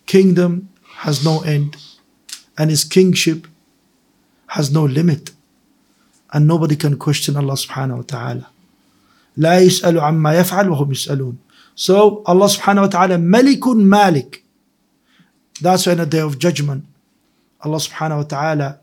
[0.06, 1.78] kingdom has no end.
[2.58, 3.48] And His kingship
[4.48, 5.32] has no limit.
[6.34, 8.48] And nobody can question Allah subhanahu wa ta'ala.
[9.38, 11.38] لا يسأل عما يفعل وهم يسألون.
[11.76, 14.44] So Allah subhanahu wa ta'ala Malikun Malik.
[15.62, 16.86] That's why in the day of judgment,
[17.62, 18.80] Allah subhanahu wa ta'ala,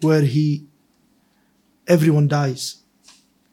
[0.00, 0.66] where He
[1.86, 2.76] everyone dies.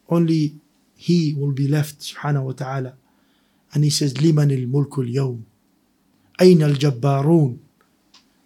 [0.09, 0.55] Only
[0.95, 2.93] He will be left, subhanahu wa ta'ala.
[3.73, 5.43] And He says, لمن الملك اليوم
[6.40, 7.58] أين الجبارون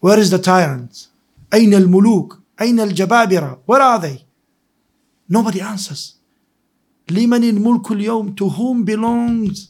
[0.00, 1.08] Where is the tyrants?
[1.52, 2.40] أين الملوك?
[2.60, 3.60] أين الجبابرة?
[3.66, 4.24] Where are they?
[5.28, 6.16] Nobody answers.
[7.10, 9.68] لمن الملك اليوم To whom belongs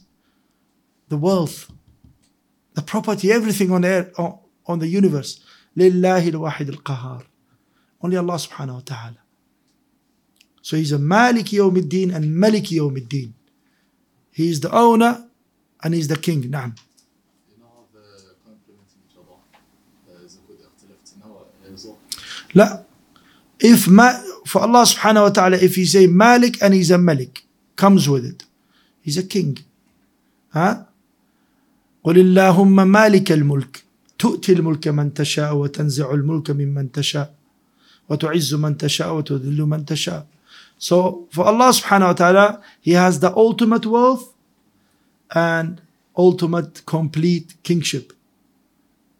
[1.09, 1.69] the wealth,
[2.73, 4.11] the property, everything on air,
[4.65, 5.41] on, the universe.
[5.77, 7.25] لله الواحد القهار.
[8.03, 9.17] Only Allah subhanahu wa ta'ala.
[10.61, 13.33] So he's a Malik Yawm al-Din and Malik Yawm al-Din.
[14.31, 15.27] He is the owner
[15.83, 16.43] and he's the king.
[16.43, 16.73] نعم.
[22.54, 22.82] لا.
[23.58, 24.12] If ma,
[24.44, 27.44] for Allah subhanahu wa ta'ala, if he say Malik and he's a Malik,
[27.74, 28.44] comes with it.
[29.00, 29.58] He's a king.
[30.52, 30.86] ها؟
[32.04, 33.84] قل اللهم مالك الملك
[34.18, 37.34] تؤتي الملك من تشاء وتنزع الملك ممن تشاء
[38.08, 40.26] وتعز من تشاء وتذل من تشاء.
[40.78, 44.34] So for Allah subhanahu wa ta'ala, He has the ultimate wealth
[45.34, 45.80] and
[46.16, 48.12] ultimate complete kingship.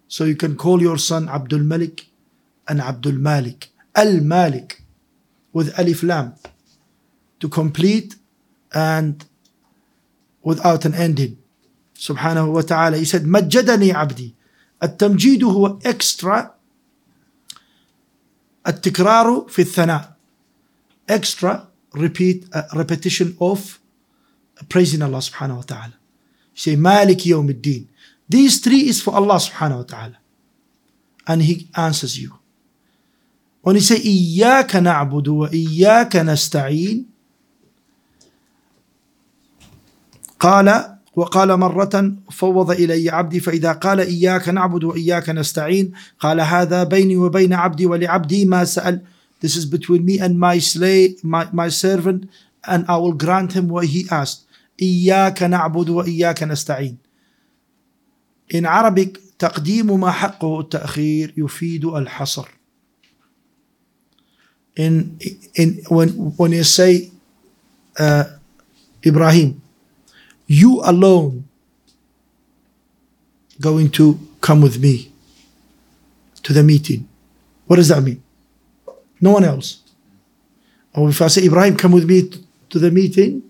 [0.08, 2.06] So you can call your son Abdul Malik
[2.68, 3.68] and Abdul Malik.
[3.94, 4.82] Al Malik
[5.52, 6.34] with Alif Lam
[7.40, 8.16] to complete
[8.72, 9.24] and
[10.42, 11.36] without an ending.
[11.98, 12.98] سبحانه وتعالى.
[12.98, 14.34] He said, مجدني عبدي.
[14.82, 16.50] التمجيد هو extra
[18.66, 20.16] التكرار في الثناء.
[21.08, 23.80] Extra repeat uh, repetition of
[24.68, 25.94] praising Allah subhanahu wa ta'ala.
[26.54, 27.86] You say مالك يوم الدين.
[28.28, 30.18] These three is for Allah subhanahu wa ta'ala.
[31.26, 32.38] And He answers you.
[33.63, 37.05] Say إياك نعبد وإياك نستعين
[40.39, 47.17] قال وقال مرة فوض إلي عبدي فإذا قال إياك نعبد وإياك نستعين قال هذا بيني
[47.17, 49.01] وبين عبدي ولعبدي ما سأل
[49.41, 52.29] This is between me and my slave, my, my servant,
[52.63, 54.45] and I will grant him what he asked.
[54.81, 56.97] إياك نعبد وإياك نستعين.
[58.53, 62.60] In Arabic, تقديم ما حقه التأخير يفيد الحصر.
[64.75, 65.19] in
[65.55, 67.11] in when when you say
[67.97, 68.25] uh,
[69.05, 69.61] Ibrahim,
[70.47, 71.47] you alone
[73.59, 75.11] going to come with me
[76.43, 77.07] to the meeting.
[77.67, 78.23] What does that mean?
[79.19, 79.81] No one else.
[80.93, 82.29] Or if I say Ibrahim, come with me
[82.69, 83.43] to the meeting,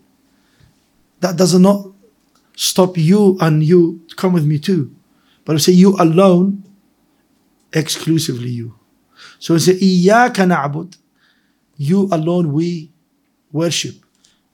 [1.21, 1.87] that does not
[2.55, 4.93] stop you and you come with me too.
[5.45, 6.63] But I say you alone,
[7.73, 8.75] exclusively you.
[9.39, 10.97] So I say, Iyaka na'bud
[11.80, 12.90] you alone we
[13.52, 13.96] worship.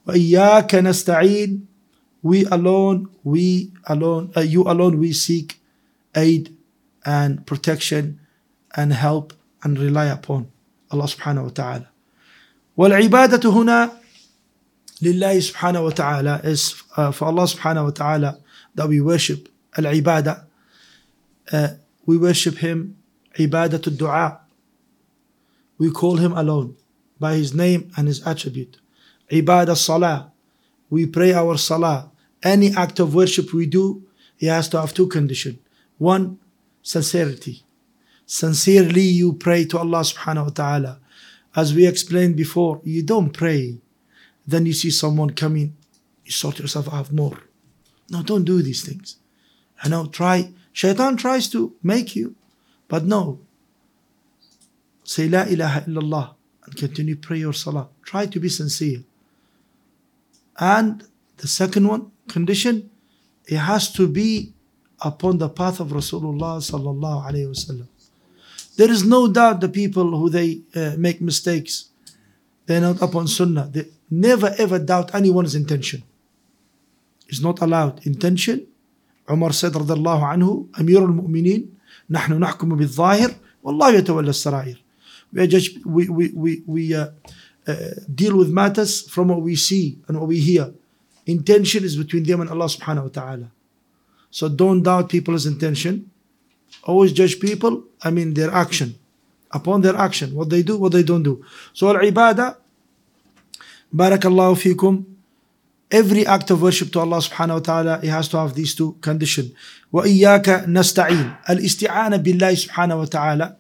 [0.07, 1.61] وإياك نستعين,
[2.23, 5.61] we alone, we alone, uh, you alone we seek
[6.15, 6.55] aid
[7.05, 8.21] and protection
[8.77, 9.33] and help
[9.63, 10.49] and rely upon
[10.91, 11.87] Allah subhanahu wa ta'ala.
[12.77, 13.93] والعبادة هنا
[15.03, 18.39] لله سبحانه وتعالى is uh, for Allah subhanahu wa ta'ala
[18.75, 19.49] that we worship
[19.79, 20.45] العبادة
[21.53, 21.69] uh,
[22.07, 22.97] we worship him
[23.39, 24.41] عبادة الدعاء
[25.79, 26.75] we call him alone
[27.20, 28.78] by His name and His attribute.
[29.32, 30.32] Ibadah Salah,
[30.90, 32.12] we pray our Salah.
[32.44, 34.04] Any act of worship we do,
[34.38, 35.60] he has to have two conditions.
[35.98, 36.40] One,
[36.82, 37.64] sincerity.
[38.26, 41.00] Sincerely you pray to Allah subhanahu wa ta'ala.
[41.56, 43.80] As we explained before, you don't pray.
[44.46, 45.76] Then you see someone coming,
[46.24, 47.40] you sort yourself out more.
[48.10, 49.18] No, don't do these things.
[49.84, 50.54] I know, try.
[50.72, 52.36] Shaitan tries to make you,
[52.88, 53.40] but no.
[55.04, 56.37] Say La ilaha illallah
[56.67, 59.03] and continue pray your salah try to be sincere
[60.59, 61.05] and
[61.39, 62.89] the second one condition
[63.47, 64.53] it has to be
[65.01, 67.89] upon the path of Rasulullah sallallahu alaihi wasallam
[68.77, 71.91] there is no doubt the people who they uh, make mistakes
[72.67, 76.03] they're not upon sunnah they never ever doubt anyone's intention
[77.29, 78.67] it's not allowed intention
[79.29, 81.71] عمر said رضي الله عنه أمير المؤمنين
[82.11, 84.83] نحن نحكم بالظاهر والله يتولى السرائر
[85.37, 87.09] we, are just, we, we, we, we uh,
[87.67, 87.77] uh,
[88.13, 90.73] deal with matters from what we see and what we hear
[91.27, 93.51] intention is between them and Allah subhanahu wa ta'ala
[94.31, 96.11] so don't doubt people's intention
[96.83, 98.99] always judge people I mean their action
[99.53, 102.57] upon their action what they do what they don't do so al-ibadah
[103.95, 105.05] barakallahu fikum
[105.91, 108.99] every act of worship to Allah subhanahu wa ta'ala it has to have these two
[109.01, 109.53] conditions
[109.93, 113.57] وإياك نستعين الاستعانة بالله سبحانه وتعالى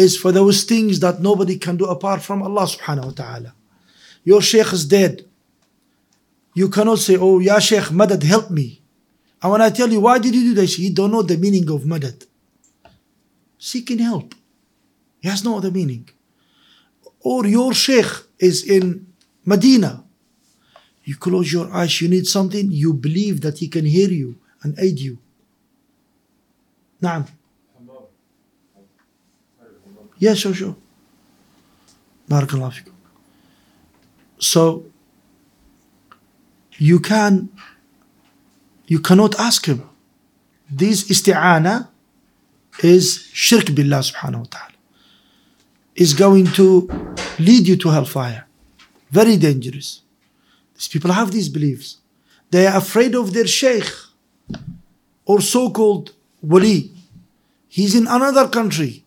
[0.00, 3.50] is for those things that nobody can do apart from Allah subhanahu wa ta'ala.
[4.24, 5.28] Your sheikh is dead.
[6.54, 8.80] You cannot say, oh, Ya Sheikh, Madad, help me.
[9.42, 10.76] And when I tell you, why did you do this?
[10.76, 12.26] He don't know the meaning of Madad.
[13.58, 14.34] Seeking help.
[15.20, 16.08] He has no other meaning.
[17.20, 19.06] Or your Sheikh is in
[19.44, 20.04] Medina.
[21.04, 24.78] You close your eyes, you need something, you believe that he can hear you and
[24.78, 25.18] aid you.
[27.02, 27.28] Naam.
[30.20, 30.76] Yes, sure, sure.
[32.28, 32.92] Barakallahu.
[34.38, 34.84] So
[36.78, 37.48] you can
[38.86, 39.88] you cannot ask him.
[40.70, 41.88] This isti'ana
[42.82, 44.76] is shirk billah subhanahu wa ta'ala.
[45.94, 46.88] Is going to
[47.38, 48.46] lead you to hellfire.
[49.10, 50.02] Very dangerous.
[50.74, 51.98] These people have these beliefs.
[52.50, 53.88] They are afraid of their sheikh
[55.24, 56.92] or so-called wali.
[57.68, 58.99] He's in another country.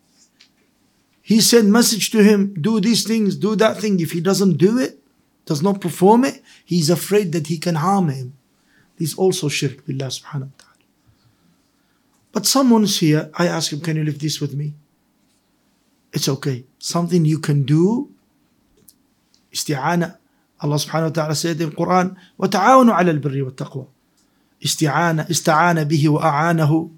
[1.23, 4.01] He sent message to him, do these things, do that thing.
[4.01, 4.99] If he doesn't do it,
[5.45, 8.33] does not perform it, he's afraid that he can harm him.
[8.97, 10.85] This is also shirk billah subhanahu wa ta'ala.
[12.33, 14.75] But someone's here, I ask him, can you leave this with me?
[16.13, 16.65] It's okay.
[16.79, 18.11] Something you can do.
[19.53, 20.17] Isti'ana.
[20.61, 23.87] Allah subhanahu wa ta'ala said in Quran, وَتَعَاوَنُوا عَلَى الْبِرِّ وَالتَّقْوَى
[24.63, 26.91] Isti'ana, ista'ana bihi wa a'anahu.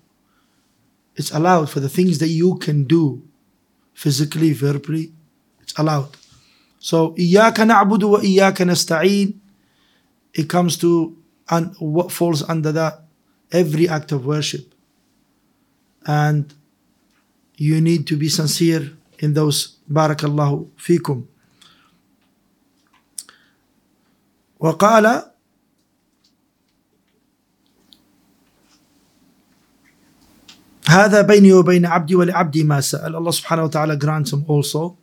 [1.17, 3.23] It's allowed for the things that you can do
[3.96, 5.12] physically, verbally.
[5.62, 6.12] It's allowed.
[6.78, 9.34] So, إِيَّاكَ نَعْبُدُ وَإِيَّاكَ نَسْتَعِينَ
[10.36, 11.18] It comes to
[11.50, 13.02] and what falls under that.
[13.52, 14.74] Every act of worship.
[16.06, 16.54] And
[17.56, 19.78] you need to be sincere in those.
[19.90, 21.26] بارك الله فيكم.
[24.60, 25.35] وقال
[30.88, 33.16] هذا بيني وبين عبدي ولعبدي ما سأل.
[33.16, 34.96] الله سبحانه وتعالى grants him also.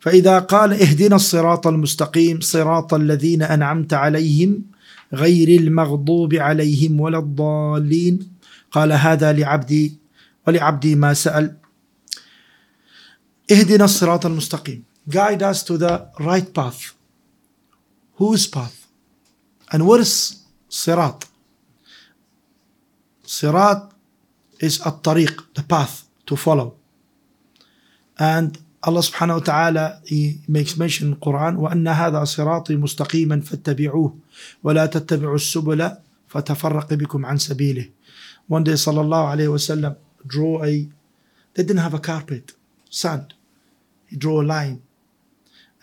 [0.00, 4.62] فإذا قال اهدنا الصراط المستقيم صراط الذين أنعمت عليهم
[5.12, 8.30] غير المغضوب عليهم ولا الضالين.
[8.70, 9.98] قال هذا لعبدي
[10.46, 11.56] ولعبدي ما سأل.
[13.50, 14.84] اهدنا الصراط المستقيم.
[15.10, 16.94] Guide us to the right path.
[18.20, 18.86] Whose path?
[19.72, 20.36] And what is
[20.70, 21.24] صراط
[23.26, 23.93] صراط
[24.63, 26.73] is الطريق the path to follow
[28.19, 33.41] and Allah subhanahu wa ta'ala he makes mention in the Quran وأن هذا صراطي مستقيما
[33.41, 34.15] فاتبعوه
[34.63, 35.91] ولا تتبعوا السبل
[36.27, 37.89] فتفرق بكم عن سبيله
[38.49, 39.95] one day صلى الله عليه وسلم
[40.27, 40.87] draw a
[41.53, 42.53] they didn't have a carpet
[42.89, 43.33] sand
[44.07, 44.81] he drew a line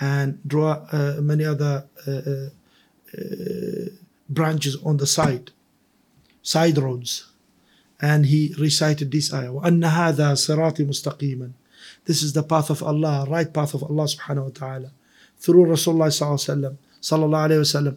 [0.00, 2.48] and draw uh, many other uh, uh,
[3.16, 3.88] uh,
[4.28, 5.50] branches on the side
[6.42, 7.26] side roads
[8.00, 11.50] and he recited this ayah وأن هذا صراطي مستقيما
[12.04, 14.90] this is the path of Allah right path of Allah subhanahu wa ta'ala
[15.38, 17.96] through Rasulullah صلى الله عليه وسلم صلى الله عليه وسلم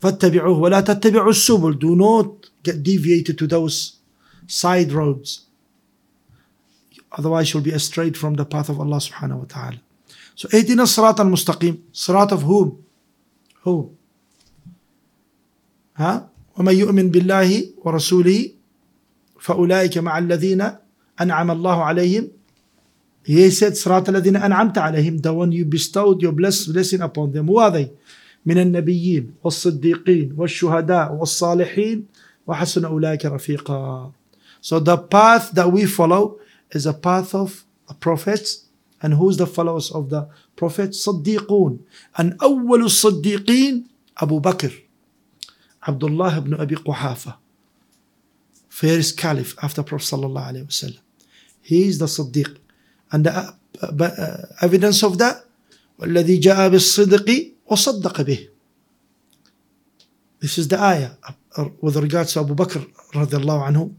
[0.00, 3.96] فاتبعوه ولا تتبعوا السبل do not get deviated to those
[4.46, 5.46] side roads
[7.12, 9.80] otherwise you'll be astray from the path of Allah subhanahu wa ta'ala
[10.40, 12.78] So اهدنا الصراط المستقيم صراط of whom?
[13.64, 13.92] Who?
[15.96, 18.50] ها ومن يؤمن بالله ورسوله
[19.45, 20.71] فأولئك مع الذين
[21.21, 22.29] أنعم الله عليهم.
[23.23, 25.21] He said صراط الذين أنعمت عليهم.
[25.21, 27.47] The one you bestowed your bless, blessing upon them.
[27.47, 27.91] Who are they?
[28.45, 32.05] من النبيين والصديقين والشهداء والصالحين.
[32.47, 34.11] وحسن أولئك رفيقا.
[34.61, 36.39] So the path that we follow
[36.71, 37.65] is a path of
[37.99, 38.65] prophets.
[39.01, 41.05] And who's the followers of the prophets?
[41.05, 41.79] صديقون
[42.17, 43.83] and أول الصديقين
[44.17, 44.71] أبو بكر
[45.83, 47.44] عبد الله بن أبي قحافة
[48.74, 51.00] first caliph after Prophet صلى الله عليه وسلم
[51.62, 52.56] he is the صديق
[53.12, 55.44] and the uh, uh, evidence of that
[55.98, 58.48] والذي جاء بالصدق وصدق به
[60.40, 61.10] This is the ayah
[61.82, 62.80] with regards to Abu Bakr
[63.14, 63.90] رضي الله عنه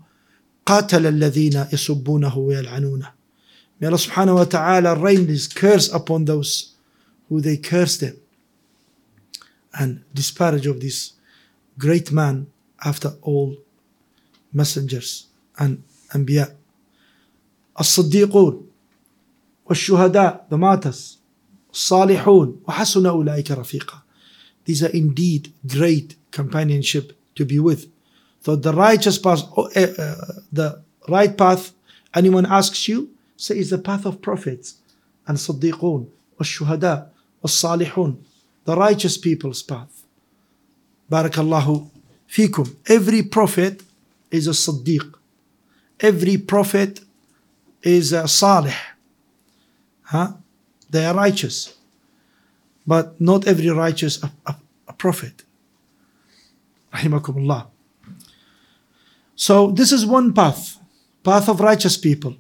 [0.66, 3.12] قاتل الذين يسبونه ويلعنونه
[3.80, 6.76] May Allah subhanahu wa ta'ala rain his curse upon those
[7.30, 8.16] who they curse them
[9.74, 11.14] and disparage of this
[11.78, 12.48] great man
[12.84, 13.58] after all
[14.56, 15.84] messengers and
[16.14, 16.56] anbiya.
[17.80, 18.68] الصديقون
[19.70, 21.18] والشهداء the martyrs
[21.74, 24.02] الصالحون وحسن أولئك رفيقا
[24.66, 27.88] These are indeed great companionship to be with.
[28.42, 30.16] So the righteous path, uh, uh,
[30.52, 31.74] the right path,
[32.14, 34.76] anyone asks you, say is the path of prophets
[35.28, 36.08] and صديقون
[36.40, 37.12] والشهداء
[37.44, 38.18] والصالحون
[38.66, 40.04] the righteous people's path.
[41.12, 41.88] بارك الله
[42.28, 42.66] فيكم.
[42.88, 43.84] Every prophet
[44.30, 45.14] is a صديق.
[46.00, 47.02] Every prophet
[47.84, 48.74] is a salih.
[50.04, 50.34] Huh?
[50.90, 51.76] They are righteous.
[52.86, 54.56] But not every righteous a, a,
[54.88, 55.44] a prophet.
[56.94, 57.68] Rahimakumullah.
[59.36, 60.78] So this is one path,
[61.24, 62.36] path of righteous people.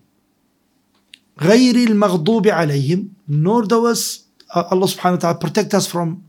[1.39, 6.23] غير المغضوب عليهم nor those uh, Allah subhanahu wa ta'ala protect us from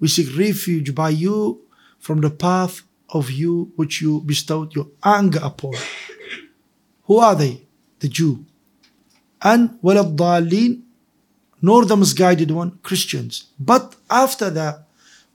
[0.00, 1.60] we seek refuge by you
[1.98, 5.74] from the path of you which you bestowed your anger upon.
[7.04, 7.66] Who are they?
[8.00, 8.44] The Jew.
[9.42, 10.80] And ولا الضالين
[11.62, 13.46] nor the misguided one, Christians.
[13.58, 14.84] But after the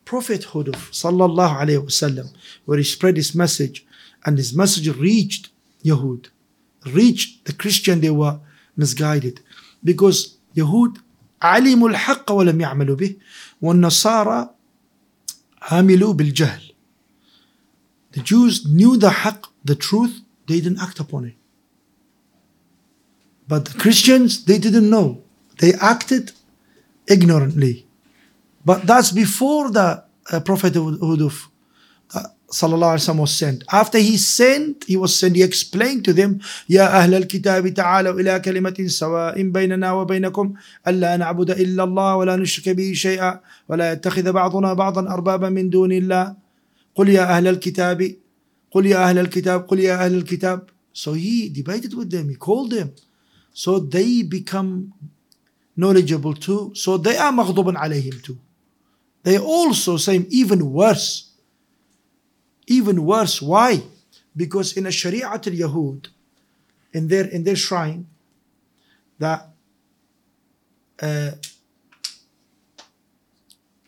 [0.05, 2.31] prophethood of Sallallahu Alaihi Wasallam,
[2.65, 3.83] where he spread his message,
[4.25, 5.49] and his message reached
[5.83, 6.27] Yahud,
[6.85, 8.39] reached the Christian, they were
[8.77, 9.41] misguided.
[9.83, 10.99] Because Yahud
[11.41, 13.15] علموا الحق ولم يعملوا به
[13.61, 14.49] والنصارى
[15.61, 16.62] عملوا بالجهل.
[18.14, 20.14] The Jews knew the haq, the truth,
[20.46, 21.36] they didn't act upon it.
[23.48, 25.22] But the Christians, they didn't know.
[25.58, 26.32] They acted
[27.08, 27.86] ignorantly.
[28.64, 31.48] But that's before the uh, prophethood of
[32.14, 32.22] uh,
[32.52, 33.64] Sallallahu Alaihi Wasallam was sent.
[33.72, 38.40] After he sent, he was sent, he explained to them, يا أهل الكتاب تعالوا إلى
[38.40, 40.54] كلمة سواء بيننا وبينكم
[40.88, 45.92] ألا نعبد إلا الله ولا نشرك به شيئا ولا يتخذ بعضنا بعضا أربابا من دون
[45.92, 46.43] الله
[46.94, 48.16] قل يا أهل الكتاب
[48.70, 52.70] قل يا أهل الكتاب قل يا أهل الكتاب So he debated with them, he called
[52.70, 52.94] them.
[53.52, 54.92] So they become
[55.76, 56.72] knowledgeable too.
[56.74, 58.38] So they are مغضوب عليهم too.
[59.24, 61.32] They also say even worse.
[62.66, 63.42] Even worse.
[63.42, 63.82] Why?
[64.36, 66.08] Because in a Shari'at al-Yahud,
[66.92, 68.06] in their in their shrine,
[69.18, 69.48] that
[71.00, 71.32] uh,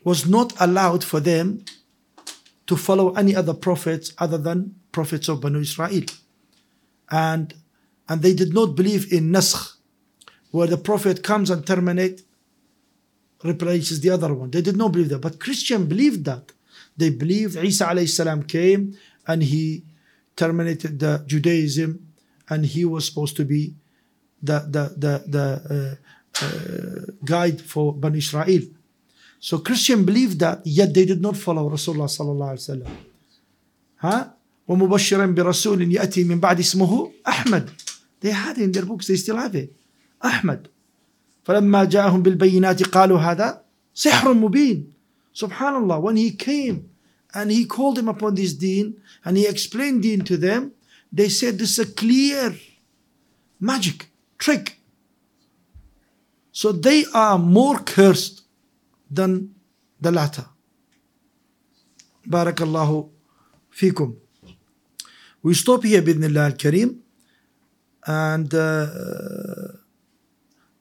[0.03, 1.63] was not allowed for them
[2.67, 6.03] to follow any other prophets other than prophets of Banu Israel.
[7.09, 7.53] And
[8.09, 9.75] and they did not believe in nasakh,
[10.51, 12.21] where the prophet comes and terminate
[13.43, 14.51] replaces the other one.
[14.51, 15.19] They did not believe that.
[15.19, 16.51] But Christian believed that.
[16.95, 19.83] They believed Isa alayhi salam came and he
[20.35, 22.07] terminated the Judaism
[22.49, 23.75] and he was supposed to be
[24.41, 25.45] the the the, the
[26.41, 28.63] uh, uh, guide for Bani Israel.
[29.39, 32.91] So Christian believed that, yet they did not follow Rasulullah sallallahu alaihi wasallam.
[34.01, 34.33] ها
[34.67, 37.69] ومبشرا برسول يأتي من بعد اسمه أحمد.
[38.19, 39.75] They had it in their books, they still have it.
[40.23, 40.67] أحمد.
[41.45, 43.61] فلما جاءهم بالبينات قالوا هذا
[43.93, 44.91] سحر مبين.
[45.33, 46.89] Subhanallah, when he came
[47.33, 50.71] and he called them upon this deen and he explained deen to them,
[51.11, 52.55] they said this is a clear
[53.59, 54.79] magic, trick.
[56.51, 58.41] So they are more cursed
[59.09, 59.49] than
[59.99, 60.45] the latter.
[62.29, 63.09] الله
[63.71, 64.15] فيكم.
[65.43, 66.99] We stop here بإذن الله الكريم.
[68.07, 69.77] And uh,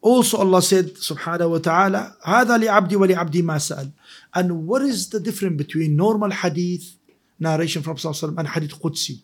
[0.07, 3.91] also Allah said subhanahu wa ta'ala هذا لعبدي ولعبدي ما سأل
[4.35, 6.95] and what is the difference between normal hadith
[7.41, 9.21] narration from Prophet and hadith Qudsi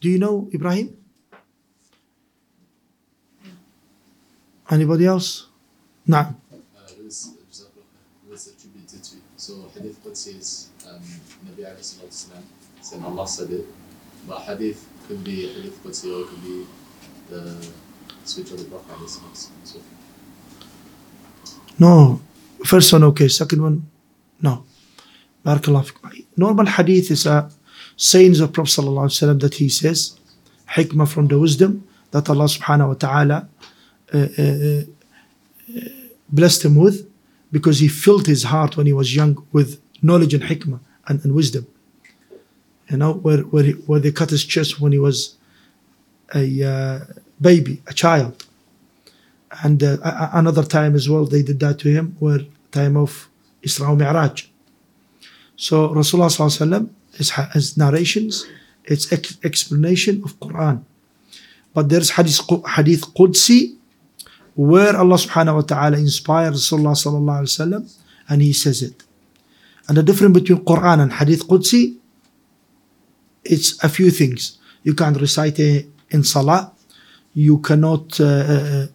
[0.00, 0.96] do you know Ibrahim
[4.70, 5.48] anybody else
[6.06, 6.41] نعم
[10.12, 11.00] Uh, um,
[11.46, 12.36] Nabi salatu
[12.82, 13.66] saying Allah said it.
[14.28, 16.66] But hadith could be hadith Qudsi or could be
[17.30, 17.66] the
[18.24, 19.08] speech of the Prophet.
[19.08, 19.78] So,
[21.78, 22.20] No,
[22.62, 23.86] first one okay, second one,
[24.42, 24.64] no.
[25.46, 25.90] Barakallah.
[26.36, 27.50] Normal hadith is a
[27.96, 30.18] sayings of Prophet wasallam that he says,
[30.68, 33.48] hikmah from the wisdom that Allah subhanahu wa ta'ala
[34.12, 34.82] uh, uh,
[35.74, 35.88] uh,
[36.28, 37.08] blessed him with
[37.50, 41.34] because he filled his heart when he was young with knowledge and hikmah and, and
[41.34, 41.66] wisdom.
[42.88, 45.36] You know, where, where, he, where they cut his chest when he was
[46.34, 47.00] a uh,
[47.40, 48.44] baby, a child.
[49.62, 49.98] And uh,
[50.32, 53.28] another time as well, they did that to him, where time of
[53.62, 54.48] Isra Mi'raj.
[55.56, 58.46] So Rasulullah his, his narrations,
[58.84, 60.82] it's ex- explanation of Quran.
[61.74, 62.40] But there's hadith,
[62.76, 63.76] hadith Qudsi,
[64.54, 67.98] where Allah subhanahu wa ta'ala inspires Rasulullah Sallallahu
[68.28, 69.02] and he says it.
[69.92, 71.98] And the difference between Quran and hadith Qudsi,
[73.44, 74.56] it's a few things.
[74.84, 76.72] You can't recite it in Salah.
[77.34, 78.86] You cannot uh, uh,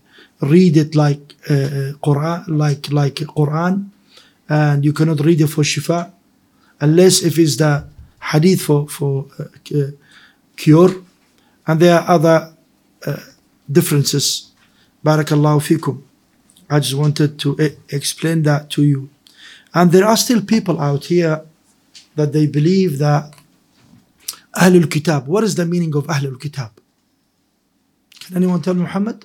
[0.41, 3.91] read it like uh, uh, Quran, like like Quran,
[4.49, 6.11] and you cannot read it for shifa,
[6.81, 7.85] unless if it's the
[8.19, 9.91] hadith for for uh,
[10.55, 10.95] cure,
[11.67, 12.53] and there are other
[13.05, 13.17] uh,
[13.71, 14.49] differences.
[15.05, 16.01] Barakallahu fikum.
[16.67, 19.09] I just wanted to e- explain that to you.
[19.77, 21.45] And there are still people out here
[22.15, 23.31] that they believe that
[24.55, 25.27] Ahlul Kitab.
[25.27, 26.71] What is the meaning of Ahlul Kitab?
[28.21, 29.23] Can anyone tell Muhammad?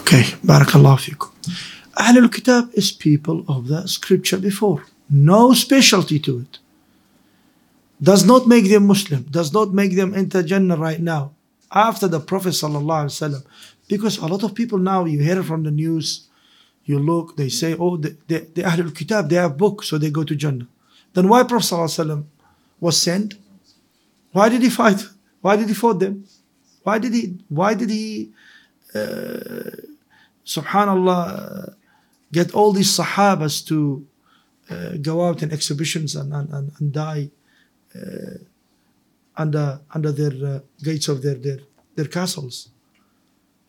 [0.00, 1.30] Okay, Barakallahu fikum.
[1.96, 4.82] Ahlul Kitab is people of the scripture before.
[5.08, 6.58] No specialty to it.
[8.02, 11.33] Does not make them Muslim, does not make them enter Jannah right now.
[11.74, 13.44] After the Prophet Sallallahu.
[13.88, 16.28] Because a lot of people now, you hear from the news,
[16.84, 20.10] you look, they say, oh, the, the, the Ahlul Kitab, they have books, so they
[20.10, 20.68] go to Jannah.
[21.12, 22.24] Then why Prophet Sallallahu
[22.80, 23.34] was sent?
[24.32, 25.04] Why did he fight?
[25.40, 26.26] Why did he fight them?
[26.82, 28.30] Why did he, why did he,
[28.94, 29.70] uh,
[30.44, 31.74] subhanallah,
[32.32, 34.06] get all these Sahabas to
[34.70, 37.30] uh, go out in exhibitions and, and, and, and die
[37.94, 38.38] uh,
[39.37, 41.59] under, under their uh, gates of their, their,
[41.95, 42.69] their castles?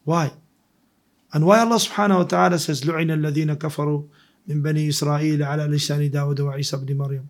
[0.05, 0.33] Why?
[1.33, 4.05] And why Allah subhanahu wa ta'ala says, لُعِنَ الَّذِينَ كَفَرُوا
[4.49, 7.27] من بني إسرائيل على لسان داود وعيسى بن مريم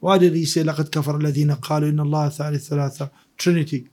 [0.00, 3.86] Why did he say لقد كفر الذين قالوا إن الله ثالث ثلاثة Trinity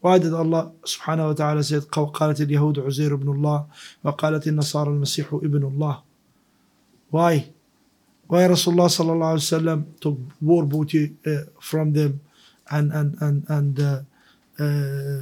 [0.00, 3.66] Why did Allah subhanahu wa ta'ala say قالت اليهود عزير ابن الله
[4.04, 6.02] وقالت النصارى المسيح ابن الله
[7.10, 7.44] Why?
[8.28, 12.20] Why Rasulullah sallallahu alaihi wasallam took war booty uh, from them
[12.70, 14.00] and and and and uh,
[14.58, 15.20] uh,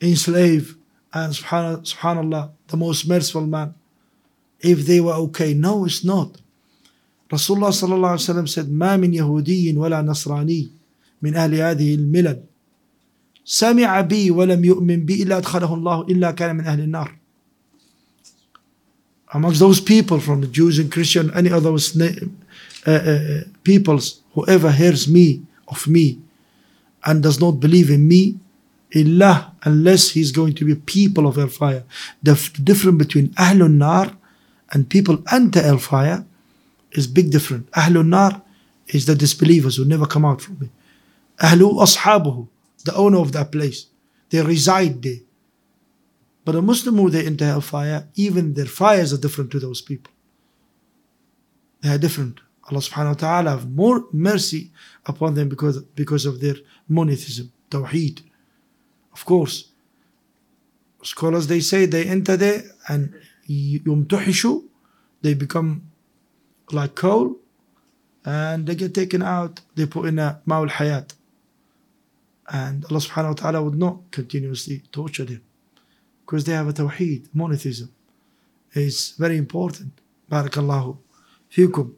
[0.00, 0.76] enslave
[1.12, 3.74] and subhanallah, subhanallah the most merciful man
[4.60, 6.40] if they were okay no it's not
[7.30, 10.70] Rasulullah sallallahu alaihi wasallam said ما من يهودي ولا نصراني
[11.22, 12.42] من أهل هذه الملل
[13.44, 17.20] سمع بي ولم يؤمن بي إلا أدخله الله إلا كان من أهل النار
[19.32, 25.08] amongst those people from the Jews and Christian, any other uh, uh, peoples, whoever hears
[25.08, 26.19] me of me
[27.05, 28.39] and does not believe in me,
[28.91, 31.83] illah, unless he's going to be people of hellfire.
[32.23, 32.33] The
[32.63, 34.15] difference between Ahlul Nar
[34.71, 36.25] and people enter hellfire
[36.91, 37.69] is big difference.
[37.71, 38.41] Ahlul Nar
[38.87, 40.69] is the disbelievers who never come out from it.
[41.43, 42.47] Ahlu ashabuhu,
[42.83, 43.87] the owner of that place.
[44.29, 45.19] They reside there.
[46.43, 50.11] But a Muslim who they enter hellfire, even their fires are different to those people.
[51.81, 52.39] They are different.
[52.69, 54.71] Allah subhanahu wa ta'ala have more mercy
[55.05, 56.55] upon them because, because of their
[56.87, 58.21] monotheism, tawheed.
[59.13, 59.71] Of course,
[61.03, 63.13] scholars they say they enter there and
[63.47, 64.63] yumtuhishu,
[65.21, 65.83] they become
[66.71, 67.37] like coal
[68.25, 71.13] and they get taken out, they put in a ma'ul hayat.
[72.49, 75.41] And Allah subhanahu wa ta'ala would not continuously torture them
[76.21, 77.91] because they have a tawheed, monotheism.
[78.73, 80.01] It's very important.
[80.31, 80.97] Barakallahu
[81.51, 81.93] fikum.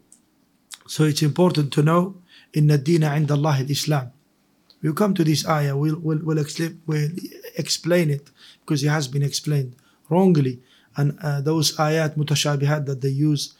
[0.87, 2.15] So it's important to know
[2.53, 4.11] in the deen عند الله الإسلام.
[4.81, 7.09] We'll come to this ayah, we'll, we'll, we'll, explain, we'll
[7.55, 8.29] explain it
[8.59, 9.75] because it has been explained
[10.09, 10.59] wrongly.
[10.97, 13.53] And uh, those ayat mutashabihat that they use,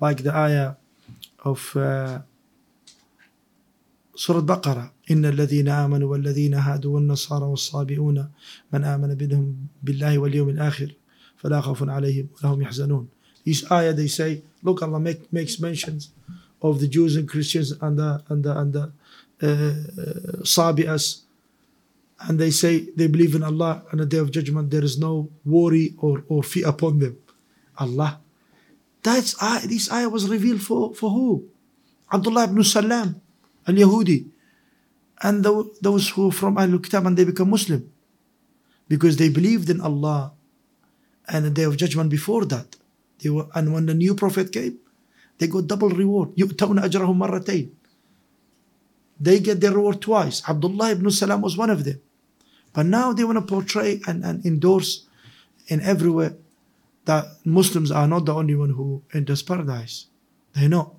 [0.00, 0.74] like the ayah
[1.44, 2.20] of uh,
[4.16, 8.28] Surah Baqarah, إن الذين آمنوا والذين هادوا والنصارى والصابئون
[8.72, 10.94] من آمن بهم بالله واليوم الآخر
[11.36, 13.08] فلا خوف عليهم ولا هم يحزنون.
[13.44, 16.12] This ayah they say, look, Allah make, makes mentions
[16.61, 18.83] of the Jews and Christians and the and the and the
[19.41, 21.27] uh, Sabi'as
[22.21, 25.29] and they say they believe in Allah and the day of judgment, there is no
[25.45, 27.17] worry or, or fear upon them.
[27.77, 28.19] Allah.
[29.03, 31.47] That's uh, this ayah was revealed for, for who?
[32.11, 33.21] Abdullah ibn Salam,
[33.67, 34.27] al Yahudi.
[35.21, 37.89] And tho- those who from Al Kitab and they become Muslim.
[38.87, 40.33] Because they believed in Allah
[41.27, 42.75] and the day of judgment before that.
[43.19, 44.79] They were, and when the new prophet came,
[45.38, 46.36] they got double reward.
[46.36, 47.70] يؤتون أجرهم مرتين.
[49.20, 50.42] They get their reward twice.
[50.48, 52.00] Abdullah ibn Salam was one of them.
[52.72, 55.06] But now they want to portray and, and endorse
[55.68, 56.36] in everywhere
[57.04, 60.06] that Muslims are not the only one who enters paradise.
[60.54, 60.96] They know.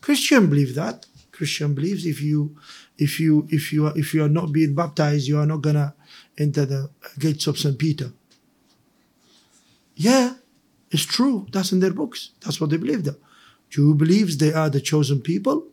[0.00, 1.06] Christian believe that.
[1.32, 2.56] Christian believes if you
[2.96, 5.94] if you if you are if you are not being baptized, you are not gonna
[6.38, 7.78] enter the gates of St.
[7.78, 8.12] Peter.
[9.94, 10.34] Yeah,
[10.90, 11.46] it's true.
[11.52, 12.30] That's in their books.
[12.40, 13.04] That's what they believe.
[13.04, 13.18] The
[13.71, 15.65] Jew believes they are the chosen people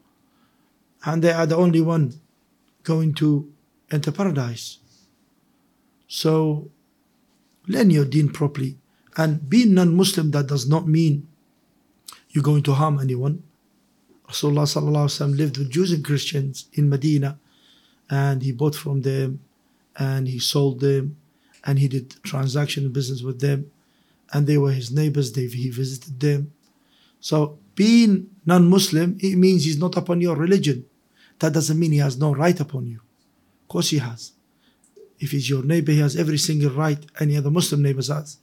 [1.04, 2.14] and they are the only one
[2.84, 3.52] going to
[3.90, 4.78] enter paradise.
[6.06, 6.70] So
[7.66, 8.78] learn your deen properly.
[9.16, 11.28] And being non-Muslim, that does not mean
[12.30, 13.42] you're going to harm anyone.
[14.28, 17.38] Rasulullah sallallahu lived with Jews and Christians in Medina,
[18.08, 19.40] and he bought from them,
[19.96, 21.16] and he sold them,
[21.64, 23.70] and he did transaction business with them,
[24.32, 25.32] and they were his neighbors.
[25.32, 26.52] They he visited them.
[27.20, 28.12] So being
[28.44, 30.78] non-Muslim, it means he's not upon your religion.
[31.38, 33.00] That doesn't mean he has no right upon you.
[33.62, 34.32] Of course he has.
[35.20, 38.38] If he's your neighbor, he has every single right any other Muslim neighbors has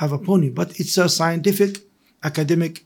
[0.00, 0.52] have upon you.
[0.60, 1.72] But it's a scientific,
[2.22, 2.84] academic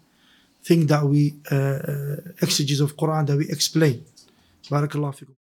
[0.65, 3.97] thing that we uh, uh, exegesis of Quran that we explain.
[4.71, 5.42] Barakallah.